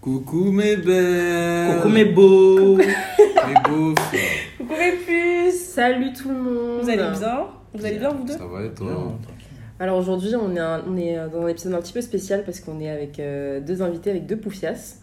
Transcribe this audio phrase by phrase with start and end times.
[0.00, 2.84] Coucou mes belles Coucou mes beaux Mes
[3.68, 3.94] beaux
[4.58, 7.46] Coucou mes puces Salut tout le monde Vous allez bien?
[7.74, 8.32] Vous allez bien vous deux?
[8.32, 8.90] Ça va et toi?
[8.90, 9.18] Non,
[9.78, 12.60] Alors aujourd'hui on est, un- on est dans un épisode un petit peu spécial parce
[12.60, 14.96] qu'on est avec euh, deux invités, avec deux poufias.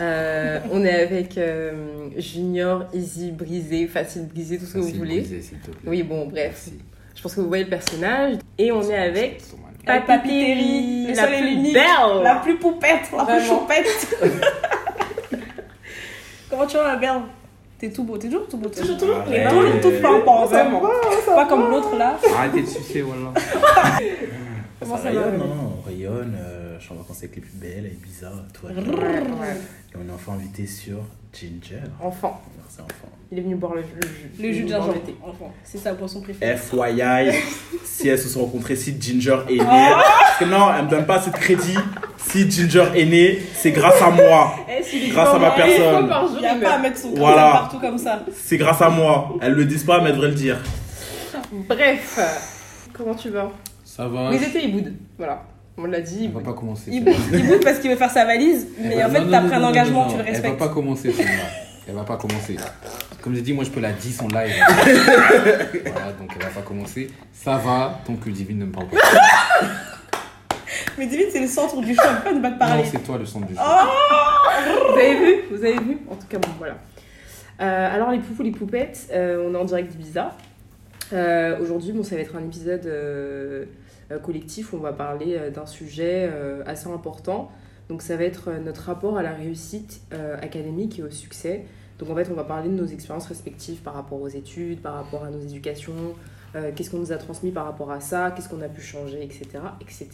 [0.00, 5.20] Euh, on est avec euh, Junior, Easy, Brisé, Facile Brisé, tout ce que vous voulez.
[5.20, 5.80] brisé, s'il te plaît.
[5.90, 6.72] Oui bon bref, Merci.
[7.14, 8.36] je pense que vous voyez le personnage.
[8.56, 9.42] Et on est avec Avec
[9.86, 14.16] Papy Terry, le la plus belle La plus poupette, la plus choupette
[16.50, 17.10] Comment tu vas ma belle?
[17.78, 18.68] T'es tout beau, t'es toujours tout beau.
[18.68, 19.22] Toujours, toujours.
[19.28, 20.82] Les les tout pimpants, Vraiment.
[21.26, 22.18] Pas comme l'autre là.
[22.36, 23.32] Arrêtez de sucer, voilà.
[24.80, 25.20] Comment ça ça va?
[25.22, 26.36] rayonne, hein, on rayonne.
[26.40, 28.70] euh, je suis en vacances avec les plus belles, avec Biza, toi.
[28.70, 30.98] Et on est enfin invité sur
[31.40, 31.82] Ginger.
[32.02, 33.08] Enfant, Merci enfant.
[33.30, 34.30] il est venu boire le jus.
[34.40, 34.94] Le jus de gingembre.
[35.22, 36.56] Enfin, c'est sa boisson préférée.
[36.56, 37.32] FYI,
[37.84, 39.62] si elles se sont rencontrées, si Ginger est née.
[39.62, 41.76] Parce que non, elle me donne pas assez de crédit.
[42.18, 44.54] Si Ginger est née, c'est grâce à moi.
[44.68, 46.10] Eh, Grâce à ma personne.
[46.34, 47.20] Il n'y a pas à mettre son Voilà.
[47.34, 47.50] voilà.
[47.52, 48.24] partout comme ça.
[48.34, 49.34] C'est grâce à moi.
[49.40, 50.58] Elles le disent pas, mais elles devraient le dire.
[51.68, 52.18] Bref,
[52.92, 53.50] comment tu vas?
[53.84, 55.42] Ça va Ils étaient Iboud, voilà.
[55.80, 56.90] On l'a dit, Elle va pas commencer.
[56.92, 59.40] Il il bouge parce qu'il veut faire sa valise, Elle mais va- en fait, t'as
[59.42, 60.58] pris un engagement, non, tu le Elle va respectes.
[60.58, 61.32] pas commencer celle-là.
[61.88, 62.56] Elle va pas commencer.
[63.22, 64.54] Comme j'ai dit, moi je peux la 10 en live.
[64.66, 67.10] voilà, donc elle va pas commencer.
[67.32, 68.96] Ça va, tant que Divine ne me parle pas.
[70.98, 72.82] Mais David, c'est le centre du show, pas ne pas te parler.
[72.82, 73.60] Non, c'est toi le centre du jeu.
[73.64, 76.74] Oh Vous avez vu Vous avez vu En tout cas, bon, voilà.
[77.60, 80.32] Euh, alors, les poupous, les poupettes, euh, on est en direct d'Ibiza.
[81.12, 83.64] Euh, Aujourd'hui, bon, ça va être un épisode euh,
[84.16, 87.50] collectif où on va parler euh, d'un sujet euh, assez important.
[87.88, 91.64] Donc, ça va être euh, notre rapport à la réussite euh, académique et au succès.
[91.98, 94.94] Donc, en fait, on va parler de nos expériences respectives par rapport aux études, par
[94.94, 96.14] rapport à nos éducations,
[96.54, 99.22] euh, qu'est-ce qu'on nous a transmis par rapport à ça, qu'est-ce qu'on a pu changer,
[99.22, 99.46] etc.
[99.80, 100.06] etc.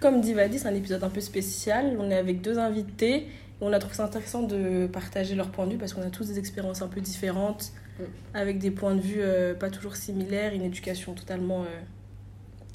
[0.00, 1.96] Comme dit, c'est un épisode un peu spécial.
[1.98, 3.14] On est avec deux invités.
[3.16, 6.10] Et on a trouvé ça intéressant de partager leurs points de vue parce qu'on a
[6.10, 8.04] tous des expériences un peu différentes, Mm.
[8.34, 11.62] avec des points de vue euh, pas toujours similaires, une éducation totalement.
[11.62, 11.80] Euh,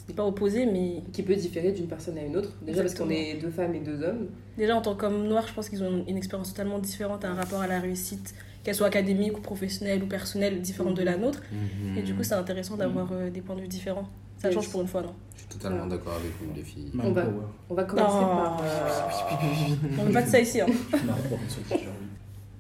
[0.08, 2.52] c'est pas opposée, mais Qui peut différer d'une personne à une autre.
[2.62, 4.28] Déjà parce qu'on est deux femmes et deux hommes.
[4.58, 7.62] déjà en tant qu'homme noir, je pense qu'ils ont une expérience totalement différente, un rapport
[7.62, 11.42] à la réussite, qu'elle soit académique ou professionnelle ou personnelle, différente de la nôtre.
[11.52, 11.98] Mhm.
[11.98, 14.08] Et du coup, c'est intéressant d'avoir euh, des points de vue différents.
[14.38, 15.14] Ça change pour une fois, non?
[15.36, 16.92] Je suis totalement d'accord avec vous, les filles.
[17.04, 17.26] On va-.
[17.70, 18.26] On va commencer Oh.
[18.26, 18.62] par.
[18.64, 20.62] euh, On veut pas de ça ici.
[20.62, 20.68] Hein.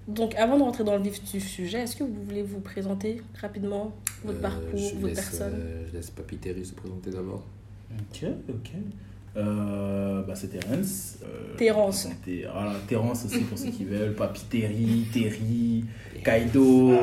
[0.07, 3.21] Donc, avant de rentrer dans le vif du sujet, est-ce que vous voulez vous présenter
[3.41, 5.53] rapidement votre Euh, parcours, votre laisse, personne?
[5.55, 7.45] euh, je laisse Papy Terry se présenter d'abord.
[7.91, 8.71] Ok, ok.
[9.35, 11.17] Euh, bah, c'est Terence.
[11.23, 12.07] Euh, Terence.
[12.25, 14.15] Voilà, Terence aussi pour ceux qui veulent.
[14.15, 15.85] Papy Terry, Terry,
[16.23, 16.93] Kaido,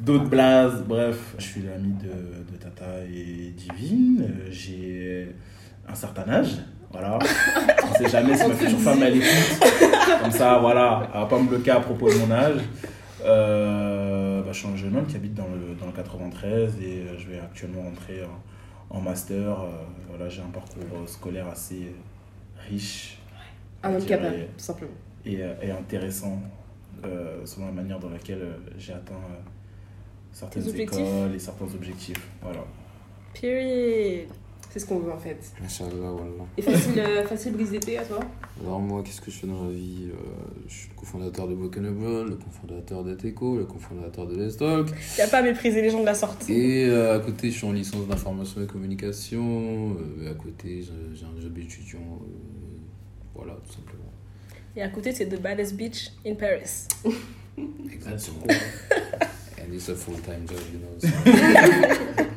[0.00, 0.82] d'autres blazes.
[0.86, 4.26] Bref, je suis l'ami de, de Tata et Divine.
[4.50, 5.28] J'ai
[5.86, 6.56] un certain âge.
[6.94, 7.18] Voilà.
[7.90, 9.68] On sait jamais si ma future femme elle écoute.
[10.22, 11.08] Comme ça, voilà.
[11.12, 12.60] Elle va pas me bloquer à propos de mon âge.
[13.24, 16.84] Euh, bah, je suis un jeune homme qui habite dans le, dans le 93 et
[17.06, 18.22] euh, je vais actuellement rentrer
[18.90, 19.60] en, en master.
[19.60, 19.66] Euh,
[20.08, 21.94] voilà, j'ai un parcours scolaire assez
[22.68, 23.18] riche
[23.82, 24.90] Un homme capable, tout simplement.
[25.26, 26.38] et, et intéressant
[27.04, 28.46] euh, selon la manière dans laquelle
[28.78, 29.14] j'ai atteint
[30.32, 32.28] certaines écoles et certains objectifs.
[32.42, 32.60] Voilà.
[33.40, 34.28] Period.
[34.74, 35.38] C'est ce qu'on veut en fait.
[35.64, 36.32] Inch'Allah, voilà.
[36.58, 38.18] Et facile, euh, facile brise d'été à toi
[38.60, 40.16] Alors moi, qu'est-ce que je fais dans la vie Euh,
[40.66, 44.88] Je suis le cofondateur de Broken Abroad, le cofondateur d'Ateco, le cofondateur de Let's Talk.
[45.16, 46.50] Y a pas à mépriser les gens de la sorte.
[46.50, 49.96] Et euh, à côté, je suis en licence d'information et communication.
[50.20, 52.00] Euh, et à côté, j'ai j'ai un job étudiant.
[52.00, 52.80] euh,
[53.32, 54.10] voilà, tout simplement.
[54.74, 56.88] Et à côté, c'est The Baddest Beach in Paris.
[57.92, 58.42] Exactement.
[59.60, 60.98] And it's a full-time job, you know.
[60.98, 62.24] so-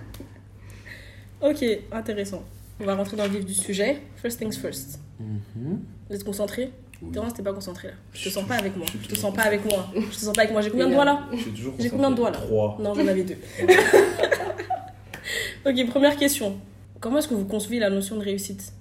[1.41, 2.43] Ok, intéressant.
[2.79, 4.01] On va rentrer dans le vif du sujet.
[4.17, 4.99] First things first.
[5.19, 5.79] Mhm.
[6.09, 6.71] Vous êtes concentrés
[7.01, 7.11] Oui.
[7.11, 7.93] Terence, t'es pas concentré là.
[8.13, 8.85] Je te sens pas avec moi.
[9.03, 9.87] Je te sens pas avec moi.
[9.95, 10.61] Je te sens pas avec moi.
[10.61, 12.77] J'ai combien de doigts là toujours J'ai combien de doigts, là Trois.
[12.81, 13.37] Non, j'en avais deux.
[15.65, 16.55] Ok, première question.
[17.01, 18.71] Comment est-ce que vous concevez la notion de réussite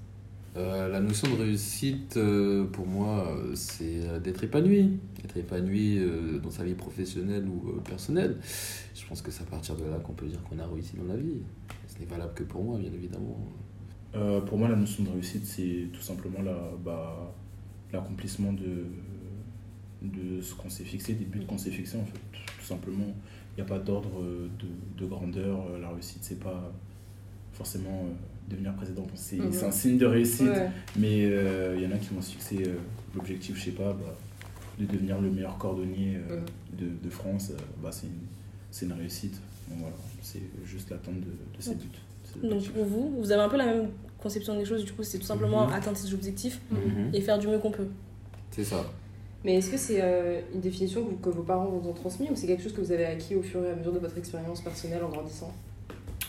[0.56, 4.98] Euh, la notion de réussite, euh, pour moi, euh, c'est d'être épanoui.
[5.24, 6.00] Être épanoui
[6.42, 8.36] dans sa vie professionnelle ou personnelle.
[8.94, 11.12] Je pense que c'est à partir de là qu'on peut dire qu'on a réussi dans
[11.12, 11.40] la vie.
[11.96, 13.38] Ce n'est valable que pour moi, bien évidemment.
[14.14, 17.34] Euh, pour moi, la notion de réussite, c'est tout simplement la, bah,
[17.92, 18.86] l'accomplissement de,
[20.02, 22.18] de ce qu'on s'est fixé, des buts qu'on s'est fixés, en fait.
[22.58, 23.06] Tout simplement,
[23.52, 25.78] il n'y a pas d'ordre de, de grandeur.
[25.80, 26.72] La réussite, c'est pas
[27.52, 29.02] forcément euh, devenir président.
[29.02, 29.52] Bon, C'est, Mhm.
[29.52, 30.70] c'est un signe de réussite, Ouais.
[30.98, 32.74] mais euh, il y en a qui vont se fixer euh,
[33.14, 34.14] l'objectif, je sais pas, bah,
[34.78, 36.78] de devenir le meilleur cordonnier euh, Mhm.
[36.78, 37.52] de, de France.
[37.82, 38.12] Bah, c'est, une,
[38.70, 39.40] c'est une réussite.
[39.68, 41.26] Donc voilà, c'est juste l'atteinte de,
[41.56, 41.88] de ses buts.
[42.42, 43.88] Donc pour vous, vous avez un peu la même
[44.20, 45.72] conception des choses, du coup c'est tout simplement Mhm.
[45.72, 47.10] atteindre ses objectifs Mhm.
[47.14, 47.88] et faire du mieux qu'on peut.
[48.50, 48.84] C'est ça.
[49.44, 52.30] Mais est-ce que c'est euh, une définition que, vous- que vos parents vous ont transmise
[52.30, 54.18] ou c'est quelque chose que vous avez acquis au fur et à mesure de votre
[54.18, 55.52] expérience personnelle en grandissant?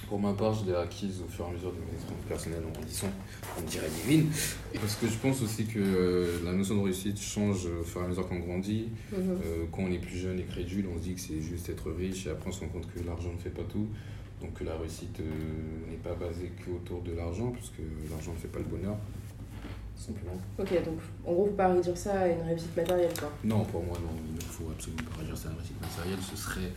[0.07, 2.63] Pour ma part, je l'ai acquise au fur et à mesure de mes expériences personnelles
[2.65, 3.09] en grandissant,
[3.57, 4.29] on dirait divine.
[4.73, 8.05] Parce que je pense aussi que euh, la notion de réussite change au fur et
[8.05, 8.87] à mesure qu'on grandit.
[9.11, 9.17] Mhm.
[9.19, 11.91] Euh, quand on est plus jeune et crédule, on se dit que c'est juste être
[11.91, 13.87] riche et après on se rend compte que l'argent ne fait pas tout.
[14.41, 18.47] Donc que la réussite euh, n'est pas basée qu'autour de l'argent, puisque l'argent ne fait
[18.47, 18.95] pas le bonheur.
[19.97, 20.39] Simplement.
[20.59, 23.31] Ok, donc en gros, faut pas réduire ça à une réussite matérielle, quoi.
[23.43, 26.19] Non, pour moi, non, il ne faut absolument pas réduire ça à une réussite matérielle.
[26.21, 26.71] Ce serait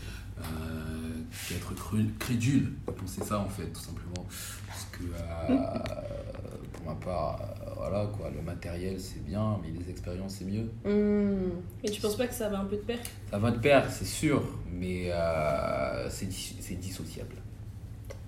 [1.55, 2.73] être cru- crédule.
[3.07, 4.27] C'est ça, en fait, tout simplement.
[4.67, 5.57] Parce que, euh,
[6.73, 10.71] pour ma part, euh, voilà, quoi, le matériel, c'est bien, mais les expériences, c'est mieux.
[10.85, 11.51] Hmm.
[11.83, 12.99] Et tu penses pas que ça va un peu de pair
[13.31, 14.43] Ça va de pair, c'est sûr,
[14.73, 17.37] mais euh, c'est dis- c'est dissociable.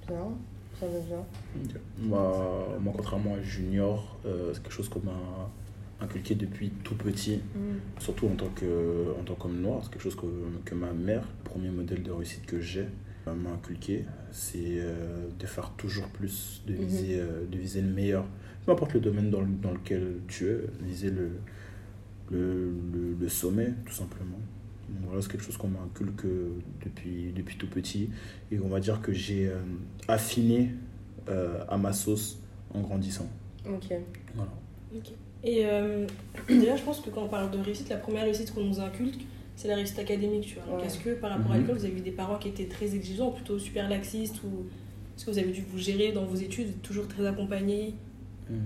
[0.09, 0.29] Bien,
[0.81, 1.25] ça va bien.
[1.99, 2.32] Bah,
[2.81, 5.50] moi, contrairement à Junior, euh, c'est quelque chose qu'on m'a
[6.02, 7.40] inculqué depuis tout petit,
[7.99, 9.81] surtout en tant que en tant qu'homme noir.
[9.84, 10.26] C'est quelque chose que,
[10.64, 12.87] que ma mère, le premier modèle de réussite que j'ai,
[13.28, 14.04] euh, m'a inculqué.
[14.32, 16.84] C'est euh, de faire toujours plus, de Mhm.
[16.84, 18.25] viser, euh, de viser le meilleur.
[18.66, 21.31] Peu importe le domaine dans, le- dans lequel tu es, viser le,
[22.31, 24.38] le, le, le sommet, tout simplement.
[24.88, 26.28] Donc Voilà, c'est quelque chose qu'on m'a inculqué
[26.84, 28.10] depuis, depuis tout petit.
[28.50, 29.56] Et on va dire que j'ai euh,
[30.08, 30.70] affiné
[31.69, 32.38] à ma sauce
[32.75, 33.28] en grandissant.
[33.66, 33.94] Ok.
[34.34, 34.50] Voilà.
[35.44, 36.06] Et euh,
[36.49, 39.21] déjà, je pense que quand on parle de réussite, la première réussite qu'on nous inculque,
[39.56, 40.47] c'est la réussite académique.
[40.47, 40.65] Tu vois.
[40.67, 40.87] Donc, Ouais.
[40.87, 41.61] est-ce que par rapport à Mhm.
[41.62, 44.65] l'école, vous avez eu des parents qui étaient très exigeants, ou plutôt super laxistes, ou
[45.17, 47.94] est-ce que vous avez dû vous gérer dans vos études, toujours très accompagnés?
[48.50, 48.56] Mhm.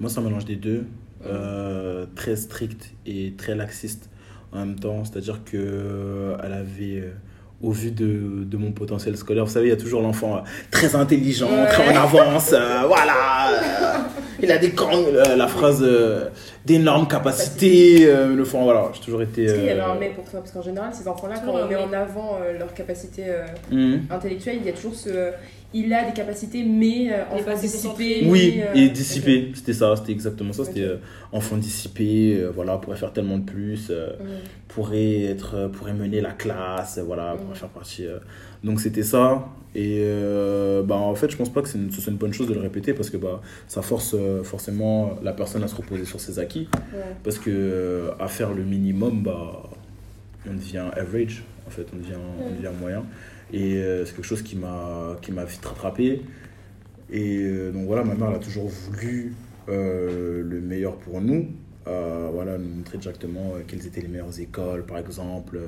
[0.00, 0.86] Moi, c'est un mélange des deux.
[1.26, 4.08] Euh, très strict et très laxiste
[4.52, 5.04] en même temps.
[5.04, 7.10] C'est-à-dire que euh, elle avait, euh,
[7.60, 10.40] au vu de, de mon potentiel scolaire, vous savez, il y a toujours l'enfant euh,
[10.70, 11.66] très intelligent, Ouais.
[11.66, 13.50] très en avance, euh, voilà.
[13.50, 13.98] euh,
[14.40, 16.28] il a des grands, euh, la phrase euh,
[16.64, 18.06] d'énormes capacités.
[18.06, 19.44] euh, le fond, voilà, j'ai toujours été.
[19.44, 21.66] Est-ce qu'il y avait un mais pour toi Parce qu'en général, ces enfants-là, quand on
[21.66, 24.02] met en avant euh, leurs capacités euh, mhm.
[24.10, 25.30] intellectuelles, il y a toujours ce.
[25.74, 28.22] Il a des capacités, mais euh, enfant pas dissipé.
[28.26, 30.64] Oui, mais, euh, et dissipé, c'était ça, c'était exactement ça.
[30.64, 30.96] C'était euh,
[31.30, 34.12] enfant dissipé, euh, voilà, pourrait faire tellement de plus, euh.
[34.18, 34.26] Mhm.
[34.68, 38.06] pourrait, être, euh, pourrait mener la classe, euh, voilà, pourrait faire partie.
[38.06, 38.18] euh.
[38.64, 39.46] Donc c'était ça.
[39.74, 42.32] Et euh, bah, en fait, je pense pas que c'est une- ce soit une bonne
[42.32, 45.74] chose de le répéter parce que bah, ça force euh, forcément la personne à se
[45.74, 46.66] reposer sur ses acquis.
[46.94, 47.00] Ouais.
[47.22, 49.62] Parce que euh, à faire le minimum, bah,
[50.48, 53.04] on devient average, en fait, on devient, on devient moyen.
[53.52, 56.22] Et euh, c'est quelque chose qui m'a qui m'a vite rattrapé.
[57.10, 59.34] Et euh, donc voilà, ma mère elle a toujours voulu
[59.68, 61.48] euh, le meilleur pour nous.
[61.86, 65.58] Euh, voilà, nous montrer directement euh, quelles étaient les meilleures écoles, par exemple,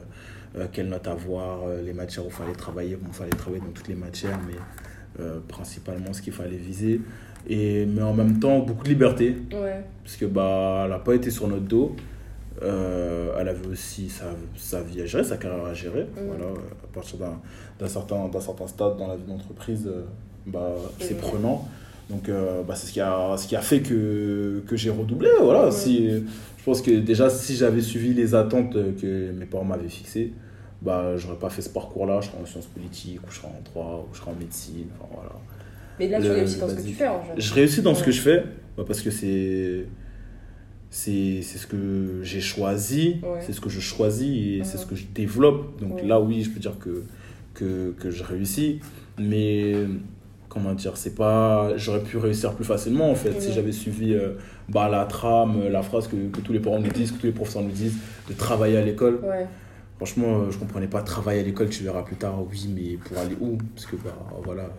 [0.59, 2.97] euh, quelles notes avoir, les matières où il fallait travailler.
[2.97, 7.01] Bon, il fallait travailler dans toutes les matières, mais principalement ce qu'il fallait viser.
[7.49, 9.83] Et, mais en même temps, beaucoup de liberté Ouais.
[10.05, 11.97] parce que bah elle n'a pas été sur notre dos
[12.63, 14.27] Euh, elle avait aussi sa,
[14.57, 16.27] sa vie à gérer sa carrière à gérer Mhm.
[16.27, 16.51] voilà
[16.85, 20.03] à partir d'un certain certain stade dans la vie d'entreprise euh,
[20.47, 21.67] bah c'est prenant.
[22.11, 25.29] Donc euh, bah, c'est ce qui a ce qui a fait que que j'ai redoublé
[25.41, 25.71] voilà.
[25.71, 30.33] Si je pense que déjà si j'avais suivi les attentes que mes parents m'avaient fixées
[30.83, 33.49] bah j'aurais pas fait ce parcours là je serais en sciences politiques ou je serais
[33.49, 35.33] en droit ou je serais en médecine enfin voilà.
[35.99, 38.11] Mais là, tu réussis dans ce que tu fais en je réussis dans ce que
[38.11, 38.45] je fais
[38.77, 39.87] bah, parce que c'est
[40.91, 43.41] c'est c'est ce que j'ai choisi, Ouais.
[43.41, 45.81] c'est ce que je choisis et c'est ce que je développe.
[45.81, 46.03] Donc Ouais.
[46.07, 47.05] là, oui, je peux dire que,
[47.55, 48.81] que, que je réussis.
[49.19, 49.75] Mais
[50.49, 51.77] comment dire, c'est pas.
[51.77, 54.33] J'aurais pu réussir plus facilement en fait si j'avais suivi euh,
[54.69, 57.33] bah, la trame, la phrase que, que tous les parents nous disent, que tous les
[57.33, 57.97] professeurs nous disent,
[58.29, 59.21] de travailler à l'école.
[59.97, 63.19] Franchement, euh, je comprenais pas travailler à l'école, tu verras plus tard, oui, mais pour
[63.19, 63.59] aller où?
[63.75, 64.71] Parce que bah, voilà,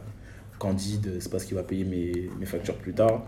[0.57, 3.23] Candide, c'est pas ce qui va payer mes, mes factures plus tard.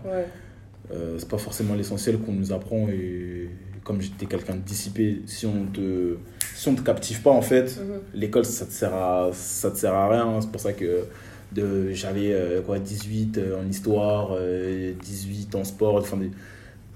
[0.92, 3.48] Euh, c'est pas forcément l'essentiel qu'on nous apprend et
[3.84, 6.16] comme j'étais quelqu'un de dissipé, si on te
[6.54, 8.00] si on te captive pas en fait, Mhm.
[8.14, 11.04] l'école ça te sert à ça te sert à rien, c'est pour ça que
[11.52, 16.30] de j'avais euh, quoi 18 euh, en histoire, euh, 18 en sport, enfin des,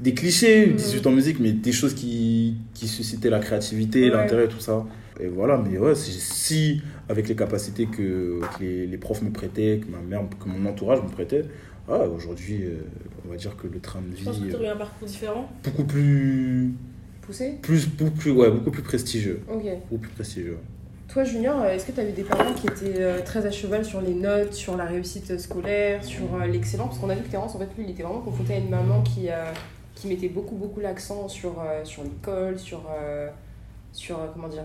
[0.00, 0.76] des clichés, Mhm.
[0.76, 4.16] 18 en musique mais des choses qui qui suscitaient la créativité, Ouais.
[4.16, 4.85] l'intérêt tout ça.
[5.21, 9.30] Et voilà, mais ouais, si, si avec les capacités que, que les, les profs me
[9.30, 11.45] prêtaient, que ma mère, que mon entourage me prêtait,
[11.90, 12.80] ah, aujourd'hui, euh,
[13.26, 14.71] on va dire que le train de Je vie pense que tu euh, aurais eu
[14.71, 15.49] un parcours différent.
[15.64, 16.73] beaucoup plus,
[17.23, 19.62] Poussé plus, beaucoup plus, ouais, beaucoup plus prestigieux, Ok.
[19.90, 20.59] beaucoup plus prestigieux.
[21.09, 23.85] Toi, Junior, euh, est-ce que tu avais des parents qui étaient euh, très à cheval
[23.85, 26.88] sur les notes, sur la réussite scolaire, sur euh, l'excellence?
[26.88, 28.68] Parce qu'on a vu que Terence, en fait, lui, il était vraiment confronté à une
[28.68, 29.50] maman qui, euh,
[29.95, 33.28] qui mettait beaucoup, beaucoup l'accent sur, euh, sur l'école, sur, euh,
[33.92, 34.18] sur.
[34.18, 34.64] euh, comment dire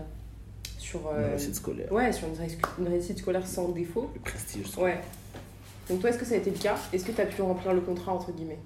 [0.78, 1.00] Sur.
[1.08, 4.10] euh, La réussite scolaire, ouais, sur une, réussite- une réussite scolaire sans défaut.
[4.14, 4.76] le prestige.
[4.76, 5.00] Ouais.
[5.88, 6.76] Donc, toi, est-ce que ça a été le cas?
[6.92, 8.58] Est-ce que tu as pu remplir le contrat, entre guillemets?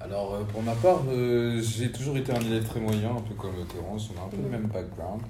[0.00, 3.34] Alors, euh, pour ma part, euh, j'ai toujours été un élève très moyen, un peu
[3.34, 4.50] comme Terence, on a un peu le Mhm.
[4.50, 5.22] même background.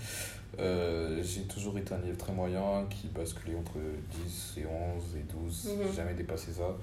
[0.61, 3.73] Euh, j'ai toujours été un élève très moyen qui basculait entre
[4.25, 5.87] 10 et 11 et 12, Mhm.
[5.91, 6.77] j'ai jamais dépassé ça.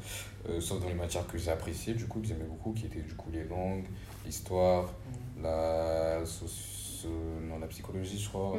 [0.49, 2.99] Euh, sauf dans les matières que j'ai appréciées, du coup, que j'aimais beaucoup, qui étaient
[3.01, 3.85] du coup les langues,
[4.25, 4.89] l'histoire,
[5.41, 7.09] la, socio-
[7.49, 8.57] non, la psychologie, je crois.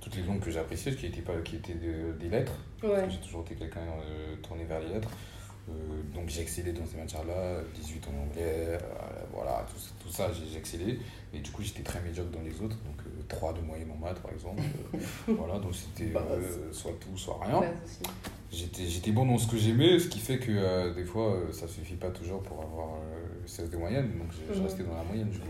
[0.00, 2.52] Toutes les langues que j'appréciais, qui étaient, pas, qui étaient de- des lettres.
[2.82, 3.08] Ouais.
[3.10, 5.10] J'ai toujours été quelqu'un euh, tourné vers les lettres.
[5.68, 5.72] Euh,
[6.14, 8.78] donc j'ai excellé dans ces matières-là, 18 en anglais, euh,
[9.32, 10.98] voilà, tout, tout ça j'ai excellé.
[11.34, 13.96] Et du coup j'étais très médiocre dans les autres, donc euh, 3 de moyenne en
[13.96, 14.62] maths par exemple.
[15.28, 17.60] Voilà, donc c'était euh, soit tout, soit rien.
[18.50, 22.10] J'étais bon dans ce que j'aimais, ce qui fait que des fois ça suffit pas
[22.10, 22.98] toujours pour avoir
[23.50, 24.62] euh, 16 de moyenne, donc j'ai Mhm.
[24.64, 25.46] resté dans la moyenne du coup.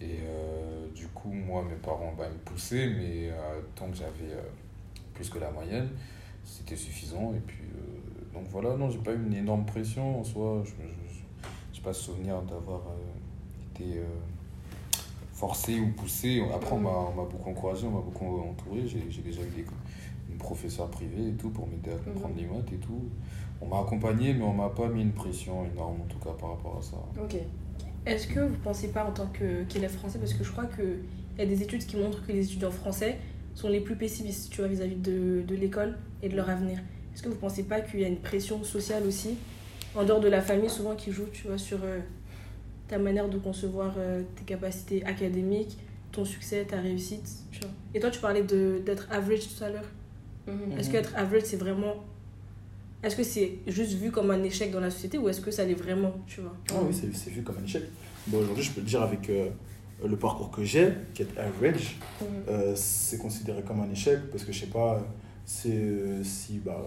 [0.00, 4.32] Et euh, du coup, moi, mes parents bah, me poussaient, mais euh, tant que j'avais
[4.32, 4.40] euh,
[5.14, 5.88] plus que la moyenne,
[6.44, 7.32] c'était suffisant.
[7.34, 7.64] Et puis,
[8.32, 10.62] donc voilà, non, j'ai pas eu une énorme pression en soi.
[10.64, 12.80] Je n'ai pas souvenir d'avoir
[13.74, 14.00] été
[15.32, 16.42] forcé ou poussé.
[16.54, 18.86] Après, on m'a on m'a beaucoup encouragé, on m'a beaucoup entouré.
[18.86, 19.64] J'ai j'ai déjà eu des
[20.30, 23.02] une professeure privée et tout pour m'aider à comprendre les maths et tout.
[23.64, 26.50] On m'a accompagné, mais on m'a pas mis une pression énorme, en tout cas, par
[26.50, 26.96] rapport à ça.
[27.22, 27.36] Ok.
[28.06, 30.98] Est-ce que vous pensez pas en tant que- qu'élève français, parce que je crois qu'il
[31.38, 33.16] y a des études qui montrent que les étudiants français
[33.54, 36.78] sont les plus pessimistes tu vois, vis-à-vis de, de l'école et de leur avenir.
[37.14, 39.36] Est-ce que vous pensez pas qu'il y a une pression sociale aussi,
[39.94, 42.00] en dehors de la famille souvent, qui joue tu vois, sur euh,
[42.88, 45.78] ta manière de concevoir euh, tes capacités académiques,
[46.12, 47.70] ton succès, ta réussite tu vois?
[47.94, 49.88] Et toi, tu parlais de- d'être average tout à l'heure.
[50.46, 50.78] Mhm.
[50.78, 51.94] Est-ce qu'être average, c'est vraiment...
[53.04, 55.64] Est-ce que c'est juste vu comme un échec dans la société ou est-ce que ça
[55.64, 56.54] l'est vraiment, tu vois?
[56.70, 57.82] Ah oui, c'est vu comme un échec.
[58.26, 59.50] Bon, aujourd'hui, je peux te dire avec euh,
[60.04, 62.26] le parcours que j'ai, qui est average, Mhm.
[62.48, 65.02] euh, c'est considéré comme un échec parce que je sais pas
[65.44, 66.80] c'est, euh, si bah,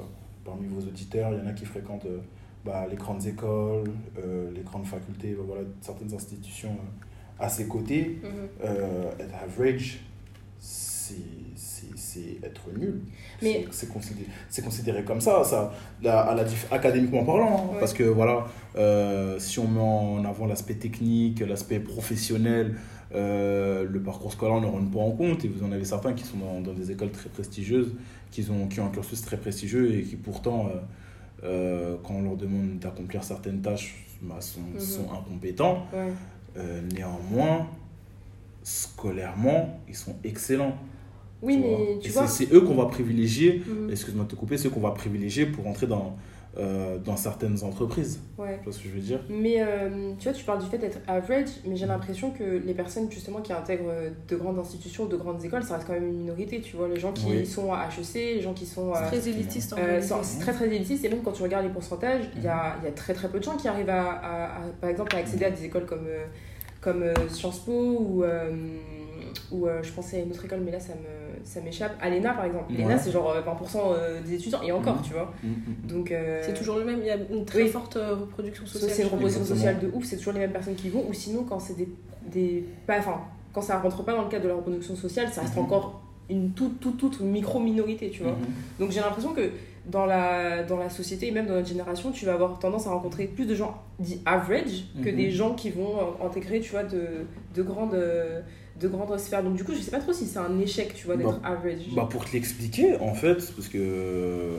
[0.43, 2.17] parmi vos auditeurs, il y en a qui fréquentent euh,
[2.65, 7.67] bah, les grandes écoles, euh, les grandes facultés, bah, voilà, certaines institutions euh, à ses
[7.67, 8.19] côtés.
[8.63, 9.99] Euh, être average,
[10.59, 11.15] c'est
[11.95, 13.01] c'est- être nul.
[13.41, 13.87] Mais- C'est-
[14.63, 17.47] considéré, comme ça, ça la- à la académiquement parlant.
[17.69, 17.79] hein, Ouais.
[17.79, 22.75] Parce que voilà, euh, si on met en avant l'aspect technique, l'aspect professionnel,
[23.15, 25.45] euh, le parcours scolaire ne rentre pas en compte.
[25.45, 27.93] Et vous en avez certains qui sont dans, dans des écoles très prestigieuses,
[28.31, 30.69] qui ont, qui ont un cursus très prestigieux et qui pourtant,
[31.43, 34.79] euh, quand on leur demande d'accomplir certaines tâches, bah, sont, Mhm.
[34.79, 35.85] sont incompétents.
[35.93, 36.11] Ouais.
[36.93, 37.67] Néanmoins,
[38.63, 40.75] scolairement, ils sont excellents.
[41.41, 42.25] Oui, mais tu Et vois.
[42.27, 43.89] c'est c'est eux qu'on va privilégier, Mhm.
[43.91, 46.15] excuse-moi de te couper, c'est eux qu'on va privilégier pour entrer dans,
[46.57, 48.19] euh, dans certaines entreprises.
[48.39, 48.57] Ouais.
[48.57, 49.19] Tu vois ce que je veux dire?
[49.29, 52.73] Mais euh, tu vois, tu parles du fait d'être average, mais j'ai l'impression que les
[52.73, 53.93] personnes justement qui intègrent
[54.27, 56.59] de grandes institutions ou de grandes écoles, ça reste quand même une minorité.
[56.61, 57.45] Tu vois, les gens qui Oui.
[57.45, 59.03] sont à HEC, les gens qui sont à.
[59.03, 60.15] C'est très élitiste en Euh, réalité.
[60.23, 62.85] c'est très très élitiste et même quand tu regardes les pourcentages, il y a, il
[62.85, 65.19] y a très très peu de gens qui arrivent à, à- à, par exemple à
[65.19, 66.25] accéder à des écoles comme, euh,
[66.81, 68.49] comme euh, Sciences Po ou, euh,
[69.51, 71.95] ou euh, je pensais à une autre école mais là ça me ça m'échappe.
[72.01, 72.71] À l'ENA par exemple.
[72.71, 72.79] Ouais.
[72.79, 75.01] L'ENA c'est genre euh, 20% euh, des étudiants et encore Mhm.
[75.03, 75.33] tu vois.
[75.43, 75.53] Mhm.
[75.87, 77.69] Donc euh, C'est toujours le même, il y a une très oui.
[77.69, 78.91] forte euh, reproduction Ça, sociale.
[78.91, 81.43] c'est une reproduction sociale de ouf, c'est toujours les mêmes personnes qui vont, ou sinon
[81.43, 81.87] quand c'est des,
[82.31, 83.21] des pas, enfin,
[83.53, 86.51] quand ça rentre pas dans le cadre de la reproduction sociale, ça reste encore une
[86.51, 88.35] toute toute toute micro minorité, tu vois.
[88.79, 89.49] Donc j'ai l'impression que
[89.85, 92.89] dans la dans la société et même dans notre génération, tu vas avoir tendance à
[92.89, 96.83] rencontrer plus de gens dits average que des gens qui vont euh, intégrer, tu vois,
[96.83, 97.07] de
[97.55, 98.41] de grandes euh,
[98.79, 99.43] de grandes sphères.
[99.43, 101.93] Donc du coup, je sais pas trop si c'est un échec, tu vois, d'être average.
[101.95, 104.57] Bah pour te l'expliquer, en fait, parce que euh,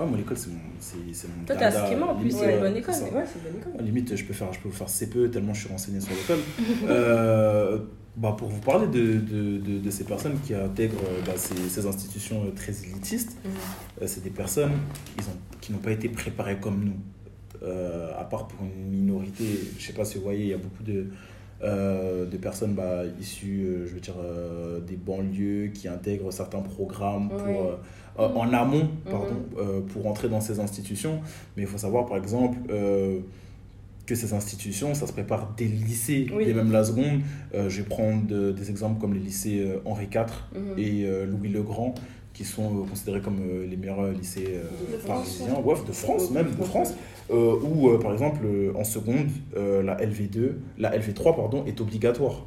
[0.00, 2.44] ah, moi l'école c'est mon, c'est, c'est mon Toi, t'as dada, Skema, en plus, c'est
[2.44, 2.94] une euh, bonne école.
[2.94, 3.84] Ouais, c'est une bonne école.
[3.84, 6.38] Limite, je peux faire, je peux faire CPE tellement je suis renseigné sur l'école.
[6.88, 7.78] Euh,
[8.16, 11.54] bah pour vous parler de, de, de, de ces personnes qui intègrent euh, bah, ces,
[11.68, 13.36] ces institutions très élitistes,
[14.04, 14.72] c'est des personnes
[15.16, 16.96] ils ont, qui n'ont pas été préparées comme nous.
[17.64, 19.44] Euh, à part pour une minorité,
[19.78, 21.06] je sais pas si vous voyez, il y a beaucoup de,
[21.62, 26.60] euh, de personnes bah, issues, euh, je veux dire, euh, des banlieues qui intègrent certains
[26.60, 27.78] programmes pour,
[28.18, 31.20] euh, en amont pardon, euh, pour entrer dans ces institutions.
[31.56, 32.58] Mais il faut savoir, par exemple,
[34.04, 36.44] que ces institutions, ça se prépare dès le lycée, Oui.
[36.44, 37.20] dès même la seconde.
[37.54, 40.78] Je vais prendre de- des exemples comme les lycées Henri IV Mhm.
[40.78, 41.94] et Louis le Grand,
[42.34, 46.30] qui sont euh, considérés comme euh, les meilleurs euh, lycées euh, parisiens, ouais, de France
[46.30, 46.94] même, de France.
[47.30, 51.80] Euh, où, euh, par exemple, euh, en seconde, euh, la LV2, la LV3 pardon, est
[51.80, 52.44] obligatoire.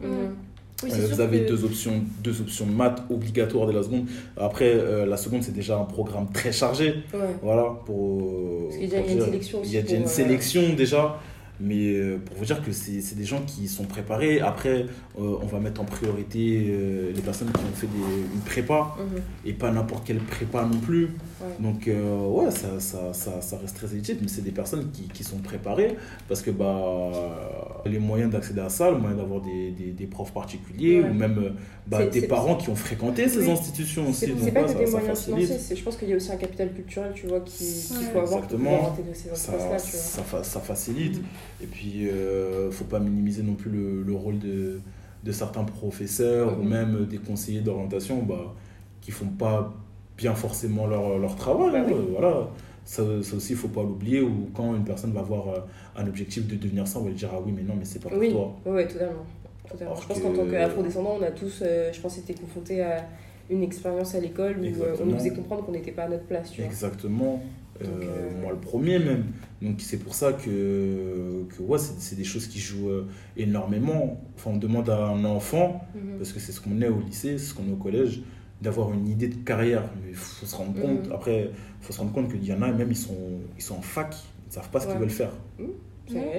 [0.84, 4.08] Oui, sûr vous avez que- deux options, deux options maths obligatoires dès la seconde.
[4.38, 6.96] Après, euh, la seconde, c'est déjà un programme très chargé.
[7.14, 7.20] Ouais.
[7.42, 8.68] Voilà, pour.
[8.68, 10.08] Parce qu'il y a pour une dire- sélection aussi Il y a déjà une euh,
[10.08, 11.20] sélection déjà.
[11.62, 14.42] Mais euh, pour vous dire que c'est des gens qui sont préparés.
[14.42, 14.86] Après,
[15.18, 18.96] euh, on va mettre en priorité euh, les personnes qui ont fait des, une prépa
[19.00, 19.22] Mhm.
[19.46, 21.06] et pas n'importe quelle prépa non plus.
[21.06, 21.48] Ouais.
[21.60, 25.04] Donc, euh, ouais, ça, ça, ça, ça reste très légitime, mais c'est des personnes qui,
[25.08, 25.96] qui sont préparées
[26.28, 30.34] parce que bah, les moyens d'accéder à ça, le moyen d'avoir des, des, des profs
[30.34, 31.10] particuliers Ouais.
[31.10, 31.54] ou même
[31.88, 33.52] bah, des parents qui ont fréquenté ces Oui.
[33.52, 34.26] institutions aussi.
[34.42, 36.32] C'est pas ouais, que ça, des ça moyens financiers, je pense qu'il y a aussi
[36.32, 38.04] un capital culturel, tu vois, qui- qu'il Ouais.
[38.14, 38.72] faut avoir pour Exactement.
[38.76, 41.18] pouvoir intégrer ces ça, espaces-là, ça, ça facilite.
[41.18, 41.24] Mhm.
[41.62, 44.80] Et puis, euh, faut pas minimiser non plus le, le rôle de,
[45.24, 48.54] de certains professeurs ou même des conseillers d'orientation bah,
[49.02, 49.74] qui font pas
[50.18, 51.72] bien forcément leur, leur travail.
[51.72, 51.94] Bah oui.
[51.94, 52.50] euh, voilà.
[52.84, 54.22] Ça, ça aussi, il faut pas l'oublier.
[54.22, 55.60] Ou quand une personne va avoir euh,
[55.96, 58.00] un objectif de devenir ça, on va lui dire Ah oui, mais non, mais c'est
[58.00, 58.54] pas pour Oui, toi.
[58.66, 59.26] ouais, totalement.
[59.70, 59.94] totalement.
[59.94, 62.82] Alors je pense que- qu'en tant qu'afro-descendants, on a tous, euh, je pense, été confrontés
[62.84, 63.08] à
[63.50, 66.26] une expérience à l'école où euh, on nous faisait comprendre qu'on n'était pas à notre
[66.26, 66.62] place, tu.
[66.62, 67.42] Exactement.
[67.84, 69.26] Donc, euh, Moi, le premier même.
[69.62, 74.22] Donc, c'est pour ça que, que ouais, c'est c'est des choses qui jouent euh, énormément.
[74.36, 76.18] Enfin, on demande à un enfant Mhm.
[76.18, 78.22] parce que c'est ce qu'on est au lycée, c'est ce qu'on est au collège,
[78.62, 79.84] d'avoir une idée de carrière.
[80.02, 81.14] Mais il faut se rendre compte, Mhm.
[81.14, 81.52] après,
[81.82, 83.82] il faut se rendre compte qu'il y en a, même ils sont, ils sont en
[83.82, 84.16] fac,
[84.46, 85.34] ils ne savent pas ce qu'ils veulent faire.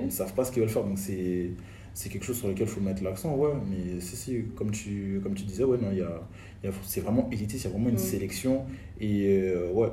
[0.00, 1.50] Ils ne savent pas ce qu'ils veulent faire, donc c'est,
[1.92, 3.50] c'est quelque chose sur lequel il faut mettre l'accent, ouais.
[3.68, 6.22] Mais si, si, comme tu, comme tu disais, ouais, non, il y a,
[6.64, 8.00] y a- c'est vraiment élitiste, il y a vraiment une Mhm.
[8.00, 8.64] sélection.
[9.00, 9.88] Et euh, ouais,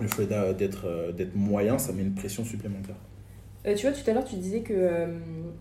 [0.00, 0.26] le fait
[0.56, 2.96] d'être, euh, d'être moyen, ça met une pression supplémentaire.
[3.66, 5.06] Euh, tu vois, tout à l'heure, tu disais que euh,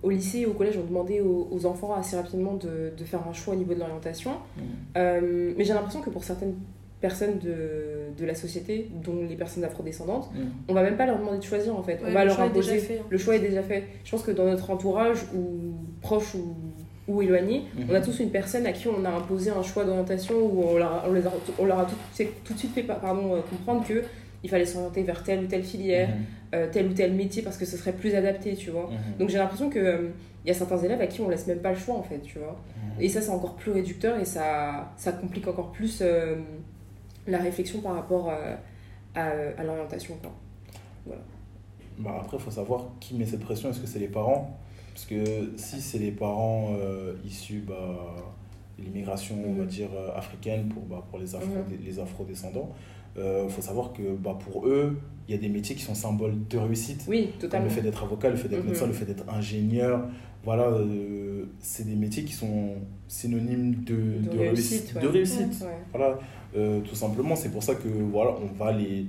[0.04, 3.22] au lycée et au collège, on demandait aux, aux enfants assez rapidement de, de faire
[3.28, 4.32] un choix au niveau de l'orientation.
[4.98, 6.54] Euh, mais j'ai l'impression que pour certaines
[7.02, 10.50] personnes de, de la société, dont les personnes afrodescendantes, Mhm.
[10.68, 11.94] on va même pas leur demander de choisir en fait.
[12.02, 12.86] Ouais, on va le leur choix est déjà imposer.
[12.88, 13.04] fait, hein.
[13.10, 13.84] Le choix est déjà fait.
[14.04, 16.56] Je pense que dans notre entourage, ou proche ou,
[17.08, 17.86] ou éloigné, Mhm.
[17.92, 20.78] on a tous une personne à qui on a imposé un choix d'orientation où on
[20.78, 21.96] leur a, on les a- on leur a tout,
[22.44, 24.04] tout de suite fait pardon, comprendre que
[24.44, 26.10] il fallait s'orienter vers telle ou telle filière,
[26.54, 28.90] euh, tel ou tel métier parce que ce serait plus adapté, tu vois.
[28.90, 29.18] Mhm.
[29.20, 30.10] Donc j'ai l'impression que euh,
[30.46, 32.20] il y a certains élèves à qui on laisse même pas le choix en fait,
[32.20, 32.56] tu vois.
[32.96, 33.02] Mhm.
[33.02, 36.36] Et ça c'est encore plus réducteur et ça, ça complique encore plus euh,
[37.28, 38.56] la réflexion par rapport euh,
[39.16, 39.30] à,
[39.60, 40.16] à l'orientation.
[40.22, 40.32] quoi.
[42.00, 43.70] Bah après, il faut savoir qui met cette pression.
[43.72, 44.56] Est-ce que c'est les parents?
[44.94, 48.16] Parce que si c'est les parents euh, issus bah,
[48.78, 49.68] de l'immigration, on va Mhm.
[49.68, 51.50] dire, euh, africaine pour, bah, pour les, afro,
[51.84, 52.70] les afro-descendants,
[53.18, 56.36] il faut savoir que bah, pour eux, il y a des métiers qui sont symboles
[56.50, 57.04] de réussite.
[57.08, 57.66] Oui, Comme totalement.
[57.66, 58.68] le fait d'être avocat, le fait d'être Mhm.
[58.70, 60.08] médecin, le fait d'être ingénieur.
[60.46, 62.76] Voilà, euh, c'est des métiers qui sont
[63.08, 64.96] synonymes de, De de réussite, réussite.
[64.96, 65.02] ouais.
[65.02, 65.62] De réussite.
[65.64, 65.78] Ouais.
[65.92, 66.20] Voilà,
[66.56, 69.06] euh, tout simplement, c'est pour ça que voilà, on va les,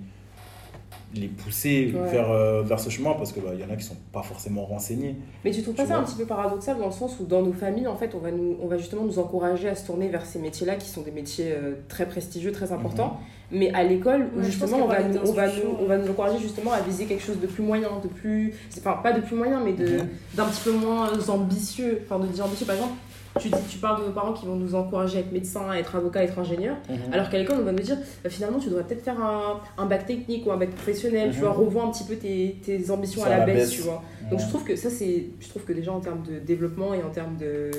[1.14, 2.10] les pousser Ouais.
[2.10, 5.16] vers, euh, vers ce chemin parce qu'il y en a qui sont pas forcément renseignés.
[5.44, 7.40] Mais tu trouves pas Tu ça un petit peu paradoxal dans le sens où dans
[7.42, 10.08] nos familles, en fait, on va, nous, on va justement nous encourager à se tourner
[10.08, 13.18] vers ces métiers-là qui sont des métiers euh, très prestigieux, très importants.
[13.50, 16.38] Mais à l'école, Ouais, justement, on va, nous, on, va nous, on va nous encourager
[16.38, 18.52] justement à viser quelque chose de plus moyen, de plus.
[18.76, 20.08] Enfin, pas de plus moyen, mais de- Mhm.
[20.34, 22.02] d'un petit peu moins ambitieux.
[22.04, 22.92] Enfin, de dire ambitieux, par exemple.
[23.38, 25.76] Tu, dis, tu parles de nos parents qui vont nous encourager à être médecin, à
[25.78, 26.76] être avocat, à être ingénieur.
[27.12, 29.86] Alors qu'à l'école, on va nous dire, bah, finalement, tu devrais peut-être faire un, un
[29.86, 31.42] bac technique ou un bac professionnel, tu Mhm.
[31.44, 33.70] vois, revois un petit peu tes, tes ambitions Ça à la baisse, baisse.
[33.70, 34.02] tu vois.
[34.30, 35.26] Donc je trouve que ça, c'est.
[35.40, 37.70] Je trouve que déjà en termes de développement et en termes de.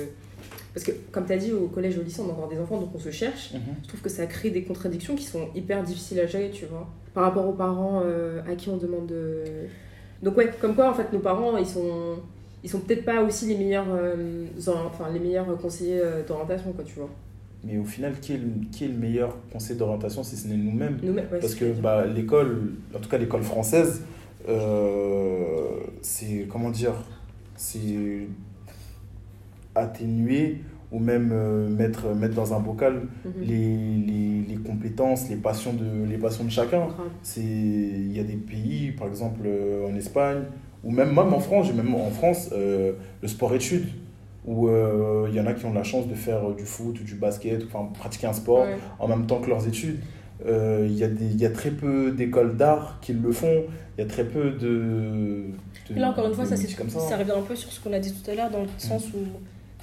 [0.74, 2.78] Parce que, comme tu as dit, au collège, au lycée, on a encore des enfants,
[2.78, 3.52] donc on se cherche.
[3.54, 3.60] Mhm.
[3.82, 6.86] Je trouve que ça crée des contradictions qui sont hyper difficiles à gérer, tu vois.
[7.12, 9.42] Par rapport aux parents euh, à qui on demande de.
[10.22, 12.16] Donc, ouais, comme quoi, en fait, nos parents, ils sont.
[12.62, 16.72] Ils sont peut-être pas aussi les meilleurs, euh, en- enfin, les meilleurs conseillers euh, d'orientation,
[16.72, 17.08] quoi, tu vois.
[17.64, 20.56] Mais au final, qui est le, qui est le meilleur conseil d'orientation si ce n'est
[20.56, 20.98] nous-mêmes?
[21.02, 24.02] Ouais, Parce que bah, l'école, en tout cas l'école française,
[24.48, 25.68] euh,
[26.02, 26.94] c'est comment dire,
[27.56, 28.26] c'est
[29.74, 30.58] atténuer
[30.92, 31.32] ou même
[31.76, 33.32] mettre, mettre dans un bocal Mhm.
[33.42, 36.88] les, les, les compétences, les passions de, les passions de chacun.
[37.36, 39.40] Il y a des pays, par exemple
[39.88, 40.42] en Espagne
[40.84, 43.86] ou même même en France, j'ai même en France euh, le sport études
[44.46, 47.04] où euh, il y en a qui ont la chance de faire du foot ou
[47.04, 48.76] du basket, enfin pratiquer un sport Ouais.
[48.98, 49.98] en même temps que leurs études.
[50.46, 53.64] Euh, Il y, a des- il y a très peu d'écoles d'art qui le font.
[53.98, 55.44] Il y a très peu de.
[55.90, 57.00] de- là, encore une fois, de ça, ça.
[57.00, 59.04] ça revient un peu sur ce qu'on a dit tout à l'heure, dans le sens
[59.08, 59.18] où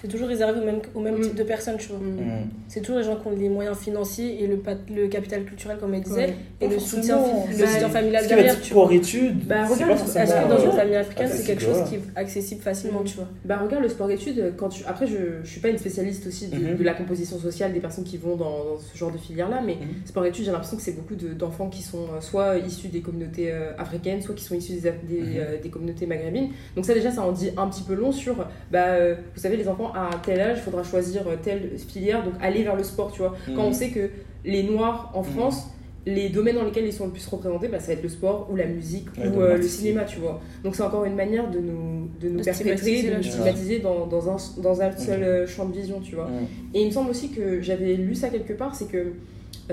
[0.01, 1.21] c'est toujours réservé au même, au même Mm.
[1.21, 1.99] type de personnes, tu vois.
[1.99, 2.25] Mhm.
[2.25, 2.49] Mm.
[2.67, 4.59] C'est toujours les gens qui ont les moyens financiers et le,
[4.95, 6.35] le capital culturel, comme elle disait, Ouais.
[6.61, 7.47] et le soutien, forcément.
[7.51, 10.71] le Bah, soutien familial derrière, tu sport-études, Bah, c'est regarde, est-ce que dans euh, une
[10.71, 13.05] famille africaine, c'est quelque chose qui est accessible facilement, Mm.
[13.05, 13.27] tu vois?
[13.45, 16.47] Bah regarde le sport études quand tu après je, je suis pas une spécialiste aussi
[16.47, 16.77] de, Mhm.
[16.77, 19.61] de la composition sociale des personnes qui vont dans, dans ce genre de filière là
[19.65, 20.05] mais Mhm.
[20.05, 23.01] sport études j'ai l'impression que c'est beaucoup de- d'enfants qui sont euh, soit issus des
[23.01, 25.33] communautés euh, africaines soit qui sont issus des, des, Mhm.
[25.37, 28.35] euh, des communautés maghrébines donc ça déjà ça en dit un petit peu long sur
[28.71, 32.23] bah euh, vous savez les enfants à tel âge il faudra choisir euh, telle filière
[32.23, 33.55] donc aller vers le sport tu vois Mhm.
[33.55, 34.09] quand on sait que
[34.45, 35.29] les noirs en Mhm.
[35.35, 35.67] France
[36.05, 38.47] les domaines dans lesquels ils sont le plus représentés, bah, ça va être le sport
[38.49, 39.79] ou la musique Ouais, ou euh, le l'artistique.
[39.81, 40.39] cinéma, tu vois.
[40.63, 44.07] Donc c'est encore une manière de nous, de nous De perpétrer, de nous stigmatiser dans,
[44.07, 46.27] dans, un, dans un seul euh, champ de vision, tu vois.
[46.29, 46.47] Mm.
[46.75, 49.11] Et il me semble aussi que j'avais lu ça quelque part, c'est que euh,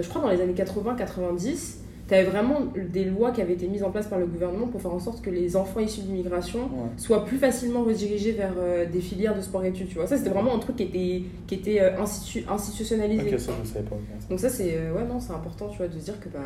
[0.03, 2.61] je crois dans les années 80-90, tu avais vraiment
[2.93, 5.23] des lois qui avaient été mises en place par le gouvernement pour faire en sorte
[5.23, 6.89] que les enfants issus d'immigration Ouais.
[6.99, 10.07] soient plus facilement redirigés vers euh, des filières de sport études, tu vois.
[10.07, 13.33] Ça, c'était vraiment un truc qui était, qui était euh, institu- institutionnalisé.
[13.33, 13.95] Ok, ça je savais pas.
[13.97, 14.29] ok.
[14.29, 16.41] Donc ça, c'est euh, ouais, non, c'est important, tu vois, de se dire que bah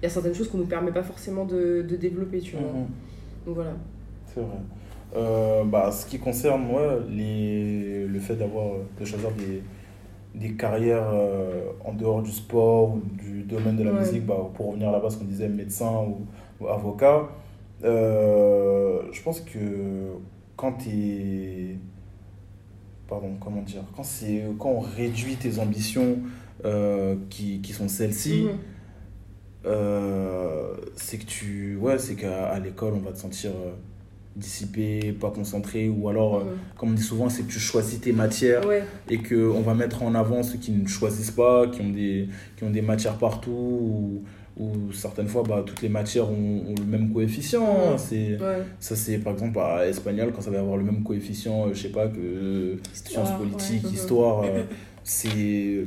[0.00, 2.62] il y a certaines choses qu'on nous permet pas forcément de, de développer, tu vois.
[2.62, 2.86] Mhm.
[3.46, 3.72] Donc voilà.
[4.34, 5.64] C'est vrai.
[5.66, 8.06] Bah, ce qui concerne moi, les...
[8.06, 8.66] le fait d'avoir
[8.98, 9.62] de choisir des,
[10.34, 13.98] des carrières euh, en dehors du sport ou du domaine de la Ouais.
[13.98, 16.26] musique, bah, pour revenir à la base qu'on disait médecin ou,
[16.64, 17.28] ou avocat,
[17.84, 19.58] euh, je pense que
[20.56, 21.78] quand tu.
[23.08, 24.04] Pardon, comment dire quand,
[24.58, 26.18] quand on réduit tes ambitions
[26.64, 28.44] euh, qui, qui sont celles-ci,
[29.64, 29.70] Mhm.
[30.96, 33.50] c'est que tu ouais c'est qu'à l'école on va te sentir
[34.36, 36.46] dissipé pas concentré ou alors euh, Mhm.
[36.78, 39.74] comme on dit souvent c'est que tu choisis tes matières Ouais, et que on va
[39.74, 43.16] mettre en avant ceux qui ne choisissent pas qui ont des qui ont des matières
[43.18, 44.22] partout ou,
[44.56, 47.92] ou certaines fois bah, toutes les matières ont, ont le même coefficient hein.
[47.92, 47.98] Mhm.
[47.98, 48.62] c'est ouais.
[48.78, 51.82] ça c'est par exemple à espagnol quand ça va avoir le même coefficient euh, je
[51.82, 53.90] sais pas que euh, sciences politiques ouais.
[53.92, 54.62] histoire euh,
[55.04, 55.84] c'est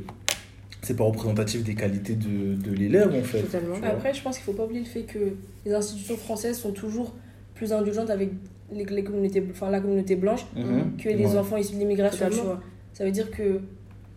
[0.81, 3.45] c'est pas représentatif des qualités de, de l'élève en fait.
[3.85, 5.17] Après, je pense qu'il faut pas oublier le fait que
[5.65, 7.13] les institutions françaises sont toujours
[7.55, 8.31] plus indulgentes avec
[8.71, 10.97] les, les communautés, enfin, la communauté blanche Mhm.
[10.97, 11.37] que les Ouais.
[11.37, 12.53] enfants issus de l'immigration, tu Totalement.
[12.55, 12.63] vois.
[12.93, 13.59] Ça veut dire que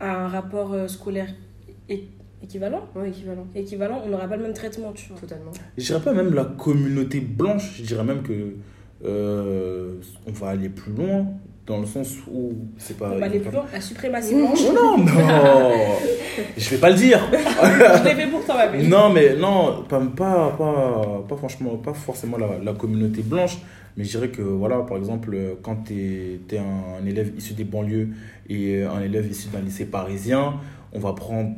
[0.01, 1.29] à un rapport euh, scolaire
[2.43, 3.47] équivalent, Ouais, équivalent.
[3.55, 5.19] équivalent, on n'aura pas le même traitement, tu vois.
[5.19, 5.51] Totalement.
[5.77, 8.55] Je dirais pas même la communauté blanche, je dirais même que
[9.05, 9.95] euh,
[10.27, 11.27] on va aller plus loin
[11.67, 13.11] dans le sens où c'est pas.
[13.15, 14.61] On va aller plus loin, la suprématie blanche.
[14.69, 15.73] Oh non, non
[16.57, 18.89] Je vais pas le dire Je l'ai fait pour toi, ma belle.
[18.89, 23.59] Non, mais non, pas, pas, pas, pas franchement, pas forcément la, la communauté blanche,
[23.97, 28.11] mais je dirais que, voilà, par exemple, quand tu es, un, élève issu des banlieues
[28.49, 30.55] et un élève issu d'un lycée parisien,
[30.93, 31.51] on va prendre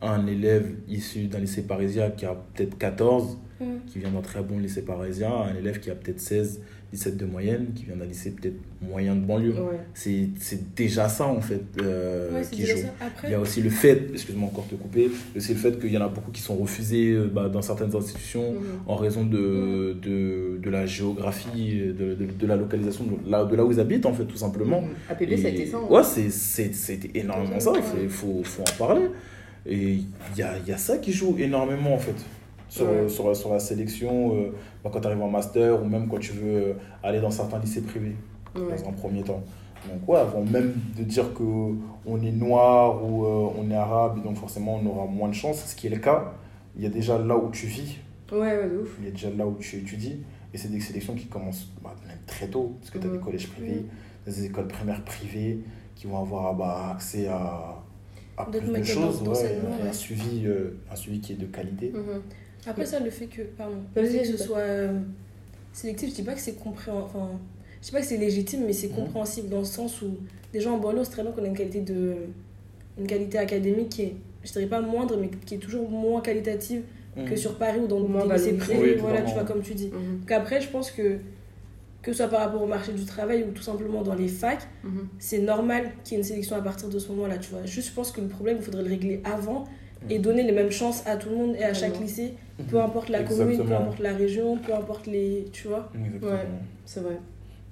[0.00, 3.86] un élève issu d'un lycée parisien qui a peut-être 14, Mm.
[3.86, 6.60] qui vient d'un très bon lycée parisien, un élève qui a peut-être 16,
[6.92, 9.54] 17 de moyenne, qui vient d'un lycée peut-être moyen de banlieue.
[9.54, 9.80] Ouais.
[9.94, 12.78] C'est déjà ça, en fait, euh, Ouais, qui joue.
[13.00, 15.80] Après, Il y a aussi le fait, excuse-moi encore de te couper, c'est le fait
[15.80, 18.58] qu'il y en a beaucoup qui sont refusés euh, bah, dans certaines institutions Mhm.
[18.86, 23.56] en raison de, de, de la géographie, de, de, de la localisation, de là, de
[23.56, 24.82] là où ils habitent en fait tout simplement.
[24.82, 24.88] Mhm.
[25.10, 25.78] APB, ça a été ça.
[25.78, 25.86] hein.
[25.90, 29.06] Ouais, c'était énormément ça, il faut, faut en parler.
[29.64, 30.04] Et il
[30.36, 32.16] y a, il y a ça qui joue énormément en fait.
[32.72, 33.06] Sur, Ouais.
[33.08, 34.50] sur, la- sur la sélection, euh,
[34.82, 37.58] bah, quand tu arrives en master ou même quand tu veux euh, aller dans certains
[37.58, 38.16] lycées privés
[38.56, 38.62] Ouais.
[38.82, 39.42] dans un premier temps.
[39.90, 41.42] Donc ouais, avant même de dire que
[42.06, 45.34] on est noir ou euh, on est arabe, et donc forcément on aura moins de
[45.34, 46.32] chance, ce qui est le cas,
[46.76, 47.98] il y a déjà là où tu vis,
[48.32, 48.96] Ouais, ouais, de ouf.
[49.00, 50.22] il y a déjà là où tu étudies,
[50.54, 53.18] et c'est des sélections qui commencent bah, même très tôt, parce que tu as des
[53.18, 53.84] collèges privés,
[54.24, 55.58] des écoles primaires privées
[55.94, 57.74] qui vont avoir bah, accès à,
[58.38, 61.92] à plus de choses, ouais, un, suivi, euh, un suivi qui est de qualité.
[61.94, 62.22] Mhm.
[62.66, 65.00] Après ça, le fait que, pardon, le fait que ce soit euh,
[65.72, 67.30] sélectif, je dis pas que c'est compréhen- enfin,
[67.80, 68.94] je dis pas que c'est légitime, mais c'est Mhm.
[68.94, 70.16] compréhensible dans le sens où
[70.54, 72.14] gens en banlieue, c'est très bien qu'on a une qualité de,
[72.98, 76.82] une qualité académique qui est, je dirais pas moindre, mais qui est toujours moins qualitative
[77.16, 77.36] que Mhm.
[77.36, 79.88] sur Paris ou dans moins des lycées privés, Oui, voilà, tu vois comme tu dis.
[79.88, 81.18] Donc après, je pense que
[82.02, 84.66] que ce soit par rapport au marché du travail ou tout simplement dans les facs,
[84.82, 85.06] Mhm.
[85.20, 87.64] c'est normal qu'il y ait une sélection à partir de ce moment-là, tu vois.
[87.64, 89.66] Juste, je pense que le problème, il faudrait le régler avant
[90.10, 92.34] et donner les mêmes chances à tout le monde et à chaque lycée,
[92.68, 95.46] peu importe la commune, peu importe la région, peu importe les.
[95.52, 96.32] Tu vois Exactement.
[96.32, 96.46] Ouais.
[96.84, 97.18] C'est vrai.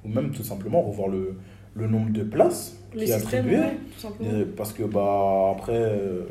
[0.05, 1.35] Ou même tout simplement revoir le,
[1.75, 3.59] le nombre de places qui est attribué.
[3.59, 4.31] ouais, tout simplement.
[4.57, 6.25] Parce que bah après euh,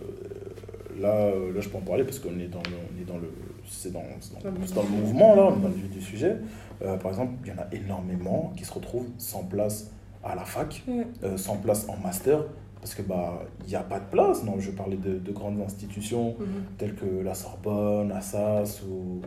[1.00, 3.18] là, euh, là je peux en parler parce qu'on est dans le, on est dans
[3.18, 3.32] le
[3.72, 5.74] c'est dans, c'est dans, Dans le c'est dans le mouvement là, on est dans le
[5.76, 6.38] vif du sujet.
[6.82, 9.92] Euh, par exemple, il y en a énormément qui se retrouvent sans place
[10.24, 11.06] à la fac, Ouais.
[11.24, 12.46] euh, sans place en master
[12.82, 14.44] parce que bah il n'y a pas de place.
[14.44, 16.46] Non, je parlais de, de grandes institutions Mhm.
[16.78, 19.22] telles que la Sorbonne, Assas ou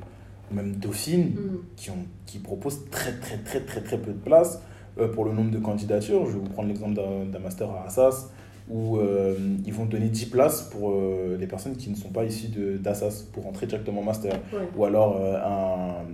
[0.55, 1.59] même Dauphine Mhm.
[1.77, 4.61] qui, ont, qui proposent très très très très très peu de place
[4.99, 6.27] euh, pour le nombre de candidatures.
[6.27, 8.31] Je vais vous prendre l'exemple d'un master à Assas
[8.71, 9.35] où euh,
[9.67, 13.25] ils vont donner 10 places pour euh, les personnes qui ne sont pas issues d'Assas
[13.33, 14.35] pour entrer directement au master.
[14.53, 14.69] Ouais.
[14.77, 16.05] Ou alors un,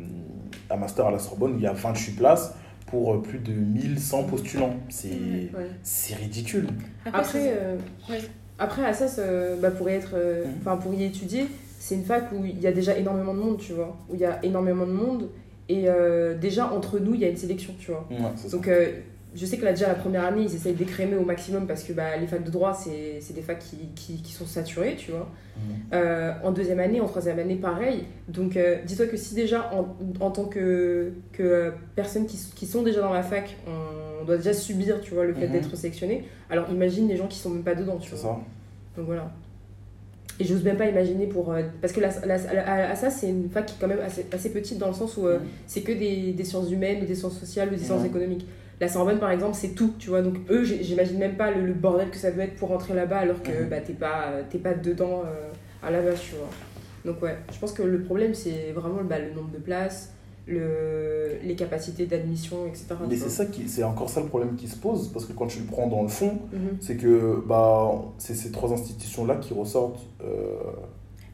[0.74, 2.54] un master à la Sorbonne où il y a 28 places
[2.90, 4.74] pour euh, plus de 1100 postulants.
[4.88, 5.70] C'est Ouais.
[5.82, 6.66] c'est ridicule.
[7.04, 7.76] Après, Après, euh,
[8.10, 8.20] ouais.
[8.58, 10.52] après Assas, euh, bah, pour, y être, euh, Mhm.
[10.60, 11.46] enfin, pour y étudier,
[11.78, 13.96] c'est une fac où il y a déjà énormément de monde, tu vois.
[14.10, 15.28] Où il y a énormément de monde.
[15.68, 18.06] Et euh, déjà, entre nous, il y a une sélection, tu vois.
[18.10, 18.50] Ouais.
[18.50, 18.92] Donc, euh,
[19.34, 21.92] je sais que là, déjà, la première année, ils essayent d'écrémer au maximum parce que
[21.92, 25.28] bah, les facs de droit, c'est des facs qui, qui, qui sont saturées, tu vois.
[25.56, 25.62] Mhm.
[25.92, 28.04] Euh, en deuxième année, en troisième année, pareil.
[28.28, 32.66] Donc, euh, dis-toi que si déjà, en, en tant que, que euh, personnes qui, qui
[32.66, 35.52] sont déjà dans la fac, on doit déjà subir, tu vois, le fait Mhm.
[35.52, 38.18] d'être sélectionné, alors imagine les gens qui sont même pas dedans, tu vois.
[38.18, 38.38] ça.
[38.96, 39.30] Donc voilà.
[40.40, 41.52] Et j'ose même pas imaginer pour.
[41.52, 44.24] euh, parce que la, la, la- ça, c'est une fac qui est quand même assez,
[44.32, 45.44] assez petite dans le sens où euh, Mhm.
[45.66, 48.46] c'est que des, des sciences humaines ou des sciences sociales ou des sciences économiques.
[48.80, 50.22] La Sorbonne, par exemple, c'est tout, tu vois.
[50.22, 53.18] Donc eux, j'imagine même pas le, le bordel que ça doit être pour rentrer là-bas
[53.18, 53.68] alors que Mhm.
[53.68, 55.50] bah, t'es pas, t'es pas dedans euh,
[55.82, 56.48] à la base, tu vois.
[57.04, 60.12] Donc ouais, je pense que le problème, c'est vraiment bah, le nombre de places,
[60.46, 62.86] le, les capacités d'admission, etc.
[63.08, 65.46] Mais c'est ça qui, c'est encore ça le problème qui se pose, parce que quand
[65.46, 66.78] tu le prends dans le fond, Mhm.
[66.80, 70.06] c'est que bah, c'est ces trois institutions-là qui ressortent.
[70.22, 70.54] euh,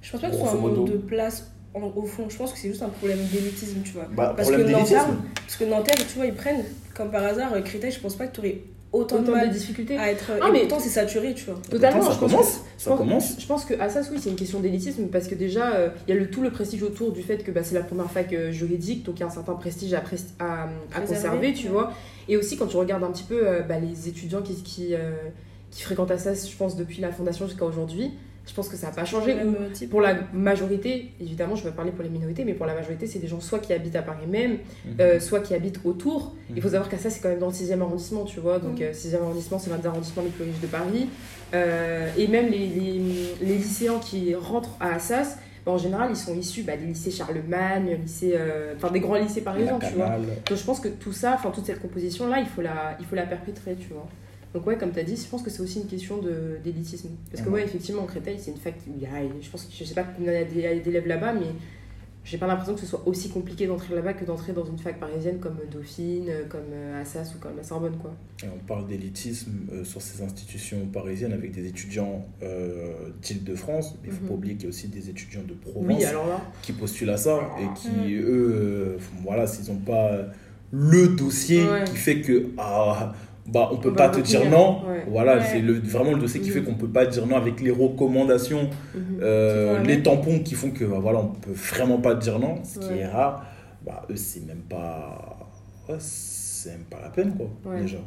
[0.03, 2.27] Je pense pas que ce soit un manque de place en- au fond.
[2.29, 4.07] Je pense que c'est juste un problème d'élitisme, tu vois.
[4.15, 7.61] bah, Parce que Nanterre, parce que Nanterre, tu vois, ils prennent, comme par hasard, euh,
[7.61, 8.59] Créteil, je pense pas que tu aurais
[8.93, 9.99] autant, Autant de mal de difficultés.
[9.99, 10.31] à être.
[10.41, 11.57] Ah, et mais- pourtant, c'est saturé, tu vois.
[11.69, 12.61] Totalement, je ça pense commence.
[12.79, 13.41] Je Ça pense- commence.
[13.41, 16.17] Je pense que Assas, oui, c'est une question d'élitisme parce que déjà, euh, il y
[16.17, 18.53] a le, tout le prestige autour du fait que bah, c'est la première fac euh,
[18.53, 21.73] juridique, donc il y a un certain prestige à, pres- à, à conserver, tu ouais.
[21.73, 21.93] vois.
[22.29, 25.11] Et aussi, quand tu regardes un petit peu euh, bah, les étudiants qui, qui, euh,
[25.73, 28.13] qui fréquentent Assas, je pense, depuis la fondation jusqu'à aujourd'hui,
[28.47, 29.35] je pense que ça n'a pas changé.
[29.35, 29.91] Même, euh, type.
[29.91, 33.19] Pour la majorité, évidemment, je vais parler pour les minorités, mais pour la majorité, c'est
[33.19, 34.95] des gens soit qui habitent à Paris même, Mhm.
[35.01, 36.35] euh, soit qui habitent autour.
[36.51, 36.73] Il faut Mhm.
[36.73, 38.59] savoir qu'à ça, c'est quand même dans le 6e arrondissement, tu vois.
[38.59, 38.83] Donc, Mhm.
[38.83, 41.09] euh, 6e arrondissement, c'est l'un des arrondissements les plus riches de Paris.
[41.55, 43.01] Euh, et même les, les,
[43.41, 47.11] les lycéens qui rentrent à Assas, bah, en général, ils sont issus bah, des lycées
[47.11, 50.11] Charlemagne, lycées, euh, enfin des grands lycées parisiens, tu vois.
[50.49, 53.17] Donc, je pense que tout ça, enfin toute cette composition-là, il, faut la- il faut
[53.17, 54.07] la perpétrer, tu vois.
[54.55, 56.21] Donc, ouais, comme tu as dit, je pense que c'est aussi une question
[56.63, 57.09] d'élitisme.
[57.31, 57.55] Parce que, Mhm.
[57.55, 60.61] ouais, effectivement, en Créteil, c'est une fac je pense que je sais pas combien il
[60.61, 61.47] y a d'élèves là-bas, mais
[62.25, 64.99] j'ai pas l'impression que ce soit aussi compliqué d'entrer là-bas que d'entrer dans une fac
[65.01, 68.15] parisienne comme Dauphine, comme euh, Assas ou comme la Sorbonne, quoi.
[68.45, 74.09] Et on parle d'élitisme euh, sur ces institutions parisiennes avec des étudiants euh, d'Île-de-France, mais
[74.09, 74.29] il ne faut Mhm.
[74.29, 76.41] pas oublier qu'il y a aussi des étudiants de Provence Oui, alors là.
[76.63, 80.13] qui postulent à ça et qui, eux, euh, voilà, s'ils n'ont pas
[80.71, 81.85] le dossier Ouais.
[81.85, 83.15] qui fait que ah,
[83.47, 84.87] bah, on peut On pas te dire non.
[84.89, 85.05] Ouais.
[85.09, 85.43] Voilà, Ouais.
[85.51, 86.55] c'est le, vraiment le dossier qui Mhm.
[86.55, 89.19] fait qu'on peut pas dire non avec les recommandations, Mhm.
[89.23, 92.79] euh, les tampons qui font que bah, voilà, on peut vraiment pas dire non, ce
[92.79, 92.99] qui Ouais.
[93.01, 93.45] est rare.
[93.85, 95.39] Bah, eux, c'est même pas.
[95.99, 97.99] c'est même pas la peine, quoi, déjà.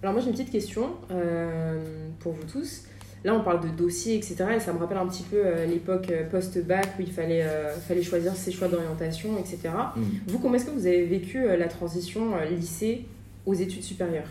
[0.00, 1.76] Alors moi j'ai une petite question euh,
[2.20, 2.84] pour vous tous.
[3.24, 4.36] Là on parle de dossiers, etc.
[4.56, 7.44] Et ça me rappelle un petit peu euh, l'époque post-bac où il fallait,
[7.88, 9.70] fallait choisir ses choix d'orientation, etc.
[9.96, 10.04] Mhm.
[10.28, 13.06] Vous, comment est-ce que vous avez vécu la transition lycée
[13.44, 14.28] aux études supérieures?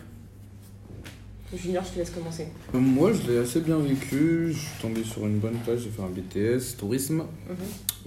[1.55, 2.47] Junior, je te laisse commencer.
[2.75, 4.51] Euh, Moi, je l'ai assez bien vécu.
[4.51, 5.79] Je suis tombé sur une bonne place.
[5.79, 7.23] J'ai fait un BTS, tourisme.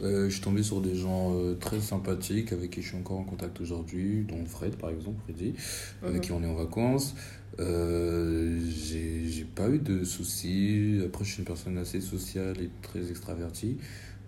[0.03, 3.18] Euh, je suis tombé sur des gens euh, très sympathiques avec qui je suis encore
[3.18, 5.55] en contact aujourd'hui, dont Fred par exemple, Freddy,
[6.03, 6.20] avec Mhm.
[6.20, 7.14] qui on est en vacances.
[7.59, 11.00] Euh, j'ai pas eu de soucis.
[11.07, 13.79] Après, je suis une personne assez sociale et très extravertie.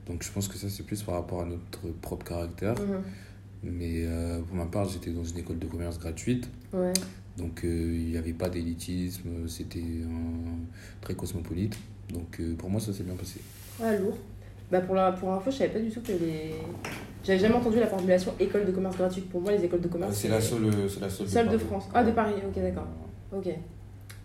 [0.07, 2.75] Donc, je pense que ça, c'est plus par rapport à notre propre caractère.
[2.81, 3.03] Mhm.
[3.64, 4.07] Mais
[4.48, 6.48] pour ma part, j'étais dans une école de commerce gratuite.
[6.72, 6.92] Ouais.
[7.38, 9.49] Donc, euh, il n'y avait pas d'élitisme.
[9.49, 10.59] C'était un-
[11.01, 11.77] très cosmopolite.
[12.12, 13.40] Donc, euh, pour moi, ça s'est bien passé.
[13.83, 14.16] Ah, lourd.
[14.71, 16.53] Bah pour, la, pour info, je savais pas du tout que les.
[17.25, 19.29] J'avais jamais entendu la formulation école de commerce gratuite.
[19.29, 20.14] Pour moi, les écoles de commerce.
[20.16, 21.29] c'est la seule, c'est la seule.
[21.29, 21.59] Seule de.
[21.59, 21.85] France.
[21.92, 22.87] Ah, de Paris, ok, d'accord.
[23.33, 23.49] Ok.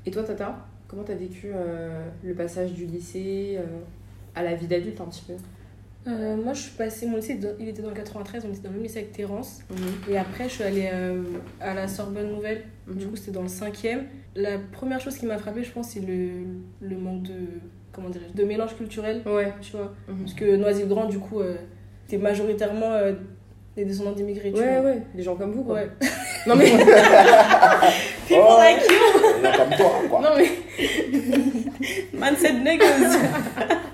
[0.05, 3.63] Et toi, Tata, comment t'as vécu euh, le passage du lycée euh,
[4.35, 5.33] à la vie d'adulte un petit peu?
[6.07, 8.69] Euh, moi, je suis passée, mon lycée, il était dans le 93, on était dans
[8.69, 9.59] le même lycée avec Terence.
[9.69, 10.13] Mhm.
[10.13, 11.21] Et après, je suis allée euh,
[11.59, 12.63] à la Sorbonne Nouvelle.
[12.87, 12.95] Mhm.
[12.97, 14.05] Du coup, c'était dans le cinquième.
[14.35, 16.29] La première chose qui m'a frappée, je pense, c'est le,
[16.79, 17.33] le manque de,
[17.91, 19.51] comment dirais de mélange culturel, Ouais.
[19.61, 19.93] tu vois.
[20.07, 20.17] Mhm.
[20.21, 21.55] Parce que Noisy-le-Grand, du coup, euh,
[22.05, 22.93] c'était majoritairement
[23.75, 24.89] des descendants d'immigrés, tu Ouais, vois.
[24.91, 25.75] ouais, des gens comme vous, quoi.
[25.75, 25.89] Ouais.
[26.47, 26.65] Non, mais.
[28.27, 28.57] People Oh.
[28.59, 30.21] like you, Des gens comme toi, quoi.
[30.21, 30.49] non, mais.
[32.17, 33.17] man said niggas.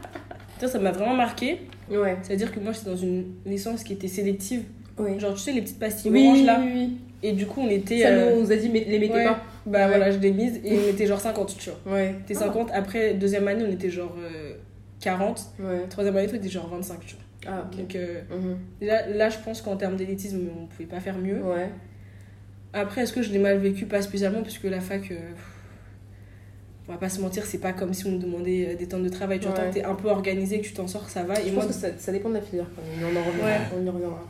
[0.67, 1.60] Ça, m'a vraiment marqué.
[1.91, 2.17] Ouais.
[2.21, 4.63] C'est-à-dire que moi, j'étais dans une licence qui était sélective.
[4.97, 5.19] Ouais.
[5.19, 6.60] Genre, tu sais, les petites pastilles Oui, oranges là.
[6.63, 6.97] oui, oui.
[7.23, 7.99] Et du coup, on était.
[8.02, 9.23] Ça, euh, nous, on nous a dit, mais les mettez ouais.
[9.26, 9.41] pas.
[9.65, 9.88] Bah Ouais.
[9.88, 11.93] voilà, je l'ai mise et on était genre 50, tu vois.
[11.95, 12.15] Ouais.
[12.28, 14.54] T'es 50, après, deuxième année, on était genre euh,
[14.99, 15.41] 40.
[15.60, 15.88] Ouais.
[15.89, 17.23] Troisième année, on était genre 25, tu vois.
[17.54, 17.69] Ah.
[17.78, 18.58] Donc euh, Mhm.
[18.82, 21.41] là, là, je pense qu'en termes d'élitisme, on pouvait pas faire mieux.
[21.41, 21.69] Ouais.
[22.73, 23.86] Après, est-ce que je l'ai mal vécu?
[23.86, 25.15] Pas spécialement, puisque la fac, euh,
[26.88, 29.00] on va pas se mentir, c'est pas comme si on nous demandait euh, des temps
[29.00, 29.39] de travail.
[29.39, 29.69] Tu vois, Ouais.
[29.69, 31.39] que t'es un peu organisé, que tu t'en sors, ça va.
[31.41, 33.13] Et Je moi, pense que ça, ça dépend de la filière quand même.
[33.13, 33.48] On en reviendra.
[33.50, 33.60] Ouais.
[33.80, 34.22] On y reviendra.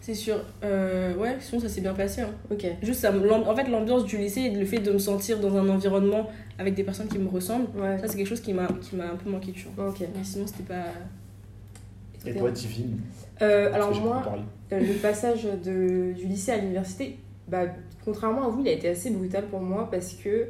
[0.00, 0.36] c'est sûr.
[0.62, 2.20] Euh, ouais, sinon, ça s'est bien passé.
[2.20, 2.30] hein.
[2.50, 2.66] Ok.
[2.82, 5.40] Juste, ça me- l'am- en fait, l'ambiance du lycée et le fait de me sentir
[5.40, 7.98] dans un environnement avec des personnes qui me ressemblent, Ouais.
[7.98, 9.88] ça, c'est quelque chose qui m'a qui m'a un peu manqué, tu vois.
[9.88, 10.00] Ok.
[10.00, 10.84] Mais sinon, c'était pas.
[12.26, 12.98] Et toi, Divine
[13.42, 14.22] Euh, alors moi.
[14.72, 17.64] Euh, le passage de, du lycée à l'université, bah,
[18.04, 20.46] contrairement à vous, il a été assez brutal pour moi parce que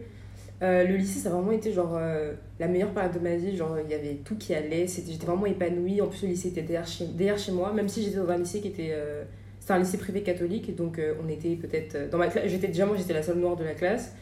[0.63, 3.57] euh, le lycée, ça a vraiment été genre euh, la meilleure période de ma vie.
[3.57, 4.87] Genre, il y avait tout qui allait.
[4.87, 6.01] C'était, j'étais vraiment épanouie.
[6.01, 8.39] En plus, le lycée était derrière chez, derrière chez moi, même si j'étais dans un
[8.39, 8.91] lycée qui était.
[8.93, 9.25] euh,
[9.61, 10.75] c'était un lycée privé catholique.
[10.77, 12.11] Donc, euh, on était peut-être.
[12.11, 14.15] Dans ma classe, j'étais déjà, moi, j'étais la seule noire de la classe.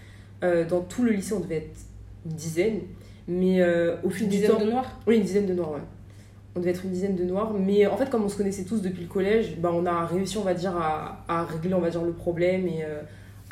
[0.69, 1.79] Dans tout le lycée, on devait être
[2.27, 2.81] une dizaine.
[3.29, 3.63] Mais
[4.03, 4.59] au fil Une du dizaine temps.
[4.65, 5.01] de noirs?
[5.07, 5.81] Oui, une dizaine de noirs, ouais.
[6.57, 7.53] On devait être une dizaine de noirs.
[7.55, 10.39] Mais en fait, comme on se connaissait tous depuis le collège, bah, on a réussi,
[10.39, 12.85] on va dire, à, à régler, on va dire, le problème et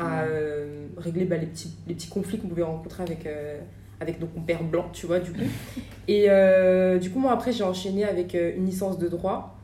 [0.01, 3.61] à euh, régler bah, les, petits, les petits conflits qu'on pouvait rencontrer avec, euh,
[4.01, 5.39] avec donc, mon père blanc, tu vois, du coup.
[6.09, 9.57] Et euh, du coup, moi, après, j'ai enchaîné avec euh, une licence de droit.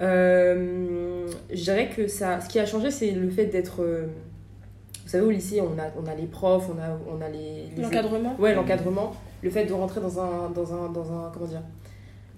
[0.00, 3.82] Je dirais que ça, ce qui a changé, c'est le fait d'être...
[3.82, 7.68] vous savez, au lycée, on a, on a les profs, on a, on a les...
[7.74, 9.14] les L'encadrement Ouais, l'encadrement.
[9.42, 11.62] Le fait de rentrer dans un, dans un, dans un, comment dire,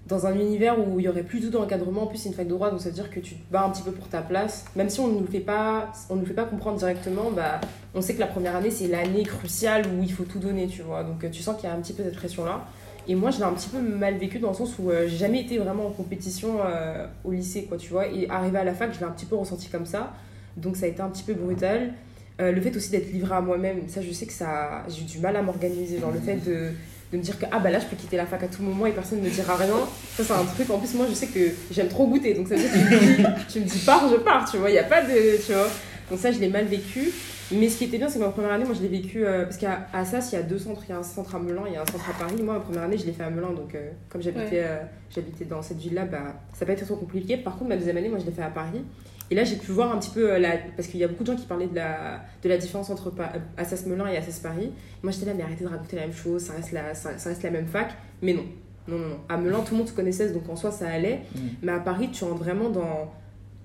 [0.09, 2.03] dans un univers où il y aurait plus tout d'encadrement.
[2.03, 3.63] En plus, c'est une fac de droit, donc ça veut dire que tu te bats
[3.63, 4.65] un petit peu pour ta place.
[4.75, 7.61] Même si on ne nous fait pas, on nous fait pas comprendre directement, bah,
[7.93, 10.81] on sait que la première année, c'est l'année cruciale où il faut tout donner, tu
[10.81, 11.03] vois.
[11.03, 12.65] Donc tu sens qu'il y a un petit peu cette pression-là.
[13.07, 15.17] Et moi, je l'ai un petit peu mal vécu dans le sens où euh, j'ai
[15.17, 18.07] jamais été vraiment en compétition euh, au lycée, quoi, tu vois.
[18.07, 20.13] Et arrivé à la fac, je l'ai un petit peu ressenti comme ça.
[20.57, 21.93] Donc ça a été un petit peu brutal.
[22.41, 25.19] Euh, le fait aussi d'être livré à moi-même, ça, je sais que ça, j'ai du
[25.19, 25.99] mal à m'organiser.
[25.99, 26.71] Genre le fait de,
[27.11, 28.85] de me dire que ah bah là, je peux quitter la fac à tout moment
[28.85, 29.73] et personne ne me dira rien.
[30.15, 30.69] Ça, c'est un truc.
[30.69, 31.39] En plus, moi, je sais que
[31.71, 32.33] j'aime trop goûter.
[32.35, 34.57] Donc ça veut dire que tu me dis, tu me dis pars, je pars, tu
[34.57, 34.69] vois.
[34.69, 35.43] Il n'y a pas de.
[35.43, 35.67] Tu vois.
[36.09, 37.11] Donc ça, je l'ai mal vécu.
[37.51, 39.25] Mais ce qui était bien, c'est que ma première année, moi, je l'ai vécu.
[39.25, 40.83] euh, parce qu'à à Assas, il y a deux centres.
[40.87, 42.41] Il y a un centre à Melun, il y a un centre à Paris.
[42.43, 43.53] Moi, ma première année, je l'ai fait à Melun.
[43.53, 44.77] Donc, euh, comme j'habitais euh,
[45.09, 47.37] j'habitais dans cette ville-là, bah, ça n'a pas été trop compliqué.
[47.37, 48.83] Par contre, ma deuxième année, moi, je l'ai fait à Paris.
[49.31, 50.57] Et là, j'ai pu voir un petit peu euh, la.
[50.75, 53.11] Parce qu'il y a beaucoup de gens qui parlaient de la, de la différence entre
[53.11, 54.71] Pa- euh, Assas Melun et Assas Paris.
[55.03, 57.43] Moi, j'étais là, mais arrêtez de raconter la même chose, ça reste la, ça, reste
[57.43, 57.91] la même fac.
[58.21, 58.45] Mais non.
[58.87, 59.19] Non, non, non.
[59.29, 61.21] À Melun, tout le monde se connaissait, donc en soi, ça allait.
[61.35, 61.39] Mm.
[61.61, 63.13] Mais à Paris, tu rentres vraiment dans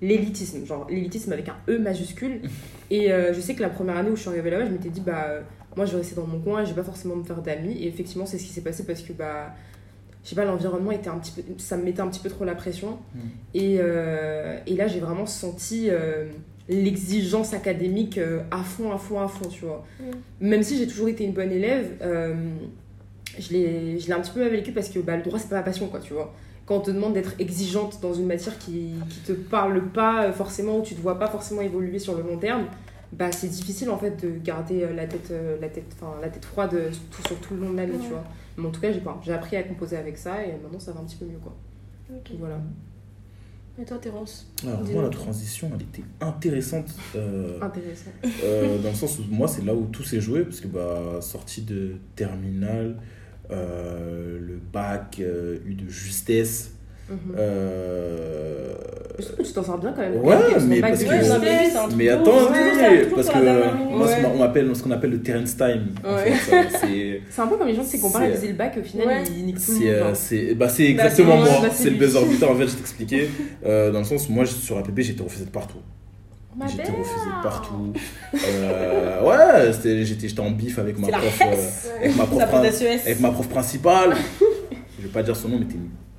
[0.03, 0.67] l'élitisme.
[0.67, 2.43] Genre, l'élitisme avec un E majuscule.
[2.91, 4.91] Et euh, je sais que la première année où je suis arrivée là-bas, je m'étais
[4.91, 5.41] dit, bah, euh,
[5.77, 7.73] moi, je vais rester dans mon coin, je vais pas forcément me faire d'amis.
[7.83, 9.55] Et effectivement, c'est ce qui s'est passé parce que, bah,
[10.25, 11.43] je sais pas, l'environnement était un petit peu.
[11.59, 12.99] Ça me mettait un petit peu trop la pression.
[13.15, 13.19] Mm.
[13.55, 15.89] Et, euh, et là, j'ai vraiment senti.
[15.91, 16.25] euh,
[16.69, 19.85] l'exigence académique euh, à fond, à fond, à fond, tu vois.
[20.41, 22.35] Même si j'ai toujours été une bonne élève, euh,
[23.39, 25.51] je l'ai je l'ai un petit peu mal vécu parce que bah, le droit, c'est
[25.51, 26.33] pas ma passion, quoi, tu vois.
[26.65, 30.79] Quand on te demande d'être exigeante dans une matière qui, qui te parle pas forcément,
[30.79, 32.65] où tu te vois pas forcément évoluer sur le long terme,
[33.19, 36.29] bah c'est difficile en fait de garder euh, la tête, euh, la tête, enfin, la
[36.29, 37.99] tête froide euh, tout, sur tout le long de l'année, Ouais.
[38.03, 38.25] tu vois.
[38.57, 39.03] Mais en tout cas, j'ai.
[39.23, 41.55] J'ai appris à composer avec ça et maintenant ça va un petit peu mieux, quoi.
[42.39, 42.61] Voilà.
[43.81, 46.95] Et toi, Terence Alors, moi, la transition, elle était intéressante.
[47.17, 48.11] euh, Intéressant.
[48.45, 51.21] euh, dans le sens où moi, c'est là où tout s'est joué, parce que, bah,
[51.21, 52.97] sortie de terminale,
[53.51, 56.71] euh, le bac, euh, eu de justesse.
[57.37, 58.73] Euh,
[59.19, 60.17] Je trouve que tu t'en sors bien quand même.
[60.17, 60.35] Ouais,
[60.67, 61.17] mais bac parce que- Ouais,
[61.97, 64.13] mais Ouais, parce moi, Ouais.
[64.35, 65.87] on m'appelle ce qu'on appelle le Terence time.
[67.31, 69.23] c'est un peu comme les gens qui comparent C'est- à le bac, au final, Ouais.
[69.37, 69.93] ils niquent tout le C'est monde.
[69.93, 72.75] euh, c'est bah, c'est Bah, exactement moi, bah, c'est le buzzer beater en fait, je
[72.75, 73.29] t'expliquais.
[73.65, 75.79] Euh, dans le sens moi, sur APP, j'étais refusé de partout.
[76.69, 77.93] J'étais refusé de partout.
[78.35, 81.41] Euh, ouais, c'était- j'étais j'étais en bif avec ma prof.
[81.43, 83.01] euh, avec ma prof, SES.
[83.07, 84.15] avec ma prof principale.
[84.99, 85.77] je vais pas dire son nom, mais t'es.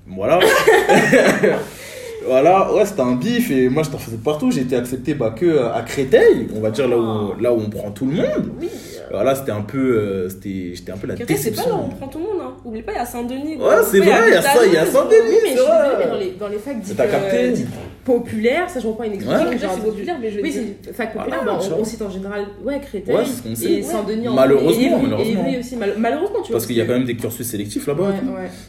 [0.07, 0.39] Voilà.
[2.27, 4.51] voilà, ouais, c'était un bif et moi, j'étais refusé de partout.
[4.51, 7.69] J'ai été accepté bah, que à Créteil, on va dire là où, là où on
[7.69, 8.51] prend tout le monde.
[8.59, 8.69] Oui.
[9.11, 9.77] Voilà, c'était un peu.
[9.77, 12.25] euh, c'était j'étais un peu la Quelqu'un, c'est pas là où on prend tout le
[12.25, 12.41] monde.
[12.41, 12.53] Hein.
[12.65, 13.57] Oublie pas, il y a Saint-Denis.
[13.57, 15.29] Ouais, c'est vrai, il y a ça, il y a Saint-Denis.
[15.29, 17.69] Oui, mais je suis désolée, mais dans les, dans les facs capté euh, dites
[18.05, 19.57] populaires, ça je reprends une expression Ouais.
[19.59, 20.59] c'est populaire, mais je Oui, dis.
[20.83, 24.27] c'est fac populaire, Voilà, bah, on, on cite en général ouais, Créteil Ouais, et Saint-Denis
[24.29, 25.47] en Malheureusement, malheureusement.
[25.47, 26.51] et aussi, mal- malheureusement, tu vois.
[26.53, 28.13] Parce qu'il y a quand même des cursus sélectifs là-bas.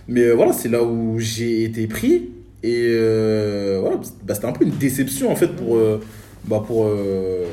[0.08, 2.30] Mais euh, voilà, c'est là où j'ai été pris.
[2.62, 6.00] Et euh, voilà, bah, c'était un peu une déception en fait pour, euh,
[6.46, 7.44] bah, pour euh,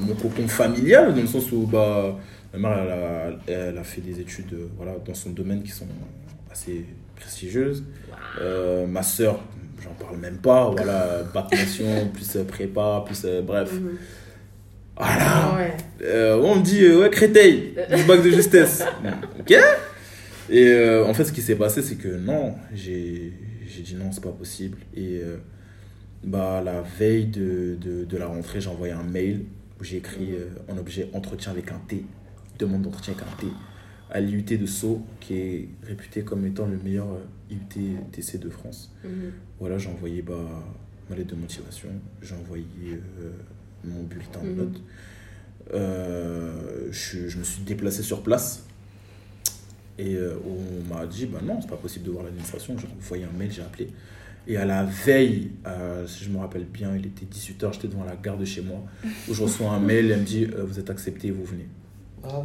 [0.00, 2.16] mon cocon familial, dans le sens où bah,
[2.54, 2.78] ma mère
[3.46, 5.86] elle a, elle a fait des études euh, voilà, dans son domaine qui sont
[6.50, 7.84] assez prestigieuses.
[8.40, 9.40] Euh, ma soeur,
[9.84, 13.72] j'en parle même pas, voilà, bac nation, plus euh, prépa, plus euh, bref.
[13.72, 13.90] Mhm.
[14.96, 15.76] Voilà, Ouais.
[16.02, 18.82] euh, on me dit, euh, ouais, Créteil, du bac de justesse.
[19.40, 19.54] ok
[20.50, 23.32] Et euh, en fait, ce qui s'est passé, c'est que non, j'ai
[23.66, 24.78] j'ai dit non, c'est pas possible.
[24.96, 25.20] Et
[26.22, 29.44] bah, la veille de, de, de la rentrée, j'ai envoyé un mail
[29.80, 32.04] où j'ai écrit euh, en objet entretien avec un T,
[32.58, 33.46] demande d'entretien avec un T,
[34.10, 38.92] à l'IUT de Sceaux, qui est réputé comme étant le meilleur euh, IUT de France.
[39.04, 39.32] Mhm.
[39.60, 40.34] Voilà, j'ai envoyé bah,
[41.10, 41.88] ma lettre de motivation,
[42.22, 43.30] j'ai envoyé euh,
[43.84, 44.56] mon bulletin de Mhm.
[44.56, 44.82] notes.
[45.72, 48.64] Euh, je, je me suis déplacé sur place
[49.98, 52.76] et euh, on m'a dit bah non, c'est pas possible de voir l'administration.
[52.78, 53.88] J'ai envoyé un mail, j'ai appelé.
[54.46, 58.04] Et à la veille, euh, si je me rappelle bien, il était 18h, j'étais devant
[58.04, 58.84] la gare de chez moi,
[59.28, 61.66] où je reçois un mail, elle me dit Vous êtes accepté, vous venez.
[62.26, 62.42] Ah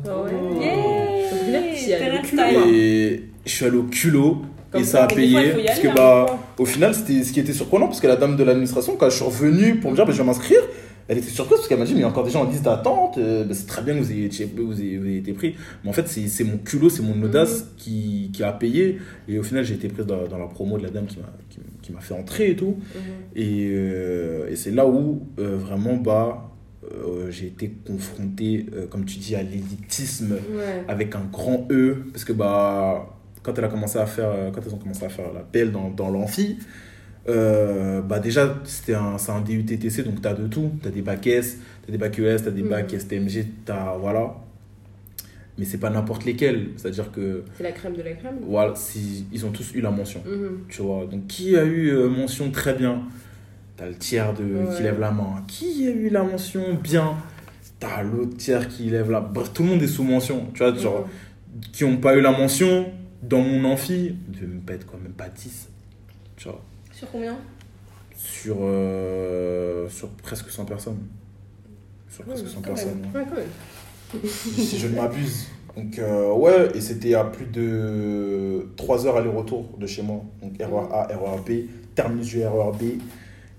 [2.24, 2.38] style.
[2.64, 5.52] plus, Et je suis allé au culot, Comme et ça a fois, payé.
[5.66, 8.36] Parce que, hein, bah, au final, c'était ce qui était surprenant, parce que la dame
[8.36, 10.60] de l'administration, quand je suis revenu pour me dire bah, Je vais m'inscrire,
[11.08, 12.50] elle était surprise, parce qu'elle m'a dit Mais il y a encore des gens en
[12.50, 15.18] liste d'attente, euh, bah, c'est très bien que vous ayez, été- vous ayez, vous ayez
[15.18, 15.56] été pris.
[15.84, 19.00] Mais en fait, c'est c'est mon culot, c'est mon audace qui, qui a payé.
[19.28, 21.32] Et au final, j'ai été prise dans, dans la promo de la dame qui m'a
[21.50, 22.76] qui, qui m'a fait entrer et tout.
[22.96, 23.02] Mhm.
[23.36, 26.49] Et, euh, et c'est là où euh, vraiment bah,
[26.84, 30.84] euh, j'ai été confronté, euh, comme tu dis, à l'élitisme Ouais.
[30.88, 31.98] avec un grand E.
[32.14, 35.10] Parce que bah, quand, elle a commencé à faire, euh, quand elles ont commencé à
[35.10, 36.58] faire l'appel dans, dans l'amphi,
[37.28, 40.72] euh, bah déjà c'était un, c'est un DUTTC donc tu as de tout.
[40.82, 42.70] Tu as des bacs S, tu as des bacs ES, tu as des Mhm.
[42.70, 44.36] bacs STMG, t'as- voilà.
[45.58, 46.70] Mais c'est pas n'importe lesquels.
[46.78, 48.36] C'est-à-dire que C'est la crème de la crème.
[48.44, 50.60] voilà, si, ils ont tous eu la mention Mhm.
[50.70, 51.06] tu vois.
[51.06, 52.50] Donc, qui a eu mention?
[52.52, 53.02] Très bien
[53.80, 54.76] T'as le tiers de, Ouais.
[54.76, 55.42] qui lève la main.
[55.48, 57.16] Qui a eu la mention bien?
[57.80, 59.22] T'as l'autre tiers qui lève la...
[59.22, 60.48] Bref, tout le monde est sous mention.
[60.54, 61.62] Tu vois, genre, Mhm.
[61.72, 62.92] qui n'ont pas eu la mention
[63.24, 65.70] dans mon amphi, devait même pas être quoi, même pas 10.
[66.36, 66.62] Tu vois,
[66.92, 67.38] Sur combien?
[68.18, 70.98] Sur, euh, sur presque 100 personnes.
[72.10, 73.02] Sur presque Ouais, 100 quand personnes.
[74.28, 75.48] si je ne m'abuse.
[75.78, 80.22] Donc, euh, ouais, et c'était à plus de 3 heures aller-retour de chez moi.
[80.42, 83.00] Donc, RER A, RER B, terminus du RER B,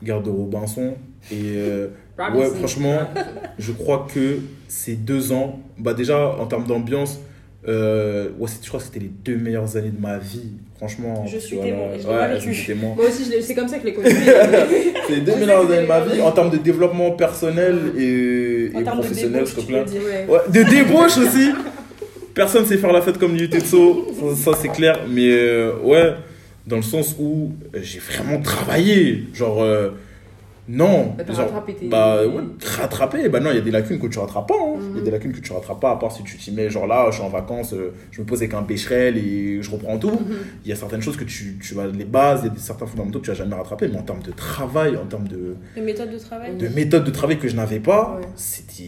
[0.02, 0.94] gare de Robinson.
[1.30, 1.88] Et euh,
[2.34, 2.98] ouais, franchement,
[3.58, 4.38] je crois que
[4.68, 7.20] ces deux ans, bah déjà, en termes d'ambiance,
[7.68, 10.52] euh, ouais, je crois que c'était les deux meilleures années de ma vie.
[10.78, 11.26] Franchement.
[11.26, 11.70] Je suis voilà.
[11.72, 12.54] témoin, l'ai Ouais, pas je vécu.
[12.54, 12.94] suis témoin.
[12.94, 14.08] Moi aussi, c'est comme ça que je l'ai connu.
[15.06, 19.32] C'est les deux meilleures années de ma vie en termes de développement personnel et, professionnel,
[19.44, 19.80] débauche, s'il te tu plaît.
[19.84, 20.00] veux dire.
[20.30, 20.38] Ouais.
[20.48, 21.50] De débauche aussi.
[22.32, 23.76] Personne sait faire la fête comme Yutetsu,
[24.36, 25.00] ça, ça c'est clair.
[25.10, 26.14] Mais euh, ouais,
[26.70, 29.26] dans le sens où euh, j'ai vraiment travaillé.
[29.34, 29.90] Genre, euh,
[30.68, 31.14] non.
[31.18, 32.42] Bah, genre, rattrapé tes- Bah ouais,
[32.78, 33.28] rattraper.
[33.28, 34.54] Bah non, il y a des lacunes que tu rattrapes pas.
[34.54, 34.76] hein.
[34.78, 35.04] Il y a Mhm.
[35.04, 36.70] des lacunes que tu rattrapes pas, à part si tu t'y mets.
[36.70, 39.70] Genre là, je suis en vacances, euh, je me pose avec un bécherel et je
[39.70, 40.10] reprends tout.
[40.10, 40.36] Mhm.
[40.64, 42.60] Il y a certaines choses que tu, tu vas, les bases, il y a des,
[42.60, 43.88] certains fondamentaux que tu vas jamais rattraper.
[43.88, 47.10] Mais en termes de travail, en termes de, Les méthodes de travail de méthode de
[47.10, 48.28] travail que je n'avais pas, Ouais.
[48.36, 48.84] c'était.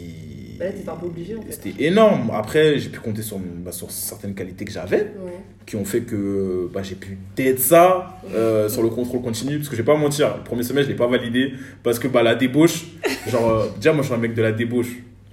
[0.58, 1.52] Bah là, t'étais un peu obligé, en fait.
[1.52, 2.30] C'était énorme.
[2.34, 5.32] Après, j'ai pu compter sur, bah, sur certaines qualités que j'avais, Ouais.
[5.66, 9.56] qui ont fait que bah, j'ai pu d'être ça euh, sur le contrôle continu.
[9.56, 11.52] Parce que je vais pas mentir, le premier semestre, je l'ai pas validé.
[11.82, 12.84] Parce que bah, la débauche,
[13.28, 14.88] genre, euh, déjà, moi, je suis un mec de la débauche,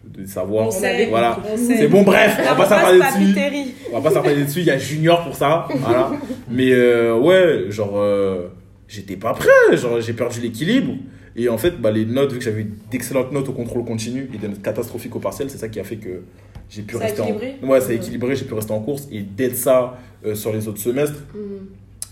[0.06, 0.68] de savoir.
[0.68, 1.38] On sait, Voilà.
[1.52, 1.78] on sait.
[1.78, 3.72] C'est bon, bref, on va pas s'attarder dessus.
[3.92, 5.68] On va pas s'attarder dessus, il y a Junior pour ça.
[5.76, 6.12] Voilà.
[6.50, 8.48] Mais euh, ouais, genre, euh,
[8.88, 9.50] j'étais pas prêt.
[9.78, 10.94] Genre, j'ai perdu l'équilibre.
[11.42, 14.38] Et en fait, bah, les notes, vu que j'avais d'excellentes notes au contrôle continu et
[14.38, 16.22] des notes catastrophiques au partiel, c'est ça qui a fait que
[16.70, 17.68] j'ai pu Ça rester équilibré en.
[17.70, 17.96] Ouais, Ouais.
[17.96, 21.24] équilibré, j'ai pu rester en course et d'être ça euh, sur les autres semestres.
[21.34, 21.68] Mhm.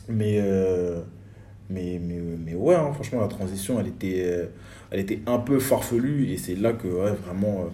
[0.10, 1.02] Mais, euh,
[1.70, 4.46] mais, mais, mais ouais, hein, franchement, la transition, elle était, euh,
[4.92, 6.32] elle était un peu farfelue.
[6.32, 7.66] Et c'est là que ouais, vraiment,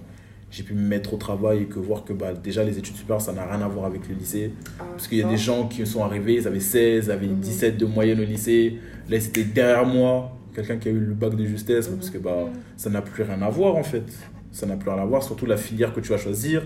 [0.49, 3.21] j'ai pu me mettre au travail et que voir que bah, déjà les études supérieures,
[3.21, 4.51] ça n'a rien à voir avec le lycée.
[4.79, 7.27] Ah, Parce qu'il y a des gens qui sont arrivés, ils avaient 16, ils avaient
[7.27, 7.35] Mhm.
[7.39, 8.77] 17 de moyenne au lycée.
[9.07, 11.95] Là, c'était derrière moi, quelqu'un qui a eu le bac de justesse, Mhm.
[11.97, 12.45] parce que bah,
[12.77, 14.03] ça n'a plus rien à voir en fait.
[14.51, 16.63] Ça n'a plus rien à voir, surtout la filière que tu vas choisir,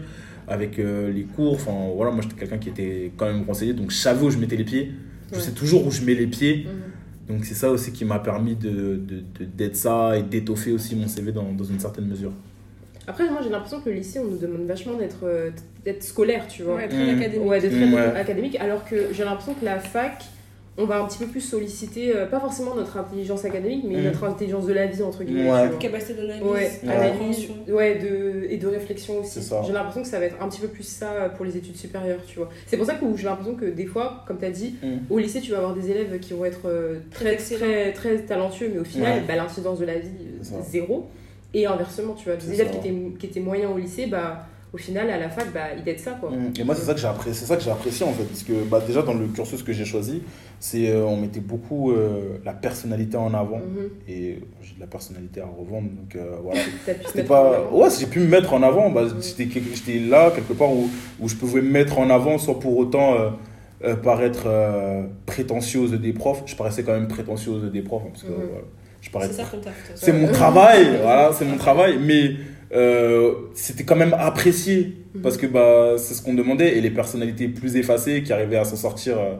[0.47, 1.53] avec euh, les cours.
[1.53, 4.37] Enfin, voilà, moi j'étais quelqu'un qui était quand même conseillé, donc je savais où je
[4.37, 4.91] mettais les pieds.
[5.31, 5.41] Je Ouais.
[5.41, 6.65] sais toujours où je mets les pieds.
[6.67, 7.35] Mhm.
[7.35, 10.95] Donc c'est ça aussi qui m'a permis de, de, de- d'être ça et d'étoffer aussi
[10.95, 12.31] mon CV dans, dans une certaine mesure.
[13.09, 15.49] Après, moi, j'ai l'impression que le lycée, on nous demande vachement d'être euh,
[15.85, 16.75] d'être scolaire, tu vois.
[16.75, 17.19] Ouais, très Mhm.
[17.19, 17.47] académique.
[17.49, 18.01] Ouais, d'être Mm, ouais.
[18.17, 20.23] académique, alors que j'ai l'impression que la fac,
[20.77, 24.03] on va un petit peu plus solliciter, euh, pas forcément notre intelligence académique, mais Mm.
[24.03, 25.51] notre intelligence de la vie, entre guillemets.
[25.51, 25.69] Ouais.
[25.79, 26.49] Capacité d'analyse, Ouais,
[26.83, 26.89] Ouais.
[26.93, 27.55] analyse, compréhension.
[27.69, 29.31] ouais, de, et de réflexion aussi.
[29.31, 29.61] C'est ça.
[29.65, 32.19] J'ai l'impression que ça va être un petit peu plus ça pour les études supérieures,
[32.27, 32.49] tu vois.
[32.67, 34.87] C'est pour ça que j'ai l'impression que des fois, comme tu as dit, Mm.
[35.09, 38.17] au lycée, tu vas avoir des élèves qui vont être euh, Très très, très, très
[38.19, 39.23] talentueux, mais au final, Ouais.
[39.27, 40.09] bah, l'incidence de la vie,
[40.41, 41.07] euh, zéro.
[41.53, 44.77] Et inversement, tu vois, des élèves qui étaient, qui étaient moyens au lycée, bah, au
[44.77, 46.29] final, à la fac, bah, ils aident ça, quoi.
[46.59, 48.43] Et moi, c'est ça que j'ai apprécié, c'est ça que j'ai apprécié en fait, parce
[48.43, 50.21] que bah, déjà dans le cursus que j'ai choisi,
[50.59, 53.89] c'est euh, on mettait beaucoup euh, la personnalité en avant Mhm.
[54.09, 56.59] et j'ai de la personnalité à revendre, donc euh, voilà.
[57.07, 60.53] C'était pas, ouais, j'ai pu me mettre en avant, bah, j'étais quelque- j'étais là quelque
[60.53, 60.89] part où,
[61.19, 63.29] où je pouvais me mettre en avant sans pour autant euh,
[63.85, 66.43] euh, paraître euh, prétentieuse des profs.
[66.45, 68.35] Je paraissais quand même prétentieuse des profs hein, parce que Mhm.
[68.35, 68.63] voilà,
[69.01, 69.43] je paraissais
[69.95, 72.31] c'est mon travail, voilà, c'est mon travail, mais
[72.73, 75.21] euh, c'était quand même apprécié Mhm.
[75.21, 78.65] parce que bah, c'est ce qu'on demandait et les personnalités plus effacées qui arrivaient à
[78.65, 79.35] s'en sortir euh,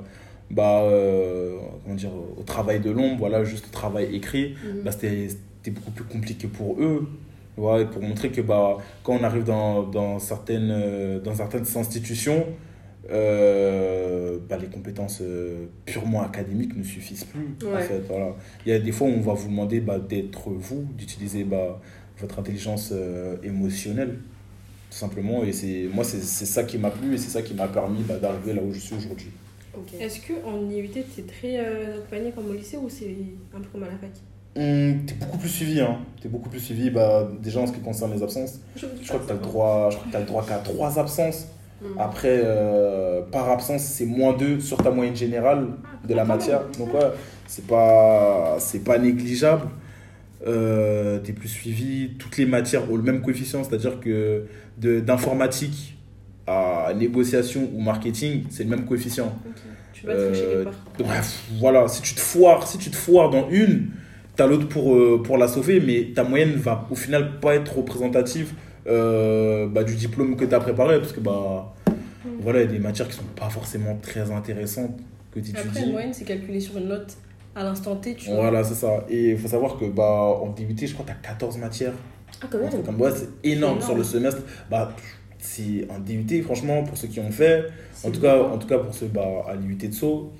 [0.50, 4.82] bah, euh, comment dire, au travail de l'ombre, voilà, juste au travail écrit, Mhm.
[4.84, 7.08] bah, c'était beaucoup plus compliqué pour eux.
[7.58, 12.46] Ouais, pour montrer que bah, quand on arrive dans, dans, certaines, dans certaines institutions,
[13.12, 17.56] euh, bah, les compétences euh, purement académiques ne suffisent plus.
[17.68, 18.36] En fait, voilà.
[18.66, 21.80] Il y a des fois où on va vous demander bah, d'être vous, d'utiliser bah,
[22.20, 24.20] votre intelligence euh, émotionnelle,
[24.90, 25.44] tout simplement.
[25.44, 28.04] Et c'est, moi, c'est, c'est ça qui m'a plu et c'est ça qui m'a permis
[28.04, 29.32] bah, d'arriver là où je suis aujourd'hui.
[30.00, 33.16] Est-ce qu'en IUT, t'es très euh, accompagné comme au lycée ou c'est
[33.56, 34.10] un peu comme à la fac?
[34.56, 36.00] Hum, t'es beaucoup plus suivi, hein.
[36.20, 38.60] T'es beaucoup plus suivi, bah, déjà en ce qui concerne les absences.
[38.76, 41.48] Je crois que t'as le droit, je crois que t'as le droit qu'à trois absences.
[41.82, 41.86] Mm.
[42.00, 45.68] Après, euh, par absence, c'est moins 2 sur ta moyenne générale
[46.08, 46.62] de la matière.
[46.80, 47.12] Donc, ouais,
[47.46, 49.68] c'est pas, c'est pas négligeable.
[50.46, 52.12] Euh, t'es plus suivi.
[52.20, 54.46] Toutes les matières ont le même coefficient, c'est-à-dire que
[54.78, 55.98] d'informatique
[56.46, 59.36] à négociation ou marketing, c'est le même coefficient.
[59.94, 60.74] Tu vas Euh, quelque part.
[61.00, 63.88] Bref, voilà, si tu te foires, si tu te foires dans une,
[64.36, 67.76] t'as l'autre pour, euh, pour la sauver, mais ta moyenne va au final pas être
[67.78, 68.54] représentative
[68.88, 71.74] euh, bah, du diplôme que tu as préparé, parce que bah,
[72.40, 74.98] voilà, il y a des matières qui sont pas forcément très intéressantes
[75.32, 77.18] que tu Après, une moyenne, c'est calculé sur une note
[77.58, 78.42] à l'instant T, tu vois.
[78.42, 79.06] Voilà, c'est ça.
[79.10, 81.94] Et il faut savoir que bah, en DUT, je crois que tu as 14 matières.
[82.42, 82.84] Ah, quand même.
[82.84, 84.14] comme ouais, c'est énorme C'est sur le énorme.
[84.14, 84.42] semestre.
[84.70, 84.94] Bah,
[85.40, 87.66] c'est un DUT, franchement, pour ceux qui ont fait.
[88.04, 90.32] En tout, cas, en tout cas, pour ceux bah, à l'IUT de Sceaux,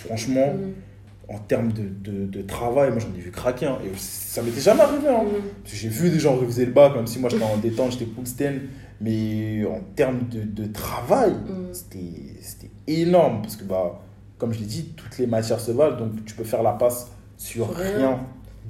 [0.00, 1.34] franchement, Mm.
[1.34, 3.66] en termes de, de, de travail, moi j'en ai vu craquer.
[3.66, 3.78] hein.
[3.84, 5.08] et ça m'était jamais arrivé.
[5.08, 5.24] hein.
[5.24, 5.42] Mm.
[5.62, 7.92] Parce que j'ai vu des gens réviser le bac, même si moi j'étais en détente,
[7.92, 8.60] j'étais stand.
[9.00, 11.72] Mais en termes de, de travail, Mm.
[11.72, 11.98] c'était
[12.40, 13.42] c'était énorme.
[13.42, 14.00] Parce que, bah,
[14.38, 15.96] comme je l'ai dit, toutes les matières se valent.
[15.96, 17.96] Donc tu peux faire la passe sur Sur rien.
[17.96, 18.20] rien.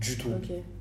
[0.00, 0.30] du tout.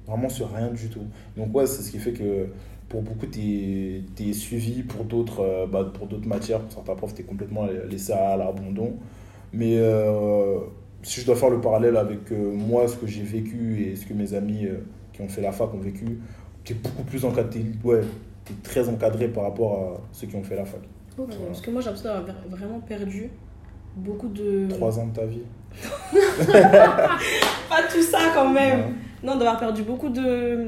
[0.08, 1.06] Vraiment sur rien du tout.
[1.38, 2.48] Donc, ouais, c'est ce qui fait que
[2.90, 4.84] pour beaucoup, tu es, suivi.
[4.84, 8.36] Pour d'autres euh, bah, pour d'autres matières, pour certains profs, tu es complètement laissé à
[8.36, 8.94] l'abandon.
[9.54, 10.60] Mais euh,
[11.04, 14.06] si je dois faire le parallèle avec euh, moi, ce que j'ai vécu et ce
[14.06, 14.80] que mes amis euh,
[15.14, 16.20] qui ont fait la fac ont vécu,
[16.64, 17.64] tu es beaucoup plus encadré.
[17.84, 18.02] Ouais,
[18.46, 20.82] tu es très encadré par rapport à ceux qui ont fait la fac.
[21.18, 21.30] Ok.
[21.48, 23.30] Parce que moi, j'ai l'impression d'avoir vraiment perdu
[23.96, 24.68] beaucoup de.
[24.70, 25.42] Trois ans de ta vie.
[27.70, 28.80] Pas tout ça quand même.
[28.80, 28.86] Ouais.
[29.24, 30.68] Non, d'avoir perdu beaucoup de,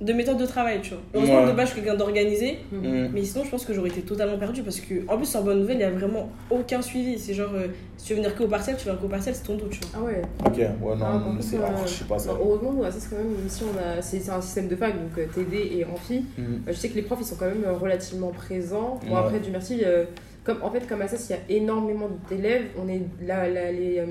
[0.00, 0.98] de méthodes de travail, tu vois.
[1.14, 1.46] Heureusement, Ouais.
[1.46, 2.58] de base, je suis quelqu'un d'organisé.
[2.72, 3.08] Mm.
[3.12, 5.60] Mais sinon, je pense que j'aurais été totalement perdue parce que, en plus, en bonne
[5.60, 7.18] nouvelle, il n'y a vraiment aucun suivi.
[7.18, 9.44] C'est genre, euh, si tu veux venir que au partiel, tu viens qu'au partiel, c'est
[9.44, 9.90] ton dos, tu vois.
[9.94, 10.22] Ah ouais.
[10.44, 11.56] Ok, ouais, non, Ah, mais c'est.
[11.64, 12.30] ah, euh, je sais pas ça.
[12.32, 14.66] Non, heureusement, ouais, ça c'est quand même, même si on a, c'est c'est un système
[14.68, 16.24] de fac, donc euh, TD et Amphi.
[16.36, 16.42] Mm.
[16.42, 18.98] Euh, Je sais que les profs ils sont quand même relativement présents.
[19.06, 19.20] Bon Ouais.
[19.20, 20.04] après du merci, euh,
[20.46, 23.70] comme en fait comme à ça il y a énormément d'élèves, on est là, là,
[23.72, 24.06] les, euh,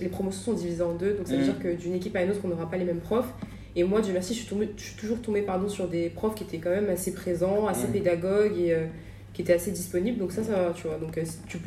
[0.00, 1.44] les promotions sont divisées en deux, donc ça veut Mm.
[1.44, 3.32] dire que d'une équipe à une autre on n'aura pas les mêmes profs.
[3.76, 6.34] Et moi du merci je suis, tombée, je suis toujours tombée pardon sur des profs
[6.36, 7.92] qui étaient quand même assez présents, assez Mm.
[7.92, 8.86] pédagogues et euh,
[9.32, 10.18] qui étaient assez disponibles.
[10.18, 10.96] Donc ça ça va, tu vois.
[10.98, 11.58] Donc euh, tu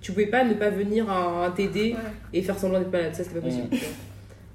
[0.00, 1.96] tu pouvais pas ne pas venir à un TD Ouais.
[2.32, 3.66] et faire semblant d'être malade, ça c'était pas possible.
[3.70, 3.78] Mm.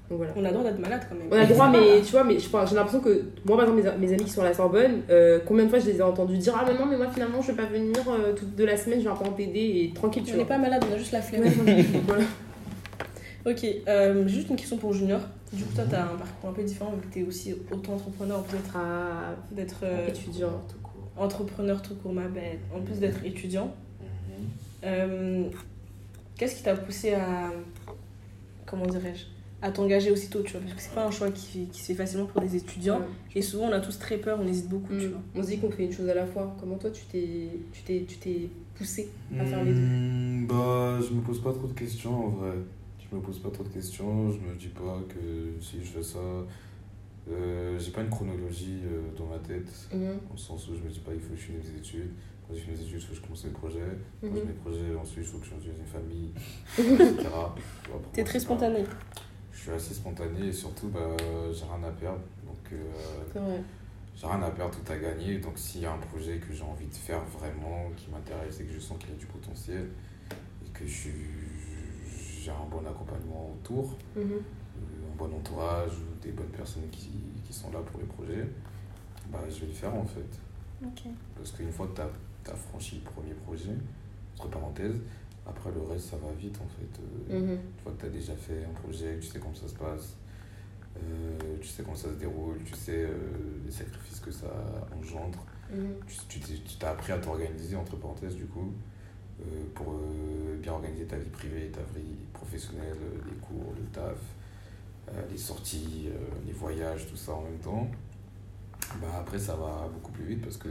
[0.08, 0.26] Tu vois.
[0.26, 0.32] Donc voilà.
[0.36, 1.28] On a le droit d'être malade quand même.
[1.30, 4.06] On a le droit, mais tu vois, mais j'ai l'impression que moi, par exemple, mes,
[4.06, 6.38] mes amis qui sont à la Sorbonne, euh, combien de fois je les ai entendus
[6.38, 8.76] dire Ah, mais non, mais moi finalement, je vais pas venir euh, toute de la
[8.76, 10.48] semaine, je vais un peu en TD et tranquille, tu On n'est vois.
[10.48, 11.42] pas malade, on a juste la flemme.
[11.44, 12.24] Ouais, voilà.
[13.46, 15.20] Ok, euh, juste une question pour Junior.
[15.52, 17.54] Du coup, toi, tu as un parcours un peu différent, vu que tu es aussi
[17.70, 20.60] auto-entrepreneur, en plus d'être- Ah, d'être euh, étudiant.
[20.68, 20.92] Tout court.
[21.16, 23.72] entrepreneur tout court, ma belle, en plus d'être étudiant.
[24.00, 24.46] Mhm.
[24.84, 25.44] Euh,
[26.36, 27.52] Qu'est-ce qui t'a poussé à.
[28.66, 29.24] Comment dirais-je
[29.62, 31.94] À t'engager aussitôt, tu vois Parce que c'est pas un choix qui, qui se fait
[31.94, 32.98] facilement pour des étudiants.
[33.00, 33.06] Ouais.
[33.36, 35.10] Et souvent, on a tous très peur, on hésite beaucoup, tu Mm.
[35.10, 35.20] vois.
[35.34, 36.54] On se dit qu'on fait une chose à la fois.
[36.60, 39.08] Comment toi, tu t'es tu t'es tu t'es poussé
[39.40, 42.52] à faire les deux Hmm, Bah, je me pose pas trop de questions en vrai.
[43.10, 44.30] Je me pose pas trop de questions.
[44.30, 46.18] Je me dis pas que si je fais ça,
[47.30, 49.72] euh, j'ai pas une chronologie euh, dans ma tête.
[49.92, 49.98] Dans
[50.32, 52.10] le sens où je me dis pas il faut que je finisse mes études.
[52.46, 53.80] Quand je finis mes études, il faut que je commence mes projets.
[54.20, 56.30] Quand je mes projets, ensuite il faut que je construise une famille,
[56.78, 57.16] etc.
[57.84, 58.84] Tu vois, pour T'es très spontané.
[59.66, 61.00] Je suis assez spontané et surtout, bah,
[61.52, 62.20] j'ai rien à perdre.
[62.46, 62.76] Donc, euh,
[64.14, 65.38] j'ai rien à perdre, tout à gagner.
[65.38, 68.64] Donc, s'il y a un projet que j'ai envie de faire vraiment, qui m'intéresse et
[68.64, 69.88] que je sens qu'il y a du potentiel,
[70.64, 71.08] et que je
[72.44, 74.22] j'ai un bon accompagnement autour, Mhm.
[74.34, 77.10] euh, un bon entourage ou des bonnes personnes qui,
[77.44, 78.46] qui sont là pour les projets,
[79.32, 80.86] bah, je vais le faire en fait.
[81.34, 82.02] Parce qu'une fois que tu
[82.52, 83.72] as, franchi le premier projet,
[84.38, 84.94] entre parenthèses,
[85.48, 87.00] après le reste ça va vite en fait.
[87.32, 87.50] Euh, Mhm.
[87.52, 90.16] Une fois que tu as déjà fait un projet, tu sais comment ça se passe,
[90.96, 93.10] euh, tu sais comment ça se déroule, tu sais euh,
[93.64, 94.46] les sacrifices que ça
[94.98, 95.44] engendre.
[95.72, 95.94] Mhm.
[96.28, 98.72] Tu tu tu t'as appris à t'organiser, entre parenthèses, du coup,
[99.40, 99.44] euh,
[99.74, 104.18] pour euh, bien organiser ta vie privée, ta vie professionnelle, euh, les cours, le taf,
[105.08, 107.88] euh, les sorties, euh, les voyages, tout ça en même temps.
[109.00, 110.68] Bah, après, ça va beaucoup plus vite parce que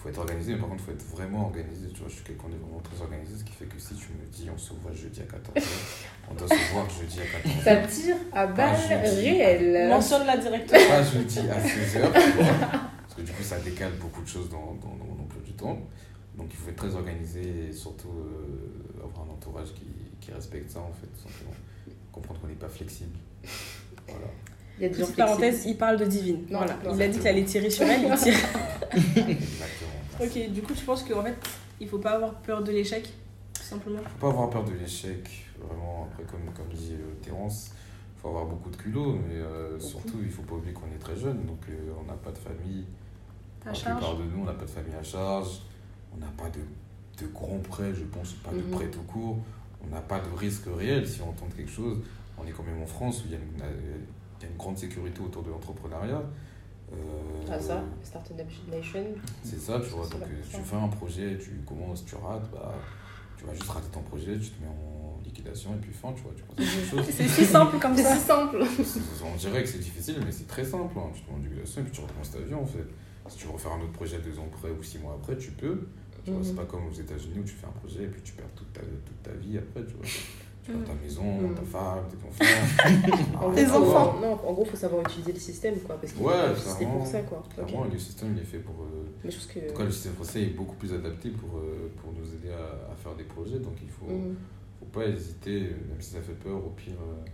[0.00, 1.88] faut être organisé, mais par contre, il faut être vraiment organisé.
[1.92, 4.08] Tu vois, je suis quelqu'un de vraiment très organisé, ce qui fait que si tu
[4.12, 5.62] me dis on se voit jeudi à 14h,
[6.30, 7.64] on doit se voir jeudi à 14h.
[7.64, 9.20] Ça tire à dis.
[9.20, 9.88] réelles.
[9.90, 10.88] Mentionne-la directement.
[10.88, 12.50] Pas jeudi à 16h, tu vois,
[13.02, 15.52] parce que du coup ça décale beaucoup de choses dans, dans, dans mon emploi du
[15.52, 15.78] temps.
[16.36, 19.84] Donc il faut être très organisé et surtout euh, avoir un entourage qui,
[20.20, 21.54] qui respecte ça en fait, tout simplement.
[22.10, 23.18] Comprendre qu'on n'est pas flexible.
[24.08, 24.26] Voilà.
[24.78, 25.74] Il y a des gens Petite parenthèse, flexibles.
[25.74, 26.46] il parle de Divine.
[26.48, 26.78] Non, voilà.
[26.82, 26.94] non.
[26.94, 28.34] il a dit qu'il allait tirer sur elle, il tire.
[30.20, 31.36] Ok, du coup, tu penses qu'en fait,
[31.80, 33.12] il faut pas avoir peur de l'échec,
[33.54, 36.08] tout simplement faut pas avoir peur de l'échec, vraiment.
[36.10, 37.70] Après, comme, comme dit euh, Terence,
[38.16, 40.98] il faut avoir beaucoup de culot, mais euh, surtout, il faut pas oublier qu'on est
[40.98, 42.84] très jeune, donc euh, on n'a pas de famille.
[43.64, 45.62] La charge plupart de nous, on n'a pas de famille à charge,
[46.14, 46.60] on n'a pas de,
[47.22, 48.70] de grands prêts, je pense, pas de Mhm.
[48.70, 49.38] prêts tout court,
[49.84, 51.98] on n'a pas de risque réel si on tente quelque chose.
[52.38, 53.44] On est quand même en France où il y a une,
[54.38, 56.22] il y a une grande sécurité autour de l'entrepreneuriat.
[56.92, 56.96] Euh,
[57.52, 58.36] Ah ça, Startup
[58.70, 59.04] Nation.
[59.42, 60.04] c'est ça, tu vois.
[60.04, 62.74] C'est Donc, euh, tu fais un projet, tu commences, tu rates, bah,
[63.36, 66.22] tu vas juste rater ton projet, tu te mets en liquidation et puis fin, tu
[66.22, 66.32] vois.
[66.36, 66.58] Tu penses
[67.00, 67.12] à.
[67.12, 68.16] C'est si simple comme C'est ça.
[68.16, 68.64] si simple.
[68.84, 70.96] C'est- On dirait que c'est difficile, mais c'est très simple.
[70.98, 71.10] hein.
[71.14, 72.84] Tu te mets en liquidation et puis tu recommences ta vie en fait.
[73.28, 75.50] Si tu veux refaire un autre projet deux ans après ou six mois après, tu
[75.52, 75.86] peux.
[76.24, 76.44] Tu vois, Mhm.
[76.44, 78.72] c'est pas comme aux États-Unis où tu fais un projet et puis tu perds toute
[78.72, 79.84] ta, toute ta vie après.
[79.86, 80.04] Tu vois.
[80.72, 81.54] Perds ta maison, Mhm.
[81.54, 83.36] ta femme, tes enfants.
[83.42, 84.14] En Tes enfants.
[84.20, 85.96] Non, en gros, faut savoir utiliser le système, quoi.
[86.00, 86.98] Parce qu'il Ouais, est ajusté clairement.
[86.98, 87.42] pour ça, quoi.
[87.92, 88.74] Le système il est fait pour.
[88.84, 89.58] euh, Mais je pense que.
[89.60, 92.52] En tout cas, le système français est beaucoup plus adapté pour, euh, pour nous aider
[92.52, 93.58] à, à faire des projets.
[93.58, 94.36] Donc il faut, Mhm.
[94.78, 97.28] faut pas hésiter, même si ça fait peur, au pire, euh,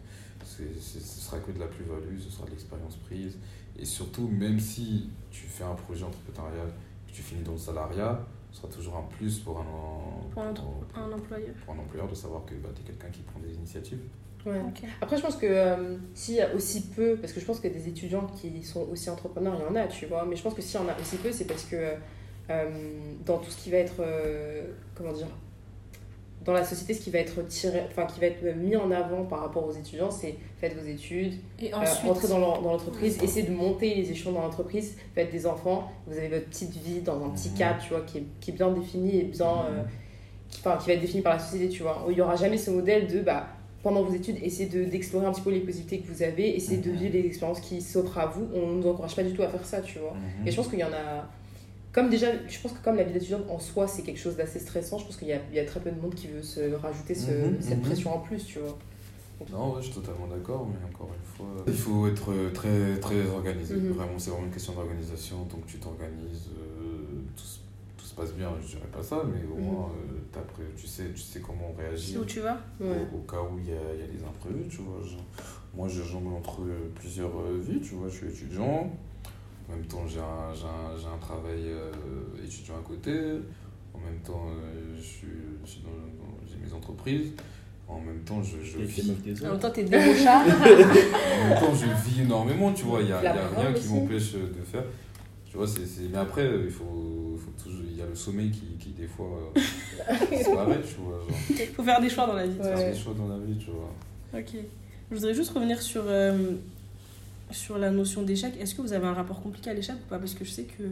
[0.44, 3.38] c'est- c'est- ce sera que de la plus-value, ce sera de l'expérience prise.
[3.78, 6.68] Et surtout, même si tu fais un projet entrepreneurial,
[7.06, 8.24] que tu finis dans le salariat,
[8.56, 11.54] ce sera toujours un plus pour un, Pour un, pour- un employeur.
[11.64, 13.98] pour un employeur de savoir que bah, tu es quelqu'un qui prend des initiatives.
[14.46, 14.58] Ouais.
[14.60, 14.88] Ok.
[15.02, 17.68] Après, je pense que euh, s'il y a aussi peu, parce que je pense que
[17.68, 20.54] des étudiants qui sont aussi entrepreneurs, il y en a, tu vois, mais je pense
[20.54, 21.76] que s'il y en a aussi peu, c'est parce que
[22.48, 22.70] euh,
[23.26, 24.62] dans tout ce qui va être, euh,
[24.94, 25.26] comment dire,
[26.46, 29.24] dans la société, ce qui va être tiré, enfin, qui va être mis en avant
[29.24, 31.76] par rapport aux étudiants, c'est faites vos études, Et euh,
[32.08, 35.90] entrez dans l'en- dans l'entreprise, essayez de monter les échelons dans l'entreprise, faites des enfants,
[36.06, 37.56] vous avez votre petite vie dans un petit Mhm.
[37.58, 39.82] cadre, tu vois, qui est, qui est bien défini et bien, euh,
[40.48, 42.04] qui, enfin, qui va être défini par la société, tu vois.
[42.06, 43.48] Où il n'y aura jamais ce modèle de, bah,
[43.82, 46.78] pendant vos études, essayez de- d'explorer un petit peu les possibilités que vous avez, essayez
[46.78, 46.96] de Mhm.
[46.96, 48.46] vivre les expériences qui s'offrent à vous.
[48.54, 50.12] On ne nous encourage pas du tout à faire ça, tu vois.
[50.14, 50.46] Mhm.
[50.46, 51.28] Et je pense qu'il y en a.
[51.96, 54.58] Comme déjà, je pense que comme la vie d'étudiante en soi, c'est quelque chose d'assez
[54.58, 56.42] stressant, je pense qu'il y a, il y a très peu de monde qui veut
[56.42, 57.84] se rajouter ce- Mhm, cette mhm.
[57.84, 58.76] pression en plus, tu vois.
[59.50, 62.98] Non, ouais, je suis totalement d'accord, mais encore une fois, il faut être euh, très,
[63.00, 63.76] très organisé.
[63.76, 63.92] Mhm.
[63.92, 65.38] Vraiment, c'est vraiment une question d'organisation.
[65.44, 67.58] Donc, tu t'organises, euh, tout, se-
[67.96, 71.04] tout se passe bien, je dirais pas ça, mais au moins, euh, pré- tu, sais,
[71.14, 72.88] tu sais comment c'est réagir où tu vas Ouais.
[73.10, 75.02] au, au cas où il y a, il y a des imprévus, tu vois.
[75.02, 75.24] Genre,
[75.74, 78.08] moi, je jongle entre euh, plusieurs euh, vies, tu vois.
[78.10, 78.90] Je suis étudiant,
[79.68, 83.12] en même temps, j'ai un, j'ai un, j'ai un travail euh, étudiant à côté,
[83.94, 85.26] en même temps, euh, je suis,
[85.64, 87.32] je suis dans, dans- j'ai mes entreprises.
[87.88, 89.12] En même temps, je, je vis
[89.44, 90.42] En même temps, t'es débauchard.
[90.44, 93.00] en même temps, je vis énormément, tu vois.
[93.00, 94.82] Il n'y a, il y a rien qui m'empêche de faire.
[95.48, 97.82] Tu vois, c'est, c'est- mais après, il faut, il faut toujours.
[97.88, 99.60] Il y a le sommeil qui, qui des fois, euh,
[100.36, 101.18] disparaît, tu vois.
[101.28, 102.58] Genre, faut faire des choix dans la vie.
[102.58, 102.76] Ouais.
[102.76, 103.92] faire des choix dans la vie, tu vois.
[104.40, 104.50] Ok.
[105.10, 106.54] Je voudrais juste revenir sur, euh,
[107.50, 108.54] sur la notion d'échec.
[108.60, 110.18] Est-ce que vous avez un rapport compliqué à l'échec ou pas?
[110.18, 110.82] Parce que je sais que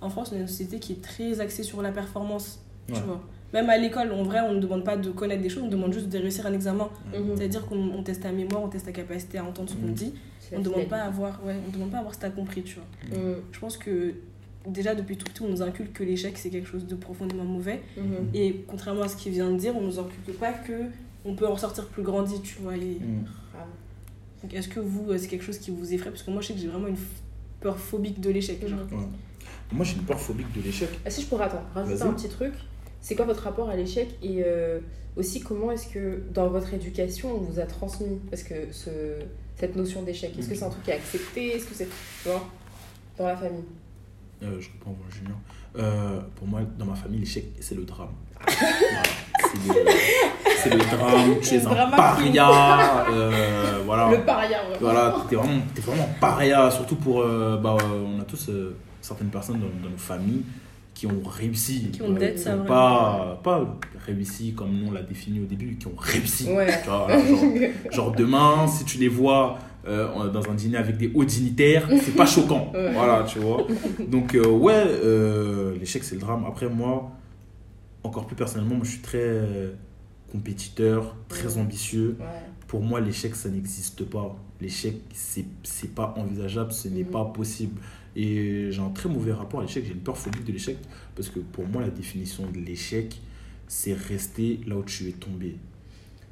[0.00, 2.60] en France, on est une société qui est très axée sur la performance.
[2.88, 3.20] Tu vois.
[3.52, 5.92] Même à l'école, en vrai, on ne demande pas de connaître des choses, on demande
[5.92, 6.88] juste de réussir un examen.
[7.12, 7.36] Mhm.
[7.36, 9.94] C'est-à-dire qu'on on teste ta mémoire, on teste ta capacité à entendre ce qu'on Mhm.
[9.94, 10.14] dit.
[10.52, 12.62] On ne demande pas à voir, ouais, on demande pas à voir si t'as compris,
[12.62, 13.18] tu vois.
[13.18, 13.36] Mhm.
[13.52, 14.14] Je pense que
[14.66, 17.82] déjà depuis tout petit, on nous inculque que l'échec c'est quelque chose de profondément mauvais.
[18.34, 20.72] Et contrairement à ce qu'il vient de dire, on nous inculque pas que
[21.24, 22.76] on peut en sortir plus grandi, tu vois.
[22.76, 22.98] Et-.
[24.42, 26.10] Donc est-ce que vous, euh, c'est quelque chose qui vous effraie?
[26.10, 26.96] Parce que moi, je sais que j'ai vraiment une
[27.60, 28.66] peur phobique de l'échec.
[28.66, 28.78] genre.
[28.90, 28.98] Ouais.
[29.72, 30.88] Moi, j'ai une peur phobique de l'échec.
[31.04, 32.08] Ah, si je pourrais attendre, rajouter Vas-y.
[32.08, 32.54] un petit truc.
[33.00, 34.08] C'est quoi votre rapport à l'échec?
[34.22, 34.80] Et euh,
[35.16, 38.18] aussi comment est-ce que dans votre éducation on vous a transmis?
[38.30, 38.90] Parce que ce,
[39.56, 41.56] cette notion d'échec Est-ce que c'est un truc qui est accepté?
[41.56, 42.46] Est-ce que c'est tu vois,
[43.18, 43.64] dans la famille?
[44.42, 45.36] Euh, je reprends junior.
[45.76, 48.08] Euh, pour moi, dans ma famille, l'échec, c'est le drame.
[48.46, 49.02] Voilà.
[50.56, 51.40] C'est le, drame.
[51.42, 53.06] Tu es un paria.
[53.10, 54.10] euh, voilà.
[54.10, 54.58] Le paria.
[54.80, 57.22] Voilà, t'es vraiment, t'es vraiment paria, surtout pour.
[57.22, 60.42] euh, bah, euh, on a tous euh, certaines personnes dans, dans nos familles
[60.94, 61.90] qui ont réussi.
[61.92, 65.86] Qui ont d'être, ça, pas, pas réussi comme nous on l'a défini au début, qui
[65.86, 66.46] ont réussi.
[66.52, 66.66] Ouais.
[66.82, 67.44] Tu vois, voilà, genre,
[67.90, 72.26] genre demain, si tu les vois dans un dîner avec des hauts dignitaires, c'est pas
[72.26, 72.70] choquant.
[72.74, 72.92] Ouais.
[72.92, 73.66] Voilà, tu vois.
[74.06, 74.84] Donc, ouais,
[75.80, 76.44] l'échec, c'est le drame.
[76.46, 77.10] Après, moi,
[78.04, 79.72] encore plus personnellement, moi, je suis très euh,
[80.32, 81.62] compétiteur, très Ouais.
[81.62, 82.16] ambitieux.
[82.20, 82.26] Ouais.
[82.66, 84.36] Pour moi, l'échec, ça n'existe pas.
[84.60, 87.10] L'échec, c'est pas envisageable, ce n'est Mhm.
[87.10, 87.80] pas possible.
[88.16, 90.76] Et j'ai un très mauvais rapport à l'échec, j'ai une peur phobique de l'échec,
[91.14, 93.20] parce que pour moi, la définition de l'échec,
[93.68, 95.56] c'est rester là où tu es tombé.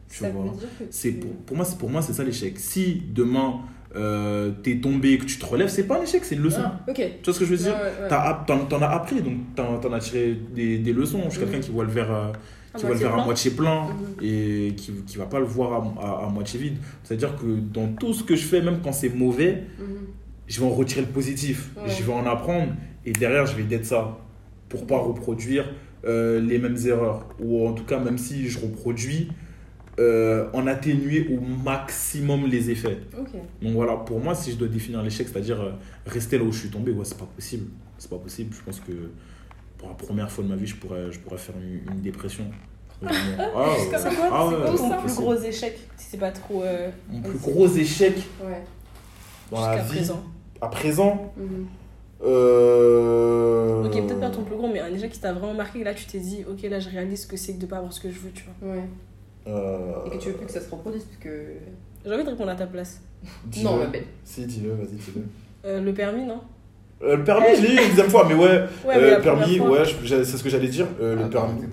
[0.08, 0.54] Tu Ça vois?
[0.90, 3.60] c'est tu- pour, pour moi c'est pour moi c'est ça l'échec si demain
[3.96, 6.60] euh, t'es tombé, que tu te relèves, c'est pas un échec, c'est une leçon.
[6.64, 6.80] Ah.
[6.94, 9.98] Tu vois ce que je veux dire Ouais, ouais, T'en as appris, donc t'en as
[10.00, 11.20] tiré des, des leçons.
[11.24, 11.62] Je suis quelqu'un Mhm.
[11.62, 12.32] qui voit le verre, euh,
[12.74, 13.24] À qui voit le moitié verre à plein.
[13.24, 14.24] moitié plein Mhm.
[14.24, 16.76] et qui, qui va pas le voir à, à- à moitié vide.
[17.02, 19.86] C'est-à-dire que dans tout ce que je fais, même quand c'est mauvais, Mhm.
[20.46, 21.70] je vais en retirer le positif.
[21.76, 21.88] Ouais.
[21.88, 22.72] Je vais en apprendre
[23.06, 24.18] et derrière, je vais d'être ça
[24.68, 25.64] pour pas reproduire
[26.04, 27.26] euh, les mêmes erreurs.
[27.40, 29.28] Ou en tout cas, même si je reproduis,
[29.98, 32.98] euh, en atténuer au maximum les effets.
[33.62, 35.72] Donc voilà, pour moi, si je dois définir l'échec, c'est-à-dire euh,
[36.06, 37.66] rester là où je suis tombé, ouais, c'est pas possible.
[37.98, 38.54] C'est pas possible.
[38.54, 38.92] Je pense que
[39.76, 42.44] pour la première fois de ma vie, je pourrais, je pourrais faire une, une dépression.
[43.00, 43.52] Vraiment.
[43.54, 43.76] Ah, ouais.
[43.98, 46.62] C'est Ah ouais, quoi ton plus gros échec Si c'est pas trop.
[46.62, 48.62] euh, Mon plus gros échec Ouais.
[49.52, 50.22] dans la jusqu'à vie présent.
[50.60, 51.32] à présent.
[51.36, 51.66] Mhm.
[52.24, 53.84] Euh...
[53.84, 55.82] Ok, peut-être pas ton plus gros, mais un échec qui t'a vraiment marqué.
[55.84, 58.00] Là, tu t'es dit, ok, là, je réalise que c'est que de pas avoir ce
[58.00, 58.74] que je veux, tu vois.
[58.74, 58.82] Ouais.
[59.48, 60.04] Euh...
[60.06, 61.28] Et que tu veux plus que ça se reproduise, parce que.
[62.04, 63.00] J'ai envie de répondre à ta place.
[63.62, 64.04] Non, ma belle.
[64.24, 65.22] Si, dis-le, vas-y, dis-le.
[65.64, 66.40] Euh, le permis, non?
[67.02, 68.64] Euh, le permis, je l'ai eu une deuxième fois, mais ouais.
[68.86, 70.86] Ouais, euh, la le permis, fois- ouais, c'est ce que j'allais dire.
[71.00, 71.62] euh, le permis.
[71.62, 71.68] là.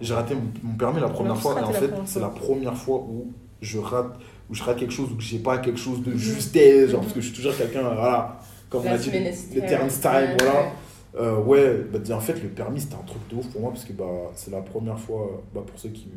[0.00, 2.76] J'ai raté mon, mon permis la première fois, et en la fait, c'est la première
[2.76, 4.18] fois où je rate,
[4.50, 7.20] où je rate quelque chose, où j'ai pas quelque chose de justesse, genre, parce que
[7.20, 9.10] je suis toujours quelqu'un, voilà, comme on a dit,
[9.54, 10.72] le terrain style, voilà.
[11.18, 13.84] Euh, ouais, bah, en fait, le permis, c'était un truc de ouf pour moi, parce
[13.86, 14.04] que bah,
[14.34, 16.08] c'est la première fois, bah, pour ceux qui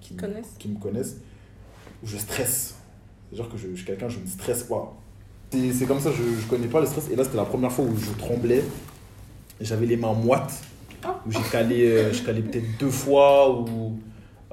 [0.00, 0.54] qui, me- Connaissent.
[0.58, 1.16] qui me connaissent,
[2.02, 2.74] où je stresse.
[3.30, 4.96] C'est-à-dire que je, je suis quelqu'un, je ne stresse pas.
[5.50, 7.08] C'est comme ça, je ne connais pas le stress.
[7.10, 8.62] Et là, c'était la première fois où je tremblais.
[9.60, 10.62] J'avais les mains moites.
[11.26, 13.98] Où j'ai calé, euh, calé peut-être deux fois, ou.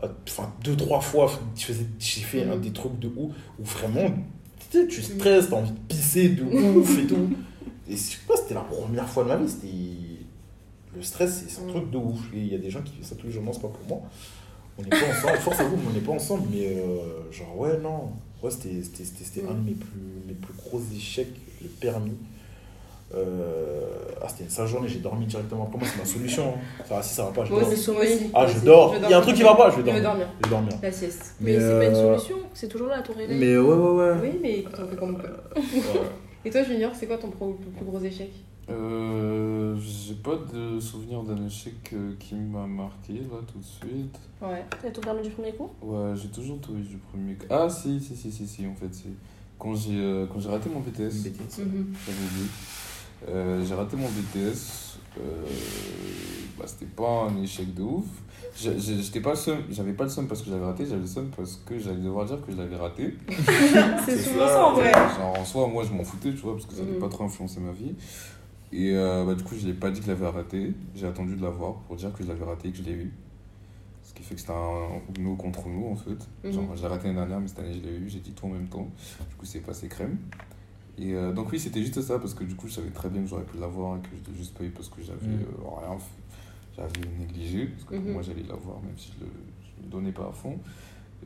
[0.03, 1.29] euh, Enfin, deux, trois fois.
[1.55, 1.73] J'ai
[2.21, 3.33] fait des trucs de ouf.
[3.59, 4.09] Où vraiment,
[4.71, 7.29] tu sais, tu stresses, t'as envie de pisser de ouf et tout.
[7.87, 9.49] Et je sais pas, c'était la première fois de ma vie.
[9.49, 9.67] C'était.
[10.95, 11.69] Le stress, c'est un Mhm.
[11.71, 12.19] truc de ouf.
[12.33, 13.43] Et il y a des gens qui font ça tous les jours.
[13.43, 14.01] Non, c'est pas pour moi.
[14.77, 15.37] On n'est pas ensemble.
[15.39, 16.47] Force à vous, mais on n'est pas ensemble.
[16.51, 18.11] Mais euh, genre, ouais, non.
[18.43, 22.17] Ouais, c'était un de mes plus, mes plus gros échecs, le permis.
[23.15, 23.81] Euh,
[24.21, 25.63] Ah, c'était une sale journée, j'ai dormi directement.
[25.63, 26.53] Après, moi, c'est ma solution.
[26.89, 27.01] hein.
[27.01, 27.73] Si ça va pas, je Moi dors.
[27.73, 28.19] sommeil.
[28.33, 28.95] Ah, moi je dors.
[29.03, 30.25] Il y a un truc qui va pas, je vais Je vais dormir.
[30.25, 30.27] dormir.
[30.39, 30.73] Je vais dormir.
[30.81, 31.35] La sieste.
[31.39, 33.37] Mais, c'est pas une euh, solution, c'est toujours là à ton réveil.
[33.39, 34.13] Mais ouais, ouais, ouais.
[34.23, 35.15] Oui, mais écoute, on fait comme.
[35.15, 35.61] Ouais.
[36.45, 38.31] Et toi, Junior, c'est quoi ton plus gros échec?
[38.69, 44.19] Euh, j'ai pas de souvenir d'un échec euh, qui m'a marqué là tout de suite.
[44.41, 44.65] Ouais.
[44.81, 45.69] T'as ton permis du premier coup?
[45.81, 47.35] Ouais, j'ai toujours tout eu du premier.
[47.35, 47.45] coup.
[47.49, 49.09] Ah si, si, si, si, si, en fait, c'est
[49.59, 51.01] quand j'ai euh, quand j'ai raté mon BTS.
[51.03, 51.93] Mhm.
[52.05, 52.47] j'avais oublié.
[53.29, 54.97] Euh, j'ai raté mon BTS.
[55.17, 55.21] Euh,
[56.57, 58.05] bah, c'était pas un échec de ouf.
[58.57, 61.29] J'étais pas le seum, j'avais pas le seum parce que j'avais raté, j'avais le seum
[61.35, 63.15] parce que j'allais devoir dire que je l'avais raté.
[63.29, 64.91] C'est C'est souvent ça, ça en vrai.
[64.93, 66.99] Genre en soi, moi je m'en foutais, tu vois, parce que ça n'avait Mhm.
[67.01, 67.93] pas trop influencé ma vie.
[68.71, 70.73] Et euh, bah, du coup, je l'ai pas dit que je l'avais raté.
[70.95, 73.13] J'ai attendu de l'avoir pour dire que je l'avais raté et que je l'ai eu.
[74.03, 76.17] Ce qui fait que c'était un nous contre nous en fait.
[76.51, 76.77] Genre, Mhm.
[76.77, 78.67] j'ai raté l'année dernière, mais cette année je l'ai eu, j'ai dit tout en même
[78.67, 78.87] temps.
[79.29, 80.17] Du coup, c'est passé crème.
[80.97, 83.21] Et euh, donc, oui, c'était juste ça parce que du coup, je savais très bien
[83.21, 85.79] que j'aurais pu l'avoir et que je l'ai juste pas eu parce que j'avais euh,
[85.81, 86.21] rien fait.
[86.77, 88.13] J'avais négligé parce que pour Mhm.
[88.13, 89.31] moi, j'allais l'avoir même si je le,
[89.77, 90.57] je le donnais pas à fond.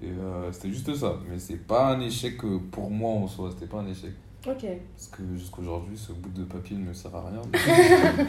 [0.01, 0.07] Et
[0.53, 1.19] c'était juste ça.
[1.29, 2.37] Mais c'est pas un échec
[2.71, 4.11] pour moi en soi, c'était pas un échec.
[4.47, 4.65] Ok.
[4.95, 7.41] Parce que jusqu'aujourd'hui, ce bout de papier ne me sert à rien.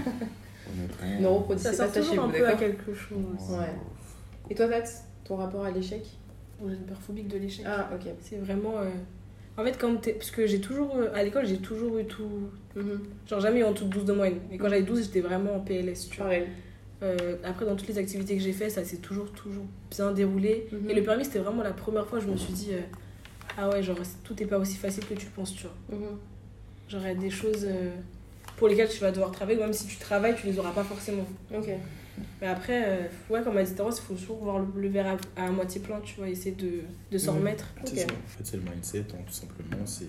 [0.72, 1.20] Honnêtement.
[1.20, 3.18] Ne reproduisez Ça chez toujours un peu à quelque chose.
[3.50, 3.74] Ouais.
[4.50, 4.82] Et toi, Tats,
[5.24, 6.04] ton rapport à l'échec?
[6.66, 7.64] J'ai une peur phobique de l'échec.
[7.68, 8.08] Ah, ok.
[8.20, 8.74] C'est vraiment.
[8.78, 8.90] euh,
[9.56, 10.12] En fait, quand t'es.
[10.12, 10.94] Parce que j'ai toujours.
[10.96, 12.28] euh, À l'école, j'ai toujours eu tout.
[12.76, 13.00] Mhm.
[13.28, 14.40] Genre, jamais eu en tout 12 de moyenne.
[14.52, 16.26] Et quand j'avais 12, j'étais vraiment en PLS, tu vois.
[16.26, 16.46] Pareil.
[17.02, 20.68] Euh, après, dans toutes les activités que j'ai fait, ça s'est toujours, toujours bien déroulé.
[20.70, 20.90] Mhm.
[20.90, 22.68] Et le permis, c'était vraiment la première fois où je me suis dit.
[22.72, 22.80] euh,
[23.58, 25.98] Ah ouais, genre, tout n'est pas aussi facile que tu penses, tu vois.
[25.98, 26.16] Mhm.
[26.88, 27.90] Genre, il y a des choses euh,
[28.56, 29.58] pour lesquelles tu vas devoir travailler.
[29.58, 31.26] Même si tu travailles, tu les auras pas forcément.
[31.54, 31.68] Ok.
[32.40, 35.16] Mais après, euh, ouais, comme a dit Taros, il faut toujours voir le, le verre
[35.36, 37.38] à, à moitié plein, tu vois, essayer de, de s'en Mhm.
[37.38, 37.66] remettre.
[37.84, 37.98] C'est Ok.
[37.98, 38.06] ça.
[38.14, 39.84] En fait, c'est le mindset, hein, tout simplement.
[39.86, 40.04] C'est.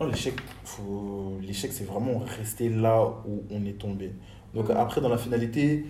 [0.00, 1.38] Non, l'échec, faut...
[1.42, 4.12] l'échec, c'est vraiment rester là où on est tombé.
[4.54, 4.76] Donc, Mhm.
[4.76, 5.84] après, dans la finalité,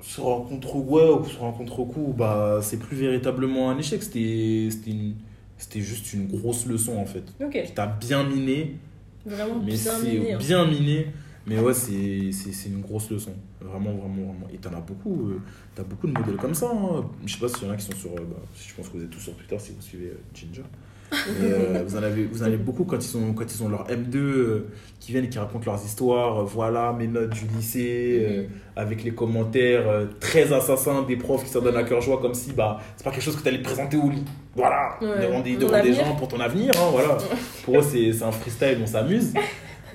[0.00, 4.02] sur un contre-ouais ou sur un contre-coup, bah, c'est plus véritablement un échec.
[4.02, 5.14] C'était, c'était, une...
[5.62, 7.24] c'était juste une grosse leçon, en fait.
[7.42, 7.62] Ok.
[7.64, 8.76] Qui t'a bien miné,
[9.24, 10.32] Vraiment mais bien c'est miné.
[10.32, 10.38] hein.
[10.38, 11.06] bien miné.
[11.46, 13.32] Mais ouais, c'est, c'est, c'est une grosse leçon.
[13.60, 14.46] Vraiment, vraiment, vraiment.
[14.52, 15.30] Et t'en as beaucoup.
[15.30, 15.40] euh,
[15.74, 16.70] t'as beaucoup de modèles comme ça.
[16.72, 17.04] hein.
[17.26, 18.10] Je sais pas s'il y en a qui sont sur.
[18.12, 20.62] euh, bah, je pense que vous êtes tous sur Twitter si vous suivez euh, Ginger.
[21.12, 23.86] Euh, vous, en avez, vous en avez beaucoup quand ils, sont, quand ils ont leur
[23.88, 24.66] M2 euh,
[24.98, 26.40] qui viennent et qui racontent leurs histoires.
[26.40, 28.42] euh, voilà mes notes du lycée, euh,
[28.76, 32.34] avec les commentaires euh, très assassins des profs qui s'en donnent à cœur joie, comme
[32.34, 34.24] si bah, c'est pas quelque chose que tu allais présenter au lit.
[34.56, 35.26] Voilà, Ouais.
[35.26, 36.72] devant des, devant des gens pour ton avenir.
[36.76, 37.18] hein, voilà.
[37.64, 39.32] Pour eux, c'est c'est un freestyle, on s'amuse.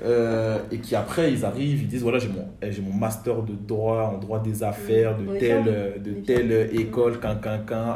[0.03, 3.41] Euh, et qui après ils arrivent ils disent voilà j'ai mon eh, j'ai mon master
[3.41, 5.73] de droit en droit des affaires de telle fiers.
[5.73, 7.19] euh, de est telle école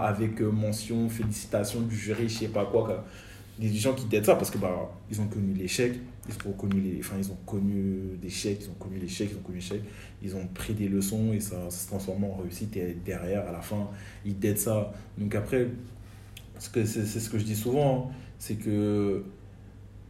[0.02, 3.06] avec euh, mention félicitations du jury je sais pas quoi quoi.
[3.60, 5.93] des gens qui t'aident ça parce que bah ils ont connu l'échec
[6.28, 9.38] ils ont connu les enfin ils ont connu des chèques ils ont connu l'échec ils
[9.38, 9.82] ont connu l'échec
[10.24, 13.52] ils ont pris des leçons et ça, ça se transforme en réussite et derrière à
[13.52, 13.88] la fin
[14.26, 15.68] ils t'aident ça donc après
[16.58, 19.24] ce que c'est c'est ce que je dis souvent hein, c'est que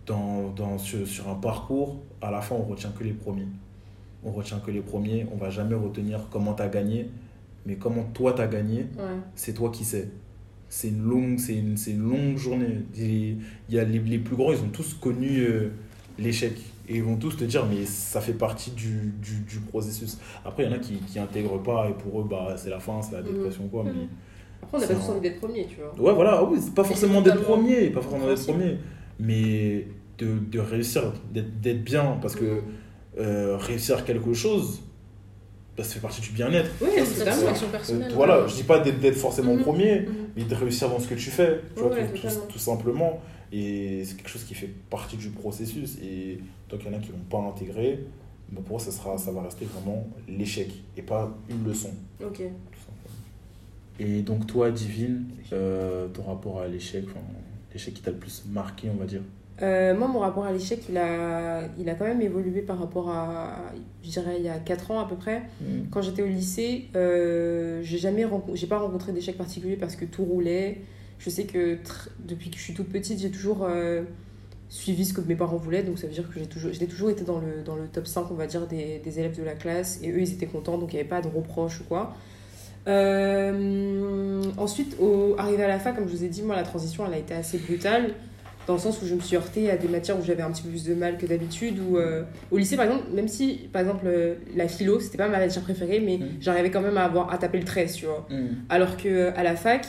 [0.05, 3.47] dans, dans sur, sur un parcours à la fin on retient que les premiers
[4.23, 7.09] on retient que les premiers on va jamais retenir comment tu as gagné
[7.65, 9.19] mais comment toi tu as gagné Ouais.
[9.35, 10.09] c'est toi qui sais.
[10.73, 12.83] C'est une longue, c'est une, une longue journée.
[12.97, 13.37] Il
[13.69, 15.69] y a les, les plus grands, ils ont tous connu euh,
[16.17, 16.53] l'échec.
[16.87, 20.17] Et ils vont tous te dire, mais ça fait partie du, du, du processus.
[20.45, 22.79] Après, il y en a qui qui intègrent pas, et pour eux, bah, c'est la
[22.79, 23.83] fin, c'est la dépression, quoi.
[23.83, 23.91] Mais...
[24.63, 26.07] Après, on n'a pas tous envie d'être premier, tu vois.
[26.09, 28.77] Ouais, voilà, ah oui, pas forcément d'être premier, pas forcément d'être premier,
[29.21, 32.17] mais de, de réussir, d'être bien.
[32.21, 32.61] Parce que
[33.19, 34.81] euh, réussir quelque chose,
[35.77, 36.69] bah, ça fait partie du bien-être.
[36.81, 37.31] Oui, C'est une totalement.
[37.33, 38.11] satisfaction Euh, personnelle.
[38.13, 39.61] voilà, je dis pas d'être forcément Mhm.
[39.63, 40.07] premier, Mhm.
[40.35, 42.45] mais de réussir dans ce que tu fais, tu vois, Ouais, tout, tout- totalement.
[42.47, 43.21] tout simplement.
[43.53, 45.97] Et c'est quelque chose qui fait partie du processus.
[46.01, 47.99] Et tant qu'il y en a qui vont pas intégrer,
[48.51, 51.91] bah, pour eux, ça, sera, ça va rester vraiment l'échec et pas une leçon.
[52.25, 52.41] Ok.
[53.99, 57.03] Et donc, toi, Divine, euh, ton rapport à l'échec,
[57.73, 59.21] l'échec qui t'a le plus marqué, on va dire
[59.61, 63.09] Euh, moi, mon rapport à l'échec, il a, il a quand même évolué par rapport
[63.09, 63.71] à,
[64.03, 65.43] je dirais, il y a 4 ans à peu près.
[65.91, 70.23] Quand j'étais au lycée, euh, j'ai jamais j'ai pas rencontré d'échec particulier parce que tout
[70.23, 70.81] roulait.
[71.19, 71.77] Je sais que
[72.25, 74.01] depuis que je suis toute petite, j'ai toujours euh,
[74.69, 75.83] suivi ce que mes parents voulaient.
[75.83, 78.07] Donc ça veut dire que j'ai toujours, j'ai toujours été dans le, dans le top
[78.07, 79.99] 5, on va dire, des, des élèves de la classe.
[80.01, 82.15] Et eux, ils étaient contents, donc il n'y avait pas de reproches ou quoi.
[82.87, 87.05] Euh, ensuite, au, arrivé à la fac, comme je vous ai dit, moi, la transition,
[87.07, 88.11] elle a été assez brutale.
[88.67, 90.61] Dans le sens où je me suis heurtée à des matières où j'avais un petit
[90.61, 91.79] peu plus de mal que d'habitude.
[91.79, 95.27] Ou euh, au lycée, par exemple, même si, par exemple, euh, la philo, c'était pas
[95.27, 96.27] ma matière préférée, mais Mhm.
[96.39, 98.27] j'arrivais quand même à, avoir, à taper le 13, tu vois.
[98.69, 99.87] Alors que à la fac,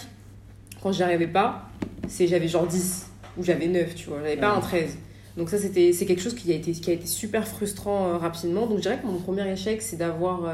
[0.83, 1.69] quand j'y arrivais pas,
[2.09, 4.19] c'est j'avais genre 10 ou j'avais 9, tu vois.
[4.23, 4.57] J'avais pas Ouais.
[4.59, 4.97] un 13.
[5.37, 8.67] Donc ça, c'était, c'est quelque chose qui a, été, qui a été super frustrant rapidement.
[8.67, 10.51] Donc je dirais que mon premier échec, c'est d'avoir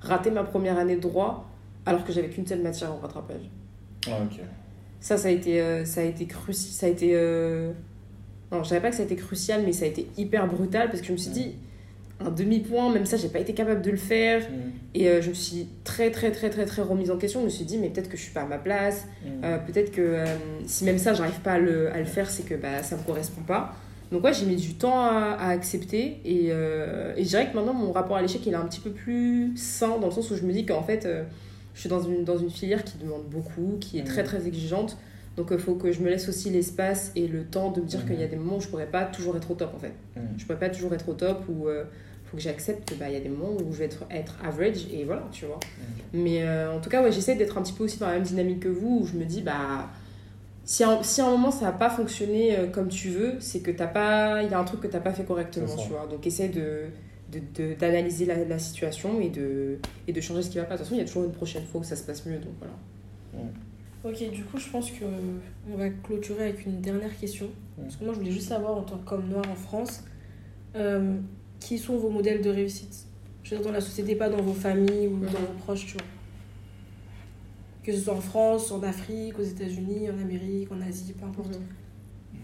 [0.00, 1.48] raté ma première année de droit
[1.86, 3.50] alors que j'avais qu'une seule matière en rattrapage.
[4.08, 4.40] Ah, ok.
[5.00, 6.72] Ça, ça a été, euh, ça a été crucial.
[6.72, 7.10] Ça a été.
[7.14, 7.72] euh,
[8.52, 10.88] Non, je savais pas que ça a été crucial, mais ça a été hyper brutal
[10.88, 11.54] parce que je me suis dit,
[12.20, 14.42] un demi-point, même ça, j'ai pas été capable de le faire.
[14.94, 17.40] Et euh, je me suis très, très, très, très, très remise en question.
[17.40, 19.06] Je me suis dit, mais peut-être que je suis pas à ma place.
[19.66, 20.22] Peut-être que
[20.66, 23.02] si même ça, j'arrive pas à le, à le faire, c'est que bah, ça me
[23.02, 23.74] correspond pas.
[24.12, 26.20] Donc, ouais, j'ai mis du temps à, à accepter.
[26.24, 28.90] Et, et je dirais que maintenant, mon rapport à l'échec, il est un petit peu
[28.90, 31.08] plus sain dans le sens où je me dis qu'en fait,
[31.74, 34.28] je suis dans une, dans une filière qui demande beaucoup, qui est très, Mhm.
[34.28, 34.96] très exigeante.
[35.36, 38.04] Donc, il faut que je me laisse aussi l'espace et le temps de me dire
[38.06, 39.94] qu'il y a des moments où je pourrais pas toujours être au top, en fait.
[40.16, 40.22] Mhm.
[40.36, 41.84] Je pourrais pas toujours être au top ou euh,
[42.26, 45.04] faut que j'accepte qu'il y a des moments où je vais être, être average et
[45.04, 45.58] voilà, tu vois.
[46.12, 48.22] Mais euh, en tout cas, ouais, j'essaie d'être un petit peu aussi dans la même
[48.22, 49.88] dynamique que vous où je me dis, bah,
[50.64, 53.60] si à, si à un moment ça n'a pas fonctionné euh, comme tu veux, c'est
[53.60, 56.06] que t'as pas, il y a un truc que t'as pas fait correctement, tu vois.
[56.10, 56.84] Donc essaie de-
[57.78, 60.74] d'analyser la, la situation et de, et de changer ce qui va pas.
[60.74, 62.38] De toute façon, il y a toujours une prochaine fois où ça se passe mieux,
[62.38, 62.74] donc voilà.
[64.04, 65.04] Ok, du coup, je pense que
[65.70, 67.48] on va clôturer avec une dernière question.
[67.80, 70.04] Parce que moi, je voulais juste savoir, en tant qu'homme noir en France,
[70.74, 71.16] euh,
[71.60, 73.06] qui sont vos modèles de réussite?
[73.44, 75.92] Je veux dire, dans la société, pas dans vos familles ou dans vos proches, tu
[75.94, 76.02] vois.
[77.82, 81.58] Que ce soit en France, en Afrique, aux États-Unis, en Amérique, en Asie, peu importe.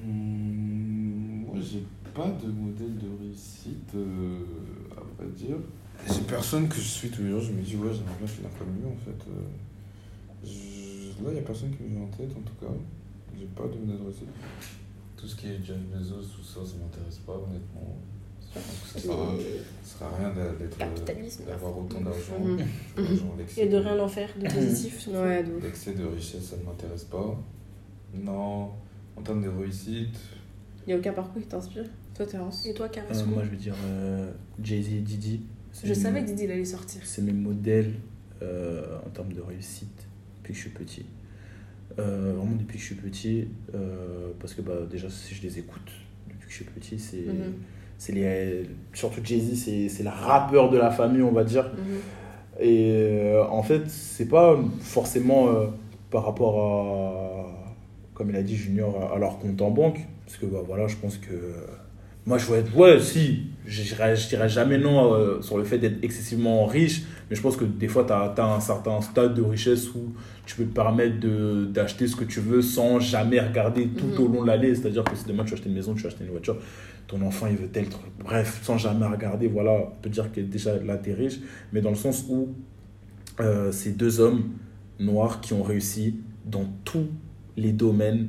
[0.04, 1.84] Hmm, moi, j'ai
[2.14, 4.38] pas de modèle de réussite, euh,
[5.18, 5.56] vrai dire.
[6.06, 8.50] J'ai personne que je suis tous les jours, je me dis, ouais, j'aimerais bien finir
[8.58, 9.30] comme lui, en fait.
[9.30, 12.72] Euh, je- Là, il n'y a personne qui me vient en tête, en tout cas.
[13.36, 14.28] J'ai pas de réussite.
[15.16, 17.96] Tout ce qui est Jeff Bezos, tout ça, ça m'intéresse pas, honnêtement.
[18.54, 19.26] Ça sert à,
[19.82, 21.44] ça sert à rien d'être, euh, Capitalisme.
[21.44, 22.38] d'avoir autant d'argent.
[22.40, 22.58] Mhm.
[23.36, 25.08] L'excès Et de rien en faire, de positif.
[25.12, 25.44] Ouais.
[25.60, 27.36] L'excès de richesse, ça ne m'intéresse pas.
[28.14, 28.70] Non,
[29.16, 30.16] en termes de réussite,
[30.86, 31.84] Il y a aucun parcours qui t'inspire?
[32.18, 35.42] Toi, Terence Et toi, Euh, Carrasco moi, je vais dire euh, Jay-Z et Didi.
[35.84, 37.00] Je mes- savais que Didi il allait sortir.
[37.04, 37.92] C'est mes modèles
[38.42, 40.08] euh, en termes de réussite
[40.38, 41.06] depuis que je suis petit.
[42.00, 45.60] Euh, vraiment depuis que je suis petit, euh, parce que bah, déjà, si je les
[45.60, 45.90] écoute
[46.28, 47.18] depuis que je suis petit, c'est.
[47.18, 47.54] Mhm.
[47.98, 51.66] c'est les, surtout Jay-Z, c'est, le rappeur de la famille, on va dire.
[51.72, 52.00] Mhm.
[52.60, 55.66] Et euh, en fait, c'est pas forcément euh,
[56.10, 57.74] par rapport à,
[58.14, 60.00] comme il a dit, Junior, à, à leur compte en banque.
[60.26, 61.54] Parce que bah, voilà, je pense que.
[62.28, 62.76] Moi, je être.
[62.76, 64.14] Ouais, si, je dirais,
[64.48, 67.02] jamais non euh, sur le fait d'être excessivement riche.
[67.30, 70.12] Mais je pense que des fois, tu as atteint un certain stade de richesse où
[70.44, 74.20] tu peux te permettre de, d'acheter ce que tu veux sans jamais regarder tout Mhm.
[74.20, 74.74] au long de l'année.
[74.74, 76.58] C'est-à-dire que si demain tu acheter une maison, tu acheter une voiture,
[77.06, 78.04] ton enfant il veut tel truc.
[78.22, 81.38] Bref, sans jamais regarder, voilà, on peut dire que déjà là, tu es riche.
[81.72, 82.48] Mais dans le sens où
[83.40, 84.44] euh, c'est deux hommes
[85.00, 87.06] noirs qui ont réussi dans tous
[87.56, 88.28] les domaines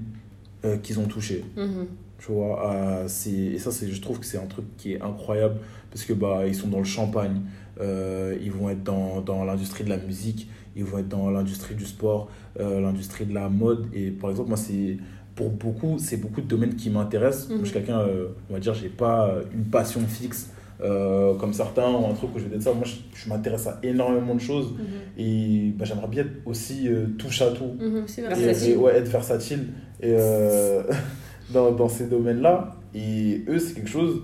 [0.65, 1.43] euh, qu'ils ont touché.
[1.57, 1.87] Mhm.
[2.19, 5.01] Tu vois, euh, c'est, et ça, c'est, je trouve que c'est un truc qui est
[5.01, 5.55] incroyable
[5.89, 7.41] parce que bah, ils sont dans le champagne,
[7.79, 11.75] euh, ils vont être dans, dans l'industrie de la musique, ils vont être dans l'industrie
[11.75, 13.87] du sport, euh, l'industrie de la mode.
[13.93, 14.97] Et par exemple, moi, c'est,
[15.35, 17.49] pour beaucoup, c'est beaucoup de domaines qui m'intéressent.
[17.49, 17.85] Moi, je suis Mhm.
[17.85, 20.51] quelqu'un, euh, on va dire, j'ai pas une passion fixe
[20.81, 22.73] euh, comme certains ou un truc où je vais dire ça.
[22.73, 24.73] Moi, je, je m'intéresse à énormément de choses
[25.17, 27.75] et bah, j'aimerais bien être aussi euh, touche à tout.
[27.79, 28.03] Mhm.
[28.07, 29.67] C'est Et- ouais, être versatile
[30.01, 30.83] et, euh,
[31.51, 32.75] dans, dans ces domaines-là.
[32.95, 34.21] Et eux, c'est quelque chose,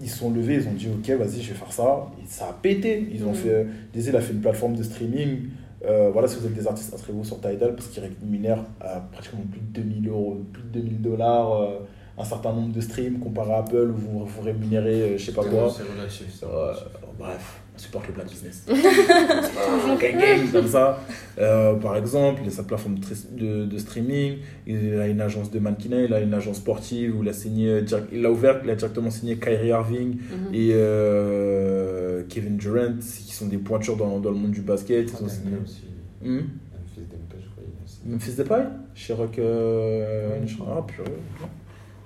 [0.00, 2.06] ils se sont levés, ils ont dit ok, vas-y, je vais faire ça.
[2.22, 3.06] Et ça a pété.
[3.12, 3.34] Ils ont Mhm.
[3.34, 5.48] fait, Daisy, il a fait une plateforme de streaming.
[5.84, 9.40] Euh, voilà, si vous êtes des artistes, inscrivez-vous sur Tidal parce qu'ils rémunèrent à pratiquement
[9.50, 11.52] plus de 2000 euros, plus de 2000 dollars.
[11.62, 11.78] euh,
[12.18, 15.32] un certain nombre de streams comparé à Apple où vous, vous rémunérez euh, je sais
[15.32, 15.72] pas quoi.
[15.74, 16.84] C'est relatif, Euh, relatif.
[17.18, 18.64] bref, supporte le black business.
[18.68, 21.00] gang, gang, comme ça.
[21.38, 23.06] Euh, par exemple, il a sa plateforme de,
[23.44, 27.22] de, de streaming, il a une agence de mannequinat, il a une agence sportive où
[27.22, 27.80] il a signé,
[28.12, 30.54] il a ouvert, il a directement signé Kyrie Irving Mhm.
[30.54, 35.10] et euh, Kevin Durant, qui sont des pointures dans, dans le monde du basket.
[35.18, 35.50] Ils ont signé.
[35.50, 35.82] Dembélé aussi.
[36.22, 36.34] Hmm?
[36.36, 37.66] Memphis je crois.
[37.86, 38.12] signé.
[38.14, 38.62] Memphis Depay?
[38.94, 39.38] Chez Rock.
[39.38, 41.08] Euh, ah, purée.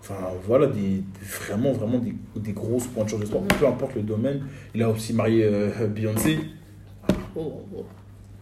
[0.08, 3.42] Enfin, voilà, des, vraiment, vraiment des, des grosses pointures de sport.
[3.42, 3.48] Mhm.
[3.58, 4.42] Peu importe le domaine.
[4.74, 6.38] Il a aussi marié euh, Beyoncé.
[7.34, 7.84] Oh, oh.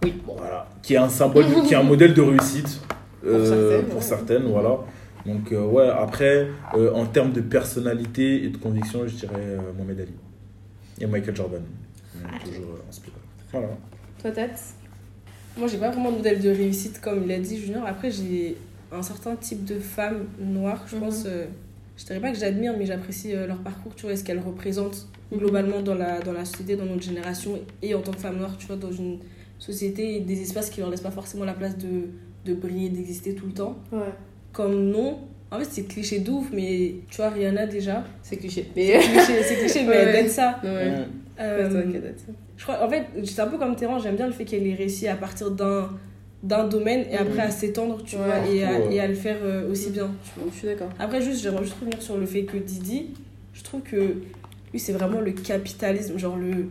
[0.02, 0.36] Oui, bon.
[0.36, 0.68] Voilà.
[0.82, 2.82] Qui est un symbole, qui est un modèle de réussite.
[3.26, 4.02] euh, certaines, pour ouais.
[4.02, 4.78] certaines, voilà.
[5.24, 9.72] Donc, euh, ouais, après, euh, en termes de personnalité et de conviction, je dirais euh,
[9.76, 10.12] Mohamed Ali.
[11.00, 11.62] Et Michael Jordan.
[12.14, 13.16] Donc, toujours euh, inspiré.
[13.50, 13.68] Voilà.
[14.20, 14.48] Toi, Tat?
[15.56, 17.86] Moi, j'ai pas vraiment de modèle de réussite, comme il a dit Junior.
[17.86, 18.58] Après, j'ai
[18.92, 21.02] un certain type de femme noire, je Mhm.
[21.02, 21.24] pense.
[21.26, 21.46] euh,
[21.96, 24.40] je dirais pas que j'admire, mais j'apprécie euh, leur parcours, tu vois, et ce qu'elles
[24.40, 25.38] représentent Mhm.
[25.38, 28.56] globalement dans la, dans la société, dans notre génération, et en tant que femme noire,
[28.58, 29.18] tu vois, dans une
[29.58, 32.08] société et des espaces qui leur laissent pas forcément la place de,
[32.44, 33.76] de briller, d'exister tout le temps.
[33.92, 34.00] Ouais.
[34.52, 35.18] Comme non.
[35.50, 38.02] En fait, c'est cliché de ouf, mais tu vois, Rihanna déjà.
[38.22, 38.66] C'est cliché.
[38.74, 38.98] C'est Mais.
[38.98, 40.22] cliché, c'est cliché, mais elle Ouais.
[40.22, 40.60] donne ça.
[40.64, 40.90] Ouais.
[40.90, 41.04] Mm.
[41.40, 42.32] Euh, C'est toi qui as dit ça.
[42.56, 44.74] je crois, en fait, c'est un peu comme Terran, j'aime bien le fait qu'elle ait
[44.74, 45.90] réussi à partir d'un
[46.44, 48.94] d'un domaine et après à s'étendre, tu Ouais, vois, et à, ouais.
[48.94, 49.92] et à le faire euh, aussi Mhm.
[49.92, 50.10] bien.
[50.22, 50.48] tu vois.
[50.52, 50.90] Je suis d'accord.
[50.98, 53.14] Après, juste, j'aimerais juste revenir sur le fait que Didi,
[53.54, 56.66] je trouve que lui, c'est vraiment le capitalisme, genre le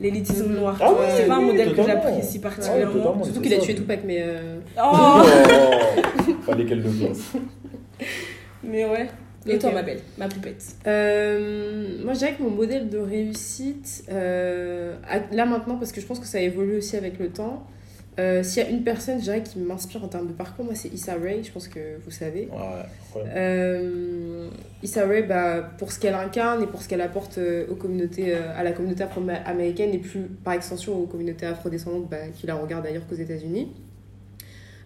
[0.00, 0.56] l'élitisme Mhm.
[0.56, 0.76] noir.
[0.80, 3.24] Ah ouais, c'est pas un oui, modèle que j'apprécie Ouais, particulièrement.
[3.24, 4.18] Surtout qu'il a tué Tupac, mais.
[4.22, 5.22] euh, oh
[6.44, 7.32] Fallait qu'elle le fasse.
[8.62, 9.08] Mais ouais.
[9.46, 10.64] Et toi, ma belle, ma poupette?
[10.86, 14.96] Euh, moi, je dirais que mon modèle de réussite, euh,
[15.32, 17.62] là maintenant, parce que je pense que ça évolue aussi avec le temps,
[18.18, 20.74] euh, s'il y a une personne, je dirais, qui m'inspire en termes de parcours, moi,
[20.74, 22.48] c'est Issa Rae, je pense que vous savez.
[22.52, 23.22] Ouais.
[23.34, 24.48] Euh,
[24.82, 28.34] Issa Rae, bah, pour ce qu'elle incarne et pour ce qu'elle apporte euh, aux communautés,
[28.34, 32.86] à la communauté afro-américaine et plus par extension aux communautés afrodescendantes bah, qui la regardent
[32.86, 33.72] ailleurs qu'aux États-Unis.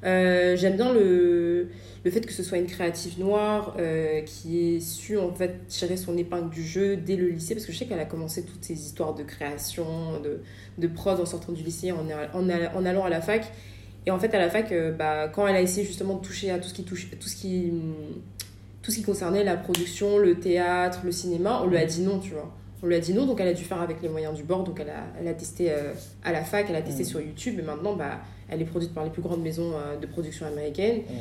[0.05, 1.69] Euh, J'aime bien le,
[2.05, 5.97] le fait que ce soit une créative noire euh, qui ait su en fait tirer
[5.97, 8.65] son épingle du jeu dès le lycée parce que je sais qu'elle a commencé toutes
[8.65, 10.41] ces histoires de création, de,
[10.79, 13.51] de prod en sortant du lycée, en, en, en allant à la fac.
[14.07, 16.51] Et en fait, à la fac, euh, bah, quand elle a essayé justement de toucher
[16.51, 17.73] à tout ce qui, touche, tout ce qui,
[18.83, 22.19] tout ce qui concernait la production, le théâtre, le cinéma, on lui a dit non,
[22.21, 22.51] tu vois.
[22.83, 24.63] On lui a dit non, donc elle a dû faire avec les moyens du bord.
[24.63, 25.93] Donc elle a, elle a testé euh,
[26.25, 27.07] à la fac, elle a testé Mm.
[27.07, 30.07] sur YouTube, et maintenant, bah, elle est produite par les plus grandes maisons euh, de
[30.07, 30.99] production américaines.
[31.09, 31.13] Mm.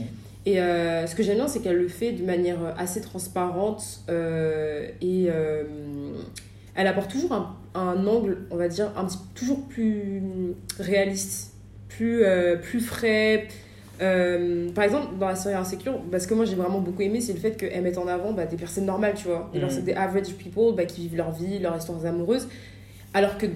[0.45, 4.87] Et euh, ce que j'aime bien, c'est qu'elle le fait de manière assez transparente euh,
[5.01, 5.63] et euh,
[6.75, 10.21] elle apporte toujours un, un angle, on va dire, un petit, toujours plus
[10.79, 11.53] réaliste,
[11.89, 13.47] plus, euh, plus frais.
[14.01, 17.19] Euh, par exemple, dans la série Insecure, bah, ce que moi j'ai vraiment beaucoup aimé,
[17.19, 19.65] c'est le fait qu'elle mette en avant bah, des personnes normales, tu vois, des, Mhm.
[19.65, 22.47] personnes- des average people bah, qui vivent leur vie, leurs histoires amoureuses,
[23.13, 23.47] alors que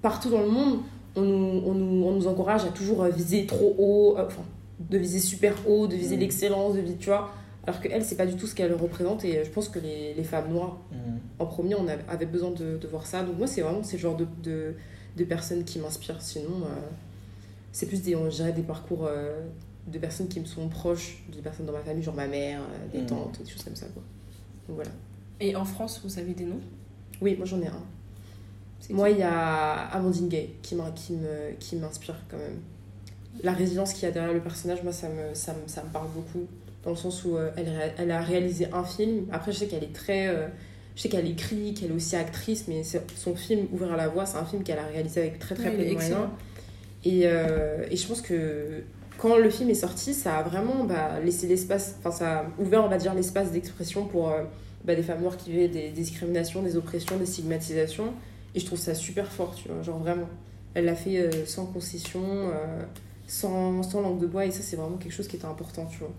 [0.00, 0.78] partout dans le monde,
[1.18, 4.42] on nous, on nous, on nous encourage à toujours euh, viser trop haut, euh, enfin,
[4.80, 6.20] de viser super haut, de viser Mhm.
[6.22, 7.30] l'excellence, de viser, tu vois.
[7.66, 10.14] Alors qu'elle, c'est pas du tout ce qu'elle représente, et euh, je pense que les,
[10.14, 10.96] les femmes noires, Mm.
[11.40, 13.22] en premier, on avait, besoin de, de voir ça.
[13.22, 14.74] Donc moi, c'est vraiment ce genre de, de,
[15.16, 16.22] de personnes qui m'inspirent.
[16.22, 16.68] Sinon, euh,
[17.72, 19.40] c'est plus des, on dirait des parcours euh,
[19.86, 22.60] de personnes qui me sont proches, des personnes dans ma famille, genre ma mère,
[22.92, 23.06] des Mhm.
[23.06, 23.86] tantes, des choses comme ça.
[23.92, 24.02] Quoi.
[24.68, 24.90] Donc voilà.
[25.40, 26.60] Et en France, vous avez des noms?
[27.20, 27.82] Oui, moi j'en ai un.
[28.90, 32.58] Moi, il y a Amandine Gay qui m'inspire quand même.
[33.42, 35.88] La résilience qu'il y a derrière le personnage, moi, ça me, ça me, ça me
[35.90, 36.46] parle beaucoup.
[36.84, 37.50] Dans le sens où euh,
[37.98, 39.26] elle, a réalisé un film.
[39.30, 40.28] Après, je sais qu'elle est très.
[40.28, 40.48] euh,
[40.96, 44.38] je sais qu'elle écrit, qu'elle est aussi actrice, mais son film Ouvrir la voie, c'est
[44.38, 46.28] un film qu'elle a réalisé avec très très Ouais, peu de moyens.
[47.04, 48.82] Et, euh, et je pense que
[49.16, 52.84] quand le film est sorti, ça a vraiment bah, laissé l'espace, enfin ça a ouvert,
[52.84, 54.32] on va dire, l'espace d'expression pour
[54.84, 58.12] bah, des femmes noires qui vivaient des discriminations, des oppressions, des stigmatisations.
[58.58, 60.28] Et je trouve ça super fort, tu vois, genre vraiment.
[60.74, 62.82] Elle l'a fait euh, sans concession, euh,
[63.28, 65.98] sans, sans langue de bois, et ça, c'est vraiment quelque chose qui était important, tu
[66.00, 66.10] vois.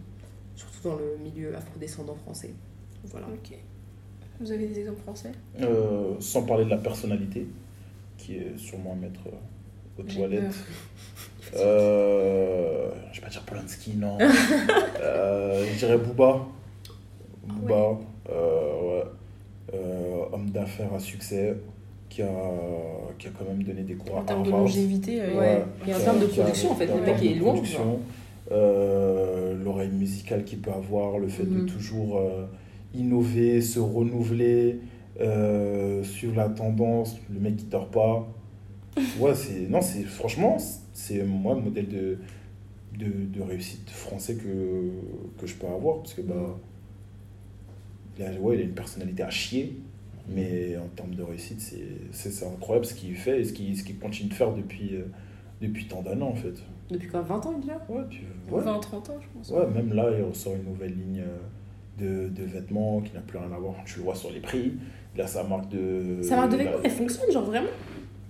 [0.56, 2.54] surtout dans le milieu afrodescendant français.
[3.04, 3.28] Voilà.
[3.28, 3.58] Ok.
[4.40, 5.34] Vous avez des exemples français?
[5.60, 7.46] Euh, sans parler de la personnalité,
[8.18, 9.20] qui est sûrement à mettre
[9.98, 10.56] aux toilettes.
[11.58, 14.18] Euh, je vais pas dire Polanski, non.
[15.02, 16.46] Euh, je dirais Booba.
[17.44, 19.04] Booba, euh, ouais.
[19.74, 21.56] Euh, homme d'affaires à succès,
[22.10, 22.28] qui a,
[23.18, 25.64] qui a quand même donné des cours En à termes de longévité, euh, Ouais.
[25.88, 27.56] Et en termes de a- production, en fait, le en mec est loin,
[28.52, 32.46] euh, L'oreille musicale qu'il peut avoir, le fait de toujours euh,
[32.96, 34.80] innover, se renouveler,
[35.22, 38.28] euh, suivre la tendance, le mec qui dort pas.
[39.20, 39.70] Ouais, c'est.
[39.70, 40.04] Non, c'est.
[40.04, 40.58] Franchement,
[40.94, 42.18] c'est moi le modèle de,
[42.98, 44.90] de, de réussite français que,
[45.40, 45.98] que je peux avoir.
[45.98, 46.58] Parce que, bah.
[48.18, 49.78] Il a, ouais, il a une personnalité à chier.
[50.36, 54.34] Mais en termes de réussite, c'est- incroyable ce qu'il fait et ce qu'il continue de
[54.34, 55.04] faire depuis, euh,
[55.62, 56.54] depuis tant d'années, en fait.
[56.90, 58.22] Depuis quoi 20 ans déjà Ouais, puis,
[58.52, 58.62] ouais.
[58.64, 59.50] 20-30 ans, je pense.
[59.52, 63.38] Ouais, même là, il ressort une nouvelle ligne euh, de, de vêtements qui n'a plus
[63.38, 63.76] rien à voir.
[63.86, 64.74] Tu le vois sur les prix.
[65.16, 66.22] Il a sa marque de.
[66.22, 67.68] Sa marque de vêtements, elle fonctionne, genre vraiment?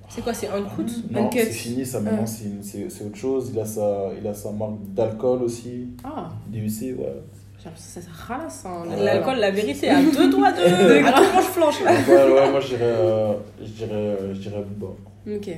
[0.10, 0.82] C'est quoi, c'est un coup
[1.12, 2.62] Non, c'est fini, ça maintenant, Ah.
[2.64, 3.52] c'est c'est autre chose.
[3.54, 5.90] Il a sa, il a sa marque d'alcool aussi.
[6.04, 7.22] Ah, DUC, ouais.
[7.60, 8.66] J'ai l'impression que ça, ça ralasse.
[8.66, 9.04] Hein, Ouais.
[9.04, 10.62] L'alcool, la vérité, à deux doigts de.
[10.62, 11.92] à deux manches flanches, là.
[11.92, 14.94] Ouais, ouais, moi, je dirais, euh, je dirais, euh, je dirais Booba.
[15.36, 15.50] Ok.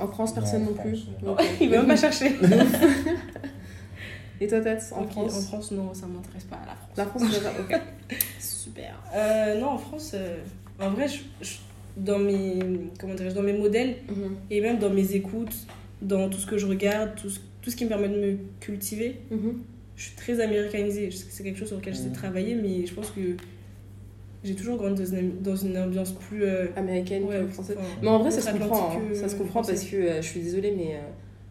[0.00, 1.06] En France, personne non, Non, plus.
[1.22, 1.44] France, Ok.
[1.60, 2.36] Il veut même pas chercher.
[4.40, 6.96] Et toi, Tats, en France En France, non, ça m'intéresse pas, la France.
[6.96, 7.80] La France, déjà Ok.
[8.38, 8.94] Super.
[9.14, 10.36] Euh, non, en France, euh,
[10.80, 11.56] en vrai, je, je-
[11.96, 12.56] dans, mes,
[13.00, 14.36] comment dirais-je, dans mes modèles Mhm.
[14.50, 15.56] et même dans mes écoutes,
[16.00, 18.38] dans tout ce que je regarde, tout ce, tout ce qui me permet de me
[18.60, 19.60] cultiver, Mhm.
[19.98, 21.10] Je suis très américanisée.
[21.10, 22.14] C'est quelque chose sur lequel j'essaie de Mhm.
[22.16, 23.20] travailler, mais je pense que
[24.44, 26.44] j'ai toujours grandi dans une, dans une ambiance plus.
[26.44, 27.76] euh, Américaine ouais, française.
[27.78, 28.92] enfin, Mais en vrai, ça se comprend.
[28.92, 29.00] hein.
[29.14, 31.00] Ça se comprend parce que euh, je suis désolée, mais euh,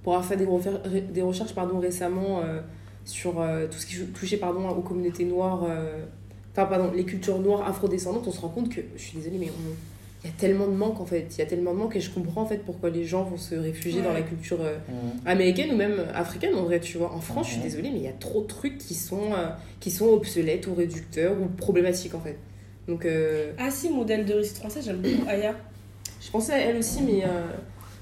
[0.01, 2.61] pour avoir fait des, recherches pardon, récemment euh,
[3.03, 6.05] sur euh, tout ce qui touchait pardon, aux communautés noires, euh,
[6.53, 9.49] enfin, pardon, les cultures noires afrodescendantes, on se rend compte que, je suis désolée, mais
[9.49, 9.75] on-
[10.27, 11.27] il y a tellement de manque en fait.
[11.35, 13.37] Il y a tellement de manque et je comprends en fait pourquoi les gens vont
[13.37, 14.75] se réfugier dans la culture euh,
[15.25, 17.13] américaine ou même africaine en vrai, tu vois.
[17.13, 17.63] En France, je suis Mhm.
[17.67, 19.47] désolée, mais il y a trop de trucs qui sont, euh,
[19.79, 22.37] qui sont obsolètes ou réducteurs ou problématiques en fait.
[22.87, 25.55] Donc, euh, Ah si, modèle de réussite français, j'aime beaucoup Aya.
[26.21, 27.27] je pensais à elle aussi, mais euh,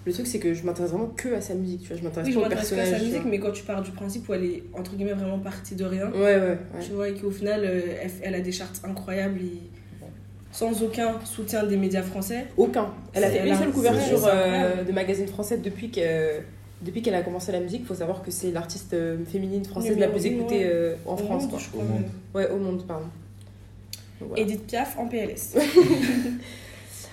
[0.05, 1.97] le truc c'est que je m'intéresse vraiment que à sa musique, tu vois.
[1.97, 4.27] Je m'intéresse Oui, je pas au à sa musique, mais quand tu pars du principe
[4.29, 6.57] où elle est entre guillemets vraiment partie de rien, Ouais, ouais, ouais.
[6.81, 9.61] tu vois, et qu'au final, euh, elle, elle a des charts incroyables et
[10.55, 12.47] sans aucun soutien des médias français.
[12.57, 12.87] Aucun.
[13.13, 16.39] Elle a fait une seule couverture euh, de magazine français depuis que.
[16.81, 19.97] Depuis qu'elle a commencé la musique, il faut savoir que c'est l'artiste euh, féminine française
[19.97, 20.71] la plus écoutée ouais.
[20.71, 21.43] euh, en Au France.
[21.43, 21.81] monde, Quoi.
[21.81, 22.03] Au monde.
[22.35, 23.05] Ouais, au monde, pardon.
[24.19, 24.43] Donc, voilà.
[24.43, 25.55] Edith Piaf en PLS.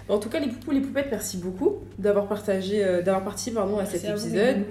[0.08, 3.78] En tout cas, les poupous, les poupettes, merci beaucoup d'avoir partagé, euh, d'avoir participé pardon,
[3.78, 4.64] à cet épisode.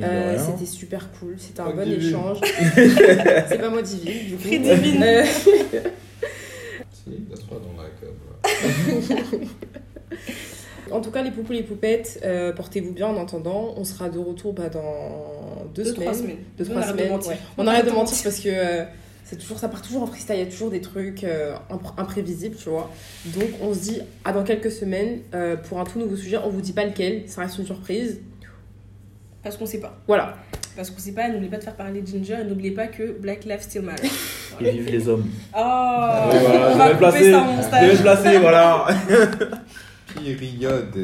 [0.00, 0.38] Euh.
[0.38, 2.08] C'était super cool, c'était un bon divine.
[2.08, 2.38] échange.
[2.74, 4.48] c'est pas moi divine, du coup.
[4.48, 5.04] Divine.
[5.04, 5.24] Euh,
[6.90, 8.51] Si, la trois dans la cave.
[10.90, 13.74] En tout cas, les poupous, les poupettes, euh, portez-vous bien en entendant.
[13.76, 16.02] On sera de retour bah, dans deux, Deux, semaines.
[16.02, 16.36] trois semaines.
[16.58, 17.38] Deux, On arrête de ouais.
[17.58, 18.84] On arrête de mentir parce que euh,
[19.24, 21.94] c'est toujours, ça part toujours en freestyle, il y a toujours des trucs euh, impr-
[21.96, 22.90] imprévisibles, tu vois.
[23.26, 25.20] Donc on se dit à dans quelques semaines
[25.68, 26.36] pour un tout nouveau sujet.
[26.44, 28.20] On vous dit pas lequel, ça reste une surprise.
[29.42, 29.98] Parce qu'on sait pas.
[30.06, 30.36] Voilà.
[30.74, 33.44] Parce qu'on sait pas, n'oubliez pas de faire parler Ginger et n'oubliez pas que Black
[33.44, 34.08] Lives Still Matter.
[34.60, 35.26] Et vive les hommes.
[35.54, 37.30] Oh, Ouais, voilà, on je va couper placer.
[37.32, 37.90] ça au montage.
[37.90, 38.86] Je vais placer, voilà.
[40.14, 40.98] Période.